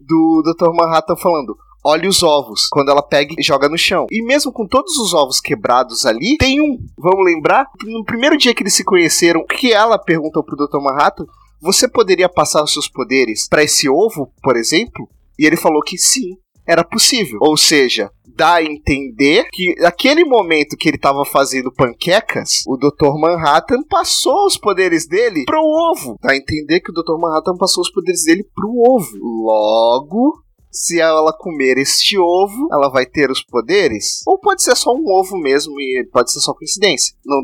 do 0.00 0.42
Dr. 0.42 0.72
Manhattan 0.74 1.16
falando: 1.16 1.56
olha 1.84 2.08
os 2.08 2.22
ovos, 2.22 2.66
quando 2.68 2.90
ela 2.90 3.02
pega 3.02 3.34
e 3.38 3.42
joga 3.42 3.68
no 3.68 3.76
chão. 3.76 4.06
E 4.10 4.24
mesmo 4.24 4.52
com 4.52 4.66
todos 4.66 4.96
os 4.98 5.12
ovos 5.12 5.40
quebrados 5.40 6.06
ali, 6.06 6.36
tem 6.38 6.60
um. 6.60 6.78
Vamos 6.98 7.24
lembrar? 7.24 7.66
No 7.84 8.04
primeiro 8.04 8.36
dia 8.36 8.54
que 8.54 8.62
eles 8.62 8.74
se 8.74 8.84
conheceram, 8.84 9.44
que 9.46 9.72
ela 9.72 9.98
perguntou 9.98 10.42
pro 10.42 10.56
Dr. 10.56 10.80
Manhattan: 10.80 11.26
Você 11.60 11.88
poderia 11.88 12.28
passar 12.28 12.62
os 12.62 12.72
seus 12.72 12.88
poderes 12.88 13.48
para 13.48 13.62
esse 13.62 13.88
ovo, 13.88 14.32
por 14.42 14.56
exemplo? 14.56 15.08
E 15.38 15.44
ele 15.44 15.56
falou 15.56 15.82
que 15.82 15.98
sim 15.98 16.36
era 16.66 16.84
possível. 16.84 17.38
Ou 17.40 17.56
seja, 17.56 18.10
dá 18.36 18.54
a 18.54 18.62
entender 18.62 19.46
que 19.52 19.74
naquele 19.78 20.24
momento 20.24 20.76
que 20.76 20.88
ele 20.88 20.96
estava 20.96 21.24
fazendo 21.24 21.72
panquecas, 21.72 22.62
o 22.66 22.76
Dr. 22.76 23.18
Manhattan 23.18 23.82
passou 23.88 24.46
os 24.46 24.58
poderes 24.58 25.06
dele 25.06 25.44
pro 25.44 25.60
ovo. 25.60 26.16
Dá 26.20 26.32
a 26.32 26.36
entender 26.36 26.80
que 26.80 26.90
o 26.90 26.94
Dr. 26.94 27.18
Manhattan 27.18 27.56
passou 27.56 27.82
os 27.82 27.90
poderes 27.90 28.24
dele 28.24 28.44
pro 28.54 28.68
ovo. 28.68 29.10
Logo, 29.20 30.44
se 30.70 31.00
ela 31.00 31.32
comer 31.32 31.78
este 31.78 32.18
ovo, 32.18 32.68
ela 32.72 32.90
vai 32.90 33.06
ter 33.06 33.30
os 33.30 33.42
poderes? 33.44 34.22
Ou 34.26 34.38
pode 34.38 34.62
ser 34.62 34.76
só 34.76 34.92
um 34.92 35.04
ovo 35.08 35.38
mesmo 35.38 35.80
e 35.80 36.08
pode 36.12 36.32
ser 36.32 36.40
só 36.40 36.52
coincidência? 36.52 37.14
Não, 37.24 37.42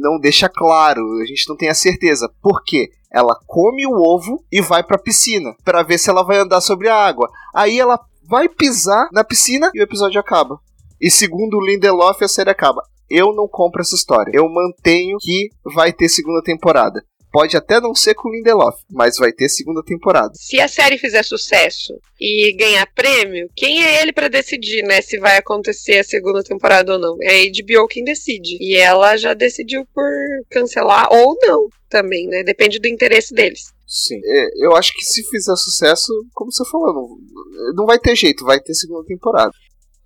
não 0.00 0.20
deixa 0.20 0.48
claro, 0.48 1.00
a 1.22 1.24
gente 1.24 1.48
não 1.48 1.56
tem 1.56 1.68
a 1.70 1.74
certeza. 1.74 2.30
Por 2.42 2.62
quê? 2.64 2.90
Ela 3.10 3.34
come 3.46 3.86
o 3.86 3.92
ovo 3.92 4.44
e 4.52 4.60
vai 4.60 4.82
para 4.82 4.96
a 4.96 5.02
piscina 5.02 5.54
para 5.64 5.82
ver 5.82 5.96
se 5.96 6.10
ela 6.10 6.22
vai 6.22 6.38
andar 6.38 6.60
sobre 6.60 6.88
a 6.88 6.94
água. 6.94 7.30
Aí 7.54 7.80
ela 7.80 7.98
vai 8.28 8.48
pisar 8.48 9.08
na 9.10 9.24
piscina 9.24 9.70
e 9.74 9.80
o 9.80 9.84
episódio 9.84 10.20
acaba. 10.20 10.58
E 11.00 11.10
segundo 11.10 11.56
o 11.56 11.64
Lindelof, 11.64 12.22
a 12.22 12.28
série 12.28 12.50
acaba. 12.50 12.82
Eu 13.08 13.32
não 13.32 13.48
compro 13.48 13.80
essa 13.80 13.94
história. 13.94 14.30
Eu 14.34 14.46
mantenho 14.48 15.16
que 15.18 15.48
vai 15.74 15.92
ter 15.92 16.08
segunda 16.08 16.42
temporada. 16.42 17.02
Pode 17.30 17.56
até 17.56 17.80
não 17.80 17.94
ser 17.94 18.14
com 18.14 18.28
o 18.28 18.32
Lindelof, 18.32 18.80
mas 18.90 19.16
vai 19.16 19.32
ter 19.32 19.48
segunda 19.48 19.82
temporada. 19.82 20.32
Se 20.34 20.60
a 20.60 20.66
série 20.66 20.98
fizer 20.98 21.22
sucesso 21.22 21.94
e 22.18 22.52
ganhar 22.54 22.86
prêmio, 22.94 23.50
quem 23.54 23.84
é 23.84 24.00
ele 24.02 24.12
para 24.12 24.28
decidir, 24.28 24.82
né, 24.82 25.00
se 25.02 25.18
vai 25.18 25.36
acontecer 25.36 25.98
a 25.98 26.04
segunda 26.04 26.42
temporada 26.42 26.94
ou 26.94 26.98
não? 26.98 27.16
É 27.22 27.42
a 27.42 27.44
HBO 27.44 27.86
quem 27.86 28.02
decide. 28.02 28.56
E 28.60 28.76
ela 28.76 29.16
já 29.16 29.34
decidiu 29.34 29.86
por 29.94 30.10
cancelar 30.50 31.08
ou 31.12 31.36
não 31.42 31.68
também, 31.88 32.26
né? 32.26 32.42
Depende 32.42 32.78
do 32.78 32.88
interesse 32.88 33.34
deles. 33.34 33.77
Sim. 33.88 34.20
É, 34.22 34.66
eu 34.66 34.76
acho 34.76 34.92
que 34.92 35.02
se 35.02 35.22
fizer 35.30 35.56
sucesso, 35.56 36.12
como 36.34 36.52
você 36.52 36.62
falou, 36.70 36.92
não, 36.92 37.72
não 37.74 37.86
vai 37.86 37.98
ter 37.98 38.14
jeito, 38.14 38.44
vai 38.44 38.60
ter 38.60 38.74
segunda 38.74 39.02
temporada. 39.06 39.50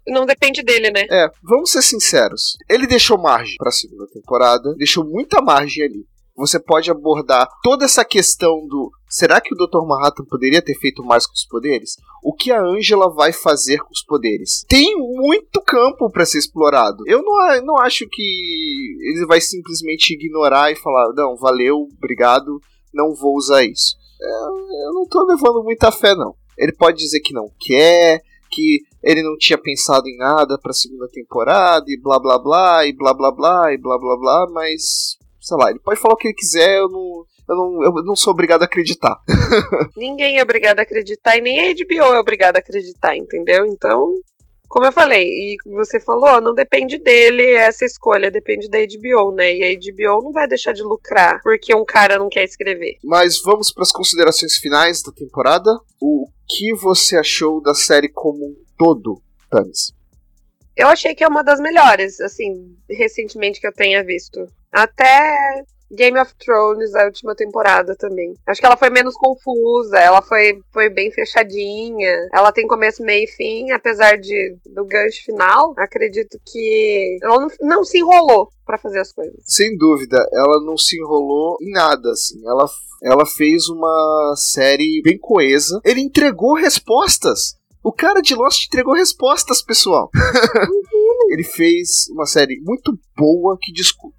Não 0.06 0.24
depende 0.24 0.62
dele, 0.62 0.90
né? 0.90 1.04
É, 1.10 1.28
vamos 1.42 1.70
ser 1.70 1.82
sinceros. 1.82 2.56
Ele 2.70 2.86
deixou 2.86 3.18
margem 3.18 3.56
pra 3.56 3.72
segunda 3.72 4.06
temporada, 4.06 4.74
deixou 4.76 5.04
muita 5.04 5.42
margem 5.42 5.84
ali. 5.84 6.06
Você 6.36 6.58
pode 6.58 6.90
abordar 6.90 7.46
toda 7.62 7.84
essa 7.84 8.04
questão 8.04 8.66
do 8.66 8.90
será 9.08 9.40
que 9.40 9.52
o 9.52 9.56
Dr. 9.56 9.86
Manhattan 9.86 10.24
poderia 10.24 10.62
ter 10.62 10.74
feito 10.74 11.04
mais 11.04 11.26
com 11.26 11.34
os 11.34 11.44
poderes? 11.44 11.96
O 12.22 12.32
que 12.32 12.50
a 12.50 12.62
Angela 12.62 13.12
vai 13.12 13.32
fazer 13.32 13.78
com 13.78 13.90
os 13.92 14.02
poderes? 14.02 14.64
Tem 14.66 14.96
muito 14.96 15.60
campo 15.60 16.10
para 16.10 16.24
ser 16.24 16.38
explorado. 16.38 17.04
Eu 17.06 17.22
não, 17.22 17.64
não 17.66 17.78
acho 17.78 18.06
que 18.10 18.22
ele 18.22 19.26
vai 19.26 19.40
simplesmente 19.40 20.14
ignorar 20.14 20.72
e 20.72 20.76
falar: 20.76 21.12
não, 21.14 21.36
valeu, 21.36 21.86
obrigado, 21.98 22.58
não 22.92 23.14
vou 23.14 23.36
usar 23.36 23.64
isso. 23.64 23.96
Eu, 24.20 24.86
eu 24.86 24.92
não 24.92 25.06
tô 25.06 25.24
levando 25.24 25.64
muita 25.64 25.90
fé, 25.90 26.14
não. 26.14 26.34
Ele 26.56 26.72
pode 26.72 26.98
dizer 26.98 27.20
que 27.20 27.32
não 27.32 27.50
quer, 27.58 28.22
que 28.50 28.82
ele 29.02 29.22
não 29.22 29.36
tinha 29.36 29.58
pensado 29.58 30.06
em 30.06 30.16
nada 30.16 30.58
para 30.58 30.70
a 30.70 30.74
segunda 30.74 31.08
temporada 31.08 31.84
e 31.88 32.00
blá 32.00 32.20
blá 32.20 32.38
blá 32.38 32.86
e 32.86 32.92
blá 32.92 33.12
blá 33.12 33.32
blá 33.32 33.72
e 33.72 33.78
blá 33.78 33.98
blá 33.98 34.16
blá, 34.16 34.46
mas 34.52 35.16
sei 35.40 35.56
lá, 35.56 35.70
ele 35.70 35.80
pode 35.80 35.98
falar 35.98 36.14
o 36.14 36.16
que 36.16 36.28
ele 36.28 36.34
quiser, 36.34 36.78
eu 36.78 36.88
não, 36.88 37.24
eu 37.48 37.56
não, 37.56 37.84
eu 37.84 38.04
não 38.04 38.14
sou 38.14 38.32
obrigado 38.32 38.62
a 38.62 38.66
acreditar. 38.66 39.16
Ninguém 39.96 40.38
é 40.38 40.42
obrigado 40.42 40.78
a 40.78 40.82
acreditar 40.82 41.36
e 41.36 41.40
nem 41.40 41.60
a 41.60 41.74
HBO 41.74 42.14
é 42.14 42.20
obrigado 42.20 42.56
a 42.56 42.60
acreditar, 42.60 43.16
entendeu? 43.16 43.66
Então, 43.66 44.14
como 44.72 44.86
eu 44.86 44.92
falei, 44.92 45.28
e 45.28 45.56
você 45.66 46.00
falou, 46.00 46.40
não 46.40 46.54
depende 46.54 46.96
dele 46.96 47.44
essa 47.52 47.84
escolha, 47.84 48.30
depende 48.30 48.70
da 48.70 48.78
HBO, 48.78 49.30
né? 49.34 49.54
E 49.54 49.62
a 49.62 49.74
HBO 49.74 50.24
não 50.24 50.32
vai 50.32 50.48
deixar 50.48 50.72
de 50.72 50.82
lucrar 50.82 51.42
porque 51.42 51.74
um 51.74 51.84
cara 51.84 52.18
não 52.18 52.30
quer 52.30 52.44
escrever. 52.44 52.96
Mas 53.04 53.38
vamos 53.42 53.70
para 53.70 53.82
as 53.82 53.92
considerações 53.92 54.56
finais 54.56 55.02
da 55.02 55.12
temporada. 55.12 55.70
O 56.00 56.26
que 56.48 56.74
você 56.74 57.18
achou 57.18 57.60
da 57.60 57.74
série 57.74 58.08
como 58.08 58.46
um 58.46 58.54
todo, 58.78 59.20
Tanis? 59.50 59.92
Eu 60.74 60.88
achei 60.88 61.14
que 61.14 61.22
é 61.22 61.28
uma 61.28 61.44
das 61.44 61.60
melhores, 61.60 62.18
assim, 62.18 62.74
recentemente 62.88 63.60
que 63.60 63.66
eu 63.66 63.74
tenha 63.74 64.02
visto. 64.02 64.40
Até 64.72 65.64
Game 65.92 66.18
of 66.18 66.34
Thrones, 66.36 66.94
a 66.94 67.04
última 67.04 67.34
temporada 67.34 67.94
também. 67.96 68.34
Acho 68.46 68.60
que 68.60 68.66
ela 68.66 68.76
foi 68.76 68.90
menos 68.90 69.14
confusa, 69.14 69.98
ela 69.98 70.22
foi, 70.22 70.60
foi 70.72 70.88
bem 70.88 71.10
fechadinha. 71.10 72.28
Ela 72.32 72.52
tem 72.52 72.66
começo, 72.66 73.02
meio 73.02 73.24
e 73.24 73.28
fim, 73.28 73.70
apesar 73.70 74.16
de 74.18 74.56
do 74.66 74.84
gancho 74.84 75.24
final. 75.24 75.74
Acredito 75.76 76.38
que 76.46 77.18
ela 77.22 77.40
não, 77.40 77.48
não 77.60 77.84
se 77.84 77.98
enrolou 77.98 78.48
para 78.64 78.78
fazer 78.78 79.00
as 79.00 79.12
coisas. 79.12 79.34
Sem 79.44 79.76
dúvida, 79.76 80.16
ela 80.32 80.64
não 80.64 80.76
se 80.78 80.98
enrolou 80.98 81.56
em 81.60 81.70
nada, 81.70 82.10
assim. 82.10 82.40
Ela, 82.46 82.66
ela 83.02 83.26
fez 83.26 83.68
uma 83.68 84.34
série 84.36 85.02
bem 85.04 85.18
coesa. 85.18 85.80
Ele 85.84 86.00
entregou 86.00 86.54
respostas. 86.54 87.60
O 87.84 87.92
cara 87.92 88.22
de 88.22 88.34
Lost 88.34 88.66
entregou 88.66 88.94
respostas, 88.94 89.60
pessoal. 89.60 90.08
ele 91.32 91.44
fez 91.44 92.08
uma 92.10 92.26
série 92.26 92.60
muito 92.60 92.92
boa 93.16 93.56
que 93.58 93.72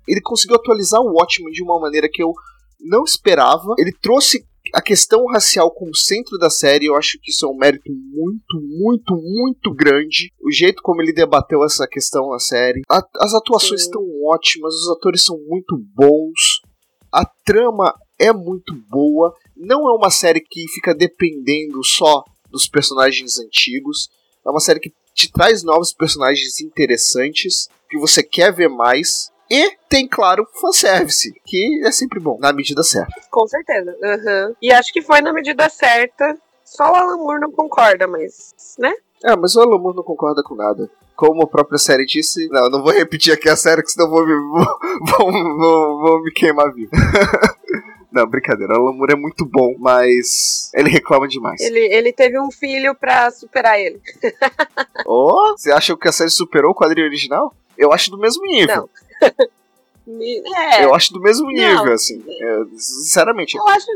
ele 0.08 0.19
conseguiu 0.21 0.56
atualizar 0.56 0.99
o 0.99 1.13
Watchmen 1.13 1.52
de 1.52 1.62
uma 1.62 1.80
maneira 1.80 2.10
que 2.12 2.23
eu 2.23 2.34
não 2.82 3.04
esperava. 3.04 3.76
Ele 3.78 3.93
trouxe 4.02 4.43
a 4.73 4.82
questão 4.82 5.23
racial 5.28 5.69
como 5.69 5.95
centro 5.95 6.39
da 6.39 6.49
série, 6.49 6.88
eu 6.88 6.95
acho 6.95 7.19
que 7.21 7.30
isso 7.30 7.45
é 7.45 7.49
um 7.49 7.56
mérito 7.56 7.91
muito, 7.91 8.60
muito, 8.80 9.15
muito 9.15 9.76
grande. 9.76 10.32
O 10.41 10.52
jeito 10.52 10.82
como 10.82 11.04
ele 11.04 11.13
debateu 11.13 11.63
essa 11.63 11.88
questão 11.88 12.32
na 12.32 12.39
série. 12.39 12.82
A, 12.89 13.04
as 13.17 13.36
atuações 13.36 13.82
Sim. 13.82 13.88
estão 13.88 14.02
ótimas, 14.26 14.73
os 14.73 14.89
atores 14.89 15.23
são 15.23 15.38
muito 15.47 15.78
bons. 15.93 16.62
A 17.12 17.23
trama 17.45 17.93
é 18.17 18.34
muito 18.34 18.73
boa. 18.89 19.36
Não 19.56 19.88
é 19.88 19.91
uma 19.95 20.10
série 20.10 20.41
que 20.41 20.65
fica 20.73 20.95
dependendo 20.95 21.84
só 21.84 22.23
dos 22.49 22.67
personagens 22.67 23.38
antigos. 23.38 24.10
É 24.43 24.49
uma 24.49 24.60
série 24.60 24.80
que 24.80 24.91
te 25.13 25.32
traz 25.32 25.63
novos 25.63 25.93
personagens 25.93 26.60
interessantes, 26.60 27.69
que 27.89 27.97
você 27.97 28.23
quer 28.23 28.52
ver 28.52 28.69
mais. 28.69 29.32
E 29.49 29.71
tem, 29.88 30.08
claro, 30.08 30.47
fanservice, 30.60 31.34
que 31.45 31.82
é 31.86 31.91
sempre 31.91 32.19
bom, 32.19 32.38
na 32.39 32.52
medida 32.52 32.82
certa. 32.84 33.13
Com 33.30 33.47
certeza. 33.47 33.91
Uhum. 34.02 34.56
E 34.62 34.71
acho 34.71 34.91
que 34.91 35.02
foi 35.02 35.21
na 35.21 35.32
medida 35.32 35.69
certa. 35.69 36.38
Só 36.63 36.91
o 36.91 36.95
Alan 36.95 37.17
Moore 37.17 37.41
não 37.41 37.52
concorda, 37.52 38.08
mas. 38.08 38.76
né? 38.80 38.93
É, 39.23 39.36
mas 39.36 39.56
o 39.56 39.62
Alan 39.62 39.78
Moore 39.78 39.97
não 39.97 40.04
concorda 40.04 40.41
com 40.43 40.56
nada. 40.56 40.89
Como 41.15 41.43
a 41.43 41.47
própria 41.47 41.78
série 41.78 42.06
disse. 42.06 42.47
Não, 42.49 42.65
eu 42.65 42.71
não 42.71 42.82
vou 42.82 42.91
repetir 42.91 43.32
aqui 43.34 43.47
a 43.47 43.56
série, 43.56 43.84
que 43.84 43.91
senão 43.91 44.10
vou, 44.10 44.26
vou, 44.26 44.65
vou, 45.06 45.32
vou, 45.32 46.02
vou 46.02 46.23
me 46.23 46.32
queimar 46.32 46.73
vivo. 46.73 46.91
Não, 48.13 48.28
brincadeira. 48.28 48.80
O 48.80 48.86
Lamour 48.86 49.08
é 49.10 49.15
muito 49.15 49.43
bom, 49.43 49.73
mas 49.80 50.69
ele 50.76 50.88
reclama 50.88 51.28
demais. 51.28 51.60
Ele, 51.60 51.80
ele 51.80 52.13
teve 52.13 52.39
um 52.39 52.52
filho 52.52 52.93
pra 52.93 53.32
superar 53.32 53.80
ele. 53.80 53.99
oh, 55.08 55.56
você 55.58 55.71
acha 55.71 55.97
que 55.97 56.08
a 56.08 56.12
série 56.12 56.30
superou 56.30 56.71
o 56.71 56.76
quadrinho 56.76 57.08
original? 57.08 57.56
Eu 57.76 57.91
acho 57.91 58.12
do 58.12 58.17
mesmo 58.19 58.45
nível. 58.45 58.88
É. 60.06 60.84
Eu 60.84 60.93
acho 60.93 61.13
do 61.13 61.21
mesmo 61.21 61.47
nível, 61.47 61.86
Não. 61.86 61.93
assim. 61.93 62.21
É, 62.28 62.63
sinceramente. 62.76 63.56
Eu 63.56 63.65
acho, 63.69 63.88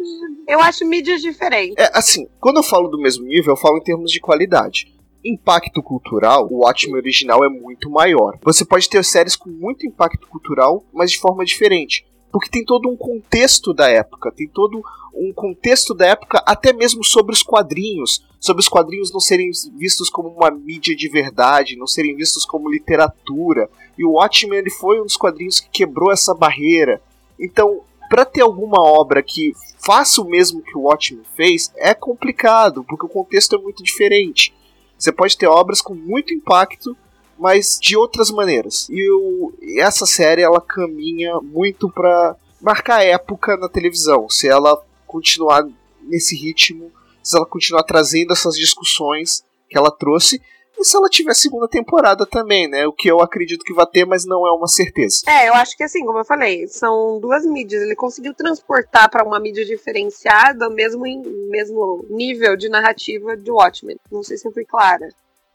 eu 0.47 0.61
acho 0.61 0.85
mídias 0.85 1.21
diferentes. 1.21 1.75
É, 1.77 1.91
assim, 1.93 2.29
quando 2.39 2.57
eu 2.57 2.63
falo 2.63 2.87
do 2.87 2.97
mesmo 2.97 3.25
nível, 3.25 3.51
eu 3.51 3.57
falo 3.57 3.77
em 3.77 3.83
termos 3.83 4.09
de 4.09 4.21
qualidade 4.21 4.95
impacto 5.25 5.83
cultural, 5.83 6.47
o 6.49 6.59
Watchmen 6.59 6.95
original 6.95 7.43
é 7.43 7.49
muito 7.49 7.89
maior. 7.89 8.39
Você 8.43 8.63
pode 8.63 8.87
ter 8.89 9.03
séries 9.03 9.35
com 9.35 9.49
muito 9.49 9.85
impacto 9.85 10.25
cultural, 10.27 10.85
mas 10.93 11.11
de 11.11 11.19
forma 11.19 11.43
diferente 11.43 12.05
porque 12.31 12.49
tem 12.49 12.63
todo 12.63 12.89
um 12.89 12.95
contexto 12.95 13.73
da 13.73 13.89
época, 13.89 14.31
tem 14.31 14.47
todo 14.47 14.81
um 15.13 15.33
contexto 15.33 15.93
da 15.93 16.07
época 16.07 16.43
até 16.45 16.71
mesmo 16.71 17.03
sobre 17.03 17.33
os 17.33 17.41
quadrinhos, 17.41 18.23
sobre 18.39 18.61
os 18.61 18.67
quadrinhos 18.67 19.11
não 19.11 19.19
serem 19.19 19.49
vistos 19.75 20.09
como 20.09 20.29
uma 20.29 20.51
mídia 20.51 20.95
de 20.95 21.09
verdade, 21.09 21.75
não 21.75 21.87
serem 21.87 22.15
vistos 22.15 22.45
como 22.45 22.69
literatura. 22.69 23.69
E 23.97 24.05
o 24.05 24.11
Watchmen 24.11 24.59
ele 24.59 24.69
foi 24.69 25.01
um 25.01 25.05
dos 25.05 25.17
quadrinhos 25.17 25.59
que 25.59 25.69
quebrou 25.69 26.11
essa 26.11 26.35
barreira. 26.35 27.01
Então, 27.39 27.81
para 28.09 28.25
ter 28.25 28.41
alguma 28.41 28.81
obra 28.81 29.23
que 29.23 29.53
faça 29.79 30.21
o 30.21 30.29
mesmo 30.29 30.61
que 30.61 30.77
o 30.77 30.83
Watchmen 30.83 31.23
fez, 31.35 31.71
é 31.75 31.93
complicado, 31.93 32.83
porque 32.83 33.05
o 33.05 33.09
contexto 33.09 33.55
é 33.55 33.59
muito 33.59 33.83
diferente. 33.83 34.53
Você 34.97 35.11
pode 35.11 35.37
ter 35.37 35.47
obras 35.47 35.81
com 35.81 35.93
muito 35.93 36.33
impacto 36.33 36.95
mas 37.37 37.77
de 37.81 37.95
outras 37.95 38.31
maneiras. 38.31 38.87
E 38.89 39.09
o, 39.11 39.53
essa 39.79 40.05
série 40.05 40.41
ela 40.41 40.61
caminha 40.61 41.39
muito 41.41 41.89
para 41.89 42.35
marcar 42.61 43.03
época 43.03 43.55
na 43.57 43.69
televisão. 43.69 44.29
Se 44.29 44.47
ela 44.47 44.81
continuar 45.05 45.67
nesse 46.01 46.35
ritmo, 46.35 46.91
se 47.21 47.37
ela 47.37 47.45
continuar 47.45 47.83
trazendo 47.83 48.33
essas 48.33 48.55
discussões 48.55 49.43
que 49.69 49.77
ela 49.77 49.91
trouxe. 49.91 50.41
E 50.79 50.83
se 50.83 50.95
ela 50.95 51.09
tiver 51.09 51.33
segunda 51.33 51.67
temporada 51.67 52.23
também, 52.25 52.69
né? 52.69 52.85
O 52.85 52.93
que 52.93 53.09
eu 53.09 53.19
acredito 53.19 53.65
que 53.65 53.73
vai 53.73 53.85
ter, 53.87 54.05
mas 54.05 54.25
não 54.25 54.45
é 54.47 54.51
uma 54.51 54.67
certeza. 54.67 55.23
É, 55.27 55.49
eu 55.49 55.53
acho 55.55 55.75
que 55.75 55.83
assim, 55.83 56.05
como 56.05 56.19
eu 56.19 56.25
falei, 56.25 56.67
são 56.67 57.19
duas 57.19 57.45
mídias. 57.45 57.81
Ele 57.81 57.95
conseguiu 57.95 58.33
transportar 58.33 59.09
para 59.09 59.25
uma 59.25 59.39
mídia 59.39 59.65
diferenciada, 59.65 60.69
mesmo 60.69 61.05
em 61.05 61.21
mesmo 61.49 62.05
nível 62.09 62.55
de 62.55 62.69
narrativa 62.69 63.35
de 63.35 63.49
Watchmen. 63.49 63.97
Não 64.11 64.21
sei 64.21 64.37
se 64.37 64.47
eu 64.47 64.51
fui 64.51 64.65
clara. 64.65 65.09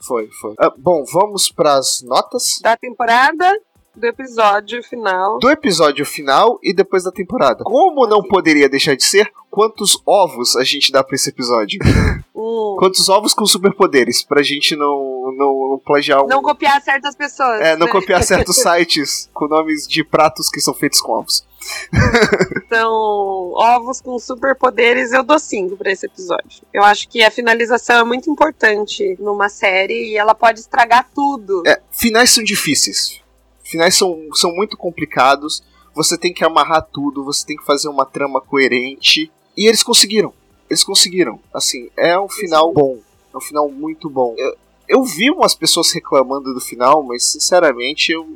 Foi, 0.07 0.29
foi. 0.41 0.53
Uh, 0.53 0.73
bom, 0.77 1.05
vamos 1.05 1.51
para 1.51 1.75
as 1.75 2.03
notas. 2.03 2.59
Da 2.61 2.77
temporada, 2.77 3.59
do 3.95 4.07
episódio 4.07 4.83
final. 4.83 5.39
Do 5.39 5.51
episódio 5.51 6.05
final 6.05 6.59
e 6.63 6.75
depois 6.75 7.05
da 7.05 7.13
temporada. 7.13 7.63
Como 7.65 8.07
não 8.07 8.23
poderia 8.23 8.69
deixar 8.69 8.97
de 8.97 9.05
ser, 9.05 9.31
quantos 9.51 10.01
ovos 10.07 10.57
a 10.57 10.65
gente 10.65 10.91
dá 10.91 11.05
pra 11.05 11.15
esse 11.15 11.31
episódio? 11.31 11.79
Hum. 11.85 12.23
Quantos 12.79 13.09
ovos 13.09 13.35
com 13.35 13.47
superpoderes, 13.47 14.23
pra 14.23 14.43
gente 14.43 14.75
não, 14.75 15.33
não, 15.37 15.69
não 15.71 15.81
plagiar 15.85 16.25
um... 16.25 16.27
Não 16.27 16.43
copiar 16.43 16.81
certas 16.83 17.15
pessoas. 17.15 17.61
É, 17.61 17.77
não 17.77 17.87
né? 17.87 17.93
copiar 17.93 18.23
certos 18.25 18.57
sites 18.61 19.31
com 19.33 19.47
nomes 19.47 19.87
de 19.87 20.03
pratos 20.03 20.49
que 20.49 20.61
são 20.61 20.75
feitos 20.75 21.01
com 21.01 21.13
ovos. 21.13 21.45
então, 22.65 23.53
ovos 23.55 24.01
com 24.01 24.19
superpoderes, 24.19 25.13
eu 25.13 25.23
dou 25.23 25.39
5 25.39 25.77
pra 25.77 25.91
esse 25.91 26.07
episódio. 26.07 26.63
Eu 26.73 26.83
acho 26.83 27.09
que 27.09 27.23
a 27.23 27.31
finalização 27.31 28.01
é 28.01 28.05
muito 28.05 28.31
importante 28.31 29.17
numa 29.19 29.49
série 29.49 30.11
e 30.11 30.17
ela 30.17 30.35
pode 30.35 30.61
estragar 30.61 31.09
tudo. 31.15 31.63
É, 31.67 31.81
finais 31.91 32.31
são 32.31 32.43
difíceis. 32.43 33.21
Finais 33.63 33.95
são, 33.95 34.19
são 34.35 34.51
muito 34.53 34.77
complicados. 34.77 35.63
Você 35.95 36.17
tem 36.17 36.33
que 36.33 36.45
amarrar 36.45 36.87
tudo, 36.93 37.25
você 37.25 37.47
tem 37.47 37.57
que 37.57 37.65
fazer 37.65 37.89
uma 37.89 38.07
trama 38.07 38.41
coerente. 38.41 39.31
E 39.57 39.69
eles 39.69 39.83
conseguiram. 39.83 40.33
Eles 40.69 40.83
conseguiram. 40.83 41.39
Assim, 41.53 41.91
é 41.97 42.19
um 42.19 42.29
final 42.29 42.73
bom. 42.73 42.99
É 43.33 43.37
um 43.37 43.41
final 43.41 43.69
muito 43.71 44.09
bom. 44.09 44.35
Eu, 44.37 44.57
eu 44.93 45.03
vi 45.03 45.31
umas 45.31 45.55
pessoas 45.55 45.91
reclamando 45.91 46.53
do 46.53 46.61
final, 46.61 47.03
mas 47.03 47.25
sinceramente 47.25 48.13
eu, 48.13 48.27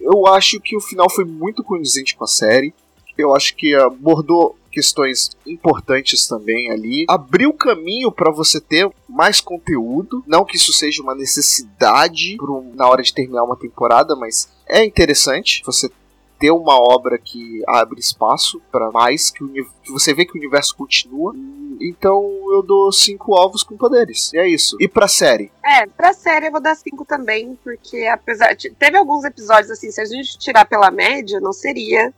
eu 0.00 0.28
acho 0.28 0.60
que 0.60 0.76
o 0.76 0.80
final 0.80 1.10
foi 1.10 1.24
muito 1.24 1.64
condizente 1.64 2.14
com 2.14 2.22
a 2.22 2.28
série. 2.28 2.72
Eu 3.18 3.34
acho 3.34 3.56
que 3.56 3.74
abordou 3.74 4.56
questões 4.70 5.30
importantes 5.44 6.28
também 6.28 6.70
ali. 6.70 7.04
Abriu 7.08 7.52
caminho 7.52 8.12
para 8.12 8.30
você 8.30 8.60
ter 8.60 8.88
mais 9.08 9.40
conteúdo. 9.40 10.22
Não 10.24 10.44
que 10.44 10.56
isso 10.56 10.72
seja 10.72 11.02
uma 11.02 11.16
necessidade 11.16 12.36
na 12.74 12.88
hora 12.88 13.02
de 13.02 13.12
terminar 13.12 13.42
uma 13.42 13.56
temporada, 13.56 14.14
mas 14.14 14.48
é 14.68 14.84
interessante 14.84 15.62
você 15.66 15.90
ter 16.38 16.50
uma 16.50 16.76
obra 16.76 17.18
que 17.18 17.62
abre 17.66 18.00
espaço 18.00 18.60
para 18.70 18.90
mais, 18.90 19.30
que, 19.30 19.44
que, 19.82 19.92
você 19.92 20.12
vê 20.12 20.24
que 20.24 20.36
o 20.36 20.40
universo 20.40 20.76
continua. 20.76 21.34
Então 21.80 22.22
eu 22.52 22.62
dou 22.62 22.92
cinco 22.92 23.32
ovos 23.32 23.62
com 23.62 23.76
poderes. 23.76 24.32
E 24.32 24.38
é 24.38 24.48
isso. 24.48 24.76
E 24.80 24.88
pra 24.88 25.08
série? 25.08 25.50
É, 25.64 25.86
pra 25.86 26.12
série 26.12 26.46
eu 26.46 26.52
vou 26.52 26.60
dar 26.60 26.74
cinco 26.74 27.04
também, 27.04 27.58
porque 27.62 28.06
apesar 28.06 28.54
de. 28.54 28.70
Teve 28.70 28.96
alguns 28.96 29.24
episódios 29.24 29.70
assim, 29.70 29.90
se 29.90 30.00
a 30.00 30.04
gente 30.04 30.38
tirar 30.38 30.64
pela 30.64 30.90
média, 30.90 31.40
não 31.40 31.52
seria 31.52 32.12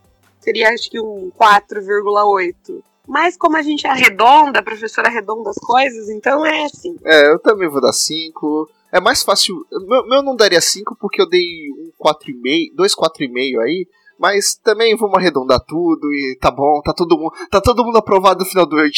seria 0.46 0.68
acho 0.70 0.88
que 0.88 1.00
um 1.00 1.30
4,8. 1.38 2.82
Mas 3.06 3.36
como 3.36 3.56
a 3.56 3.62
gente 3.62 3.86
arredonda, 3.86 4.60
a 4.60 4.62
professora 4.62 5.08
arredonda 5.08 5.50
as 5.50 5.56
coisas, 5.56 6.08
então 6.08 6.44
é 6.44 6.64
assim. 6.64 6.96
É, 7.04 7.32
eu 7.32 7.38
também 7.38 7.68
vou 7.68 7.80
dar 7.80 7.92
5. 7.92 8.68
É 8.92 9.00
mais 9.00 9.22
fácil. 9.22 9.64
Meu, 9.86 10.06
meu 10.06 10.22
não 10.22 10.36
daria 10.36 10.60
5 10.60 10.96
porque 11.00 11.20
eu 11.20 11.28
dei 11.28 11.70
um 11.78 11.90
4,5, 12.02 12.74
dois 12.74 12.94
4,5 12.94 13.60
aí. 13.60 13.86
Mas 14.18 14.54
também 14.62 14.96
vamos 14.96 15.16
arredondar 15.18 15.60
tudo 15.66 16.06
e 16.12 16.38
tá 16.40 16.50
bom, 16.50 16.80
tá 16.82 16.92
todo 16.94 17.18
mundo, 17.18 17.32
tá 17.50 17.60
todo 17.60 17.84
mundo 17.84 17.98
aprovado 17.98 18.40
no 18.40 18.46
final 18.46 18.64
do 18.66 18.76
ano 18.76 18.88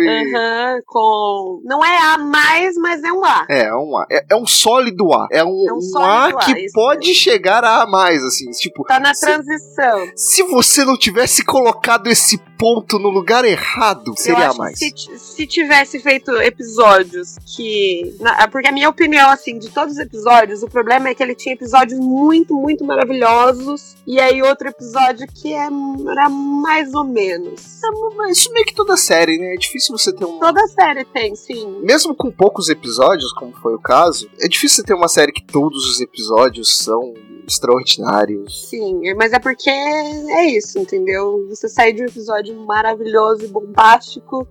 e 0.00 0.08
Aham, 0.36 0.80
com. 0.86 1.60
Não 1.64 1.84
é 1.84 1.96
A 2.12 2.18
mais, 2.18 2.76
mas 2.76 3.02
é 3.02 3.12
um 3.12 3.24
A. 3.24 3.46
é, 3.48 3.62
é 3.66 3.74
um 3.74 3.96
A, 3.96 4.06
é, 4.10 4.26
é 4.30 4.36
um 4.36 4.46
sólido 4.46 5.12
A, 5.14 5.26
é 5.30 5.42
um, 5.42 5.48
É 5.68 5.72
um 5.72 5.78
um 5.78 5.98
A 6.04 6.26
A, 6.26 6.32
que 6.44 6.70
pode 6.72 7.08
mesmo. 7.08 7.14
chegar 7.22 7.64
a 7.64 7.82
A 7.82 7.86
mais 7.86 8.22
assim, 8.22 8.50
tipo, 8.50 8.84
Tá 8.84 9.00
na 9.00 9.14
se- 9.14 9.24
transição. 9.26 10.06
se 10.16 10.42
você 10.42 10.84
não 10.84 10.98
tivesse 10.98 11.44
colocado 11.44 12.08
esse 12.08 12.38
ponto 12.58 12.98
no 12.98 13.08
lugar 13.08 13.44
errado, 13.44 14.12
seria 14.16 14.50
a 14.50 14.54
mais. 14.54 14.78
se, 14.78 14.92
se 15.18 15.46
tivesse 15.46 15.98
feito 15.98 16.30
episódios 16.42 17.36
que. 17.56 18.14
na- 18.20 18.46
porque 18.48 18.68
a 18.68 18.72
minha 18.72 18.88
opinião, 18.88 19.30
assim, 19.30 19.58
de 19.58 19.70
todos 19.70 19.94
os 19.94 19.98
episódios, 19.98 20.62
o 20.62 20.68
problema 20.68 21.08
é 21.08 21.14
que 21.14 21.22
ele 21.22 21.34
tinha 21.34 21.54
episódios 21.54 21.98
muito, 21.98 22.54
muito 22.54 22.84
maravilhosos. 22.84 23.96
E 24.06 24.20
aí 24.20 24.41
outro 24.42 24.68
episódio 24.68 25.26
que 25.26 25.52
é, 25.52 25.68
era 26.10 26.28
mais 26.28 26.92
ou 26.94 27.04
menos. 27.04 27.80
Mas 28.16 28.38
isso 28.38 28.52
meio 28.52 28.66
que 28.66 28.74
toda 28.74 28.96
série, 28.96 29.38
né? 29.38 29.54
É 29.54 29.56
difícil 29.56 29.96
você 29.96 30.12
ter 30.12 30.24
um 30.24 30.38
Toda 30.38 30.66
série 30.68 31.04
tem, 31.04 31.34
sim. 31.34 31.80
mesmo 31.80 32.14
com 32.14 32.30
poucos 32.30 32.68
episódios, 32.68 33.32
como 33.32 33.52
foi 33.56 33.74
o 33.74 33.80
caso, 33.80 34.28
é 34.40 34.48
difícil 34.48 34.76
você 34.76 34.82
ter 34.84 34.94
uma 34.94 35.08
série 35.08 35.32
que 35.32 35.44
todos 35.44 35.84
os 35.90 36.00
episódios 36.00 36.76
são 36.78 37.14
extraordinários. 37.46 38.68
Sim, 38.68 39.00
mas 39.14 39.32
é 39.32 39.38
porque 39.38 39.70
é 39.70 40.46
isso, 40.46 40.78
entendeu? 40.78 41.46
Você 41.48 41.68
sai 41.68 41.92
de 41.92 42.02
um 42.02 42.06
episódio 42.06 42.54
maravilhoso 42.66 43.44
e 43.44 43.48
bombástico, 43.48 44.46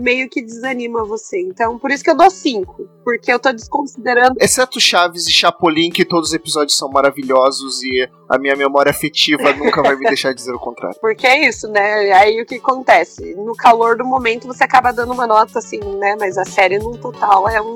meio 0.00 0.28
que 0.28 0.42
desanima 0.42 1.04
você. 1.04 1.40
Então, 1.40 1.78
por 1.78 1.90
isso 1.90 2.04
que 2.04 2.10
eu 2.10 2.16
dou 2.16 2.30
cinco. 2.30 2.88
Porque 3.04 3.32
eu 3.32 3.38
tô 3.38 3.52
desconsiderando. 3.52 4.36
Exceto 4.40 4.80
Chaves 4.80 5.26
e 5.26 5.32
Chapolin, 5.32 5.90
que 5.90 6.04
todos 6.04 6.28
os 6.28 6.34
episódios 6.34 6.76
são 6.76 6.88
maravilhosos 6.88 7.82
e 7.82 8.08
a 8.28 8.38
minha 8.38 8.54
memória 8.54 8.90
afetiva 8.90 9.52
nunca 9.52 9.82
vai 9.82 9.96
me 9.96 10.06
deixar 10.06 10.32
dizer 10.32 10.52
o 10.52 10.58
contrário. 10.58 10.98
Porque 11.00 11.26
é 11.26 11.48
isso, 11.48 11.68
né? 11.68 12.12
Aí 12.12 12.40
o 12.40 12.46
que 12.46 12.56
acontece? 12.56 13.34
No 13.34 13.54
calor 13.54 13.96
do 13.96 14.04
momento 14.04 14.46
você 14.46 14.64
acaba 14.64 14.92
dando 14.92 15.12
uma 15.12 15.26
nota 15.26 15.58
assim, 15.58 15.80
né? 15.98 16.16
Mas 16.18 16.38
a 16.38 16.44
série 16.44 16.78
no 16.78 16.96
total 16.98 17.48
é 17.48 17.60
um, 17.60 17.74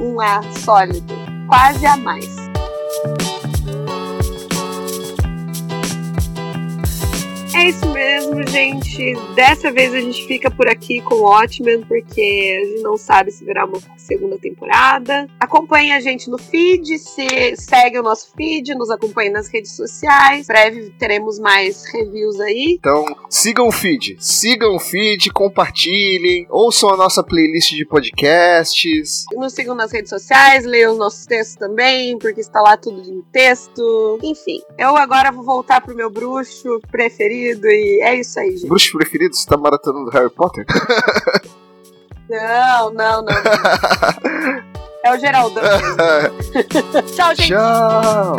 um 0.00 0.20
A 0.20 0.42
sólido. 0.52 1.14
Quase 1.48 1.86
a 1.86 1.96
mais. 1.96 2.47
Isso 7.68 7.86
mesmo, 7.90 8.46
gente. 8.48 9.14
Dessa 9.34 9.70
vez 9.70 9.92
a 9.92 10.00
gente 10.00 10.26
fica 10.26 10.50
por 10.50 10.66
aqui 10.68 11.02
com 11.02 11.16
o 11.16 11.22
Watchmen, 11.22 11.84
porque 11.84 12.58
a 12.62 12.66
gente 12.66 12.82
não 12.82 12.96
sabe 12.96 13.30
se 13.30 13.44
virá 13.44 13.66
uma 13.66 13.78
segunda 14.08 14.38
temporada. 14.38 15.28
Acompanhe 15.38 15.92
a 15.92 16.00
gente 16.00 16.30
no 16.30 16.38
feed, 16.38 16.98
se 16.98 17.54
segue 17.56 17.98
o 17.98 18.02
nosso 18.02 18.32
feed, 18.34 18.74
nos 18.74 18.90
acompanhe 18.90 19.28
nas 19.28 19.48
redes 19.48 19.76
sociais. 19.76 20.46
Breve 20.46 20.90
teremos 20.98 21.38
mais 21.38 21.84
reviews 21.92 22.40
aí. 22.40 22.76
Então, 22.78 23.04
sigam 23.28 23.68
o 23.68 23.72
feed, 23.72 24.16
sigam 24.18 24.74
o 24.74 24.78
feed, 24.78 25.30
compartilhem, 25.30 26.46
ouçam 26.48 26.88
a 26.88 26.96
nossa 26.96 27.22
playlist 27.22 27.72
de 27.72 27.84
podcasts. 27.84 29.26
Nos 29.34 29.52
sigam 29.52 29.74
nas 29.74 29.92
redes 29.92 30.08
sociais, 30.08 30.64
leiam 30.64 30.92
os 30.92 30.98
nossos 30.98 31.26
textos 31.26 31.56
também, 31.56 32.18
porque 32.18 32.40
está 32.40 32.62
lá 32.62 32.78
tudo 32.78 33.02
em 33.02 33.20
texto. 33.30 34.18
Enfim, 34.22 34.62
eu 34.78 34.96
agora 34.96 35.30
vou 35.30 35.44
voltar 35.44 35.82
pro 35.82 35.94
meu 35.94 36.10
bruxo 36.10 36.80
preferido 36.90 37.66
e 37.66 38.00
é 38.02 38.18
isso 38.18 38.40
aí, 38.40 38.56
gente. 38.56 38.68
Bruxo 38.68 38.96
preferido, 38.96 39.36
você 39.36 39.46
tá 39.46 39.56
maratonando 39.58 40.10
Harry 40.10 40.30
Potter? 40.30 40.64
Não, 42.28 42.90
não, 42.90 43.22
não. 43.22 43.32
É 45.04 45.12
o 45.12 45.18
Geraldão. 45.18 45.62
Tchau, 47.14 47.34
gente. 47.36 47.48
Tchau! 47.48 48.36